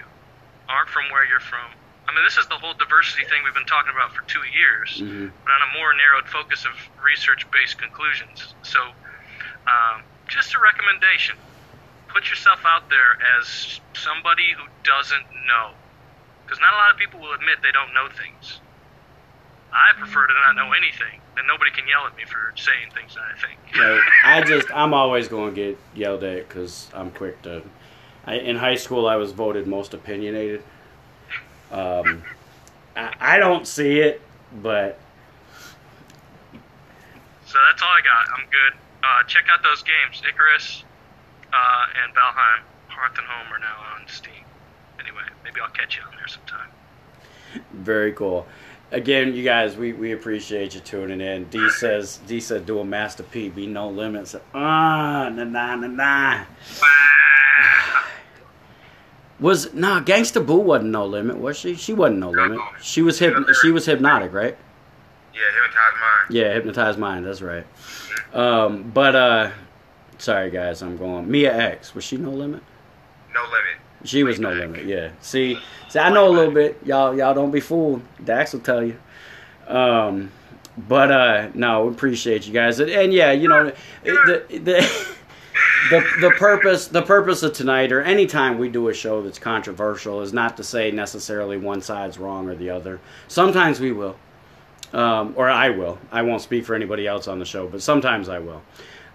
aren't 0.68 0.88
from 0.88 1.10
where 1.12 1.26
you're 1.28 1.44
from. 1.44 1.68
I 2.08 2.14
mean, 2.14 2.24
this 2.24 2.38
is 2.38 2.46
the 2.46 2.56
whole 2.56 2.72
diversity 2.74 3.24
thing 3.24 3.44
we've 3.44 3.54
been 3.54 3.66
talking 3.68 3.92
about 3.94 4.14
for 4.16 4.22
two 4.24 4.42
years, 4.48 5.00
Mhm. 5.00 5.30
but 5.44 5.52
on 5.52 5.62
a 5.62 5.72
more 5.78 5.92
narrowed 5.92 6.26
focus 6.28 6.64
of 6.64 6.72
research-based 7.02 7.78
conclusions. 7.78 8.54
So, 8.62 8.80
um, 9.66 10.02
just 10.26 10.54
a 10.54 10.58
recommendation: 10.58 11.36
put 12.08 12.30
yourself 12.30 12.64
out 12.64 12.88
there 12.88 13.18
as 13.36 13.80
somebody 13.92 14.52
who 14.52 14.64
doesn't 14.84 15.26
know, 15.46 15.74
because 16.46 16.58
not 16.60 16.72
a 16.72 16.76
lot 16.76 16.90
of 16.92 16.96
people 16.96 17.20
will 17.20 17.32
admit 17.34 17.60
they 17.62 17.72
don't 17.72 17.92
know 17.92 18.08
things. 18.08 18.60
I 19.70 19.92
prefer 19.92 20.26
to 20.26 20.32
not 20.32 20.56
know 20.56 20.72
anything, 20.72 21.20
and 21.36 21.46
nobody 21.46 21.70
can 21.70 21.86
yell 21.86 22.06
at 22.06 22.16
me 22.16 22.24
for 22.24 22.54
saying 22.56 22.90
things 22.92 23.14
that 23.16 23.24
I 23.24 23.38
think. 23.38 23.58
Right. 23.76 24.00
I 24.24 24.40
just 24.42 24.70
I'm 24.74 24.94
always 24.94 25.28
going 25.28 25.54
to 25.54 25.60
get 25.60 25.78
yelled 25.94 26.24
at 26.24 26.48
because 26.48 26.90
I'm 26.94 27.10
quick 27.10 27.42
to. 27.42 27.62
I, 28.26 28.36
in 28.36 28.56
high 28.56 28.76
school, 28.76 29.06
I 29.06 29.16
was 29.16 29.32
voted 29.32 29.66
most 29.66 29.92
opinionated. 29.92 30.64
Um, 31.70 32.22
I, 32.96 33.14
I 33.20 33.38
don't 33.38 33.66
see 33.66 34.00
it, 34.00 34.22
but 34.62 34.98
So 37.46 37.58
that's 37.68 37.82
all 37.82 37.88
I 37.88 38.00
got. 38.02 38.26
I'm 38.38 38.46
good. 38.50 38.78
Uh, 39.02 39.22
check 39.26 39.44
out 39.50 39.62
those 39.62 39.82
games. 39.82 40.22
Icarus 40.28 40.84
uh, 41.52 41.86
and 42.02 42.14
Valheim, 42.14 42.60
Hearth 42.88 43.16
and 43.18 43.26
Home 43.26 43.52
are 43.52 43.58
now 43.58 43.76
on 43.94 44.08
Steam. 44.08 44.32
Anyway, 44.98 45.22
maybe 45.44 45.60
I'll 45.60 45.70
catch 45.70 45.96
you 45.96 46.02
on 46.02 46.14
there 46.16 46.28
sometime. 46.28 46.68
very 47.72 48.12
cool. 48.12 48.46
Again, 48.90 49.34
you 49.34 49.44
guys, 49.44 49.76
we, 49.76 49.92
we 49.92 50.12
appreciate 50.12 50.74
you 50.74 50.80
tuning 50.80 51.20
in. 51.20 51.44
D 51.44 51.68
says 51.68 52.20
D 52.26 52.40
said 52.40 52.64
do 52.64 52.78
a 52.80 52.84
Master 52.84 53.22
P, 53.22 53.50
be 53.50 53.66
no 53.66 53.90
limits. 53.90 54.34
Ah, 54.54 55.28
na 55.28 55.44
na 55.44 55.76
na 55.76 55.86
na. 55.86 56.44
Was 59.40 59.72
nah, 59.72 60.00
Gangsta 60.00 60.44
Boo 60.44 60.58
wasn't 60.58 60.90
no 60.90 61.06
limit, 61.06 61.38
was 61.38 61.56
she? 61.56 61.76
She 61.76 61.92
wasn't 61.92 62.18
no 62.18 62.30
limit. 62.30 62.58
She 62.82 63.02
was 63.02 63.18
hip. 63.18 63.34
She 63.62 63.70
was 63.70 63.86
hypnotic, 63.86 64.32
right? 64.32 64.56
Yeah, 65.32 65.40
hypnotize 65.54 66.00
mind. 66.00 66.34
Yeah, 66.34 66.52
hypnotized 66.54 66.98
mind. 66.98 67.26
That's 67.26 67.42
right. 67.42 67.66
Um, 68.34 68.90
but 68.90 69.14
uh, 69.14 69.50
sorry 70.18 70.50
guys, 70.50 70.82
I'm 70.82 70.96
going. 70.96 71.30
Mia 71.30 71.56
X 71.56 71.94
was 71.94 72.02
she 72.04 72.16
no 72.16 72.30
limit? 72.30 72.62
No 73.32 73.42
limit. 73.42 73.78
She 74.04 74.24
was 74.24 74.40
no 74.40 74.52
limit. 74.52 74.86
Yeah. 74.86 75.10
See, 75.20 75.58
see, 75.88 75.98
I 75.98 76.10
know 76.10 76.28
a 76.28 76.30
little 76.30 76.52
bit. 76.52 76.78
Y'all, 76.84 77.16
y'all 77.16 77.34
don't 77.34 77.50
be 77.50 77.60
fooled. 77.60 78.02
Dax 78.24 78.52
will 78.52 78.60
tell 78.60 78.82
you. 78.82 78.98
Um, 79.68 80.32
but 80.76 81.12
uh, 81.12 81.48
no, 81.54 81.86
we 81.86 81.92
appreciate 81.92 82.46
you 82.46 82.52
guys, 82.52 82.80
and, 82.80 82.90
and 82.90 83.12
yeah, 83.12 83.32
you 83.32 83.48
know, 83.48 83.72
the 84.02 84.44
the. 84.48 85.16
The, 85.90 86.04
the 86.20 86.30
purpose 86.30 86.88
the 86.88 87.02
purpose 87.02 87.42
of 87.42 87.52
tonight 87.54 87.92
or 87.92 88.02
any 88.02 88.26
time 88.26 88.58
we 88.58 88.68
do 88.68 88.88
a 88.88 88.94
show 88.94 89.22
that's 89.22 89.38
controversial 89.38 90.20
is 90.20 90.32
not 90.32 90.56
to 90.58 90.64
say 90.64 90.90
necessarily 90.90 91.56
one 91.56 91.80
side's 91.80 92.18
wrong 92.18 92.48
or 92.48 92.54
the 92.54 92.70
other. 92.70 93.00
Sometimes 93.28 93.80
we 93.80 93.92
will, 93.92 94.16
um, 94.92 95.32
or 95.36 95.48
I 95.48 95.70
will. 95.70 95.98
I 96.12 96.22
won't 96.22 96.42
speak 96.42 96.66
for 96.66 96.74
anybody 96.74 97.06
else 97.06 97.26
on 97.26 97.38
the 97.38 97.44
show, 97.44 97.68
but 97.68 97.80
sometimes 97.80 98.28
I 98.28 98.38
will. 98.38 98.62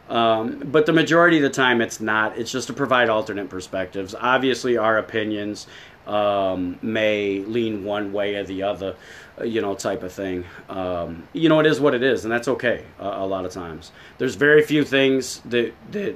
Um, 0.09 0.59
but 0.65 0.85
the 0.85 0.93
majority 0.93 1.37
of 1.37 1.43
the 1.43 1.49
time, 1.49 1.79
it's 1.81 2.01
not. 2.01 2.37
It's 2.37 2.51
just 2.51 2.67
to 2.67 2.73
provide 2.73 3.09
alternate 3.09 3.49
perspectives. 3.49 4.15
Obviously, 4.19 4.77
our 4.77 4.97
opinions 4.97 5.67
um, 6.07 6.77
may 6.81 7.39
lean 7.39 7.83
one 7.83 8.11
way 8.11 8.35
or 8.35 8.43
the 8.43 8.63
other, 8.63 8.95
uh, 9.39 9.43
you 9.43 9.61
know, 9.61 9.75
type 9.75 10.03
of 10.03 10.11
thing. 10.11 10.43
Um, 10.69 11.27
you 11.33 11.49
know, 11.49 11.59
it 11.59 11.65
is 11.65 11.79
what 11.79 11.93
it 11.93 12.03
is, 12.03 12.25
and 12.25 12.31
that's 12.31 12.47
okay. 12.47 12.83
Uh, 12.99 13.13
a 13.17 13.25
lot 13.25 13.45
of 13.45 13.51
times, 13.51 13.91
there's 14.17 14.35
very 14.35 14.63
few 14.63 14.83
things 14.83 15.39
that 15.45 15.73
that 15.91 16.15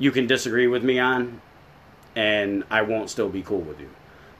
you 0.00 0.10
can 0.10 0.26
disagree 0.26 0.66
with 0.66 0.82
me 0.82 0.98
on, 0.98 1.40
and 2.16 2.64
I 2.70 2.82
won't 2.82 3.10
still 3.10 3.28
be 3.28 3.42
cool 3.42 3.60
with 3.60 3.78
you. 3.78 3.90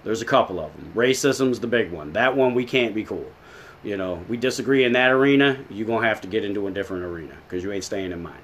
There's 0.03 0.23
a 0.23 0.25
couple 0.25 0.59
of 0.59 0.75
them. 0.75 0.93
Racism's 0.97 1.61
the 1.61 1.67
big 1.67 1.93
one. 1.93 2.15
That 2.15 2.35
one 2.35 2.55
we 2.55 2.65
can't 2.65 2.95
be 2.95 3.05
cool. 3.05 3.31
You 3.85 3.97
know, 3.97 4.25
we 4.29 4.37
disagree 4.37 4.85
in 4.85 4.93
that 4.95 5.11
arena. 5.11 5.63
You're 5.69 5.87
gonna 5.87 6.07
have 6.07 6.23
to 6.23 6.29
get 6.29 6.45
into 6.45 6.67
a 6.67 6.71
different 6.71 7.05
arena 7.05 7.37
because 7.47 7.63
you 7.63 7.71
ain't 7.71 7.85
staying 7.85 8.11
in 8.11 8.23
mine. 8.23 8.41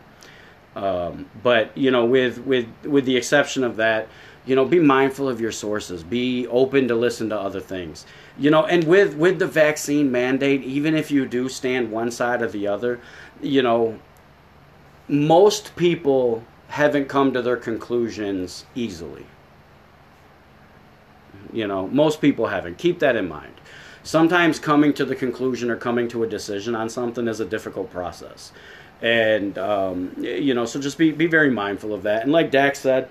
Um, 0.77 1.31
but 1.43 1.77
you 1.77 1.91
know, 1.91 2.05
with 2.05 2.39
with 2.39 2.67
with 2.85 3.07
the 3.07 3.17
exception 3.17 3.65
of 3.65 3.77
that, 3.77 4.09
you 4.45 4.55
know, 4.55 4.67
be 4.67 4.79
mindful 4.79 5.27
of 5.29 5.41
your 5.41 5.53
sources. 5.53 6.03
Be 6.03 6.47
open 6.49 6.87
to 6.89 6.95
listen 6.95 7.31
to 7.31 7.39
other 7.39 7.61
things. 7.61 8.05
You 8.39 8.51
know, 8.51 8.67
and 8.67 8.85
with 8.85 9.15
with 9.15 9.39
the 9.39 9.47
vaccine 9.47 10.13
mandate, 10.13 10.63
even 10.63 10.95
if 10.95 11.11
you 11.11 11.25
do 11.25 11.49
stand 11.49 11.91
one 11.91 12.11
side 12.11 12.43
or 12.43 12.49
the 12.49 12.69
other, 12.69 13.01
you 13.41 13.63
know, 13.63 13.99
most 15.09 15.75
people 15.77 16.45
haven't 16.69 17.07
come 17.09 17.33
to 17.33 17.43
their 17.43 17.57
conclusions 17.57 18.65
easily. 18.75 19.27
You 21.53 21.67
know, 21.67 21.87
most 21.89 22.21
people 22.21 22.47
haven't. 22.47 22.79
Keep 22.79 22.99
that 23.01 23.17
in 23.17 23.29
mind. 23.29 23.55
Sometimes 24.03 24.59
coming 24.59 24.93
to 24.95 25.05
the 25.05 25.17
conclusion 25.17 25.71
or 25.71 25.77
coming 25.77 26.09
to 26.09 26.23
a 26.23 26.27
decision 26.29 26.75
on 26.75 26.89
something 26.89 27.27
is 27.29 27.41
a 27.41 27.45
difficult 27.45 27.91
process. 27.91 28.53
And, 29.03 29.59
um, 29.59 30.15
you 30.19 30.55
know, 30.55 30.65
so 30.65 30.81
just 30.81 30.97
be, 30.97 31.11
be 31.11 31.27
very 31.27 31.51
mindful 31.51 31.93
of 31.93 32.03
that. 32.05 32.23
And 32.23 32.33
like 32.33 32.51
Dax 32.51 32.81
said, 32.81 33.09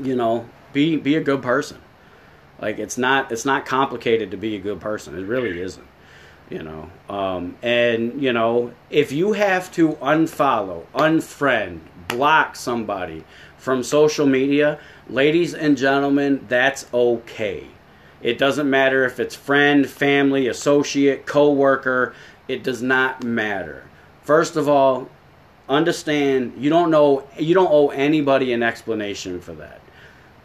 you 0.00 0.14
know, 0.16 0.48
be, 0.72 0.96
be 0.96 1.16
a 1.16 1.22
good 1.22 1.42
person. 1.42 1.78
Like 2.60 2.78
it's 2.78 2.98
not, 2.98 3.32
it's 3.32 3.44
not 3.44 3.66
complicated 3.66 4.30
to 4.30 4.36
be 4.36 4.54
a 4.56 4.60
good 4.60 4.80
person. 4.80 5.18
It 5.18 5.26
really 5.26 5.60
isn't 5.60 5.86
you 6.50 6.62
know 6.62 6.90
um, 7.08 7.56
and 7.62 8.22
you 8.22 8.32
know 8.32 8.72
if 8.90 9.12
you 9.12 9.32
have 9.32 9.70
to 9.72 9.92
unfollow 9.94 10.84
unfriend 10.94 11.80
block 12.08 12.54
somebody 12.56 13.24
from 13.56 13.82
social 13.82 14.26
media 14.26 14.78
ladies 15.08 15.54
and 15.54 15.76
gentlemen 15.76 16.44
that's 16.48 16.86
okay. 16.92 17.66
It 18.22 18.38
doesn't 18.38 18.68
matter 18.68 19.04
if 19.04 19.20
it's 19.20 19.34
friend 19.34 19.88
family 19.88 20.48
associate 20.48 21.26
co-worker 21.26 22.14
it 22.46 22.62
does 22.62 22.82
not 22.82 23.24
matter. 23.24 23.84
First 24.22 24.56
of 24.56 24.68
all 24.68 25.08
understand 25.68 26.52
you 26.58 26.68
don't 26.68 26.90
know 26.90 27.26
you 27.38 27.54
don't 27.54 27.70
owe 27.70 27.88
anybody 27.88 28.52
an 28.52 28.62
explanation 28.62 29.40
for 29.40 29.52
that. 29.54 29.80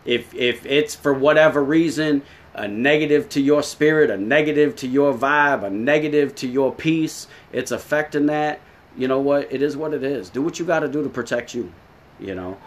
If 0.06 0.34
if 0.34 0.66
it's 0.66 0.96
for 0.96 1.14
whatever 1.14 1.64
reason 1.64 2.24
a 2.60 2.68
negative 2.68 3.30
to 3.30 3.42
your 3.42 3.64
spirit, 3.64 4.10
a 4.10 4.18
negative 4.18 4.76
to 4.76 4.88
your 4.88 5.14
vibe, 5.14 5.64
a 5.64 5.70
negative 5.70 6.36
to 6.36 6.48
your 6.48 6.74
peace, 6.74 7.26
it's 7.54 7.72
affecting 7.72 8.26
that. 8.26 8.60
You 8.98 9.08
know 9.08 9.22
what? 9.22 9.52
It 9.52 9.62
is 9.62 9.78
what 9.78 9.94
it 9.94 10.04
is. 10.04 10.30
Do 10.30 10.42
what 10.42 10.60
you 10.60 10.66
got 10.66 10.82
to 10.82 10.90
do 10.90 11.02
to 11.02 11.10
protect 11.10 11.54
you. 11.54 11.72
You 12.20 12.36
know, 12.36 12.58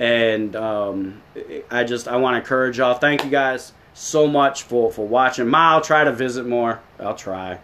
and 0.00 0.56
um, 0.56 1.22
I 1.70 1.84
just 1.84 2.08
I 2.08 2.16
want 2.16 2.32
to 2.34 2.38
encourage 2.38 2.78
y'all. 2.78 2.94
Thank 2.94 3.24
you 3.24 3.30
guys 3.30 3.74
so 3.92 4.26
much 4.26 4.62
for 4.62 4.90
for 4.90 5.06
watching. 5.06 5.48
Ma, 5.48 5.72
I'll 5.72 5.82
try 5.82 6.02
to 6.02 6.12
visit 6.12 6.46
more. 6.46 6.80
I'll 6.98 7.14
try. 7.14 7.58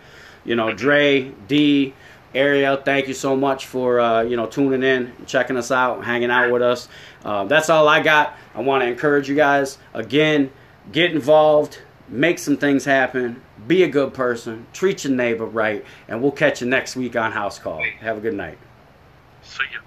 You 0.45 0.57
know, 0.57 0.75
Dre, 0.75 1.33
D, 1.47 1.95
Ariel, 2.35 2.77
thank 2.77 3.09
you 3.09 3.15
so 3.15 3.35
much 3.35 3.65
for 3.65 3.99
uh, 3.99 4.23
you 4.25 4.37
know 4.37 4.45
tuning 4.45 4.83
in, 4.83 5.11
checking 5.25 5.57
us 5.57 5.71
out, 5.71 6.05
hanging 6.05 6.31
out 6.31 6.53
with 6.53 6.61
us. 6.61 6.87
Uh, 7.25 7.45
that's 7.45 7.71
all 7.71 7.89
I 7.89 8.03
got. 8.03 8.35
I 8.55 8.61
want 8.61 8.83
to 8.83 8.89
encourage 8.89 9.27
you 9.27 9.37
guys 9.37 9.79
again 9.95 10.51
get 10.93 11.13
involved, 11.13 11.81
make 12.09 12.39
some 12.39 12.57
things 12.57 12.85
happen, 12.85 13.43
be 13.67 13.83
a 13.83 13.89
good 13.89 14.15
person, 14.15 14.67
treat 14.73 15.05
your 15.05 15.13
neighbor 15.13 15.47
right, 15.47 15.85
and 16.09 16.23
we'll 16.23 16.33
catch 16.33 16.61
you 16.61 16.69
next 16.69 16.97
week 16.97 17.17
on 17.17 17.33
House 17.33 17.59
Call. 17.59 17.83
Have 18.01 18.19
a 18.19 18.21
good 18.21 18.35
night. 18.35 18.59
See 19.43 19.65
you. 19.73 19.81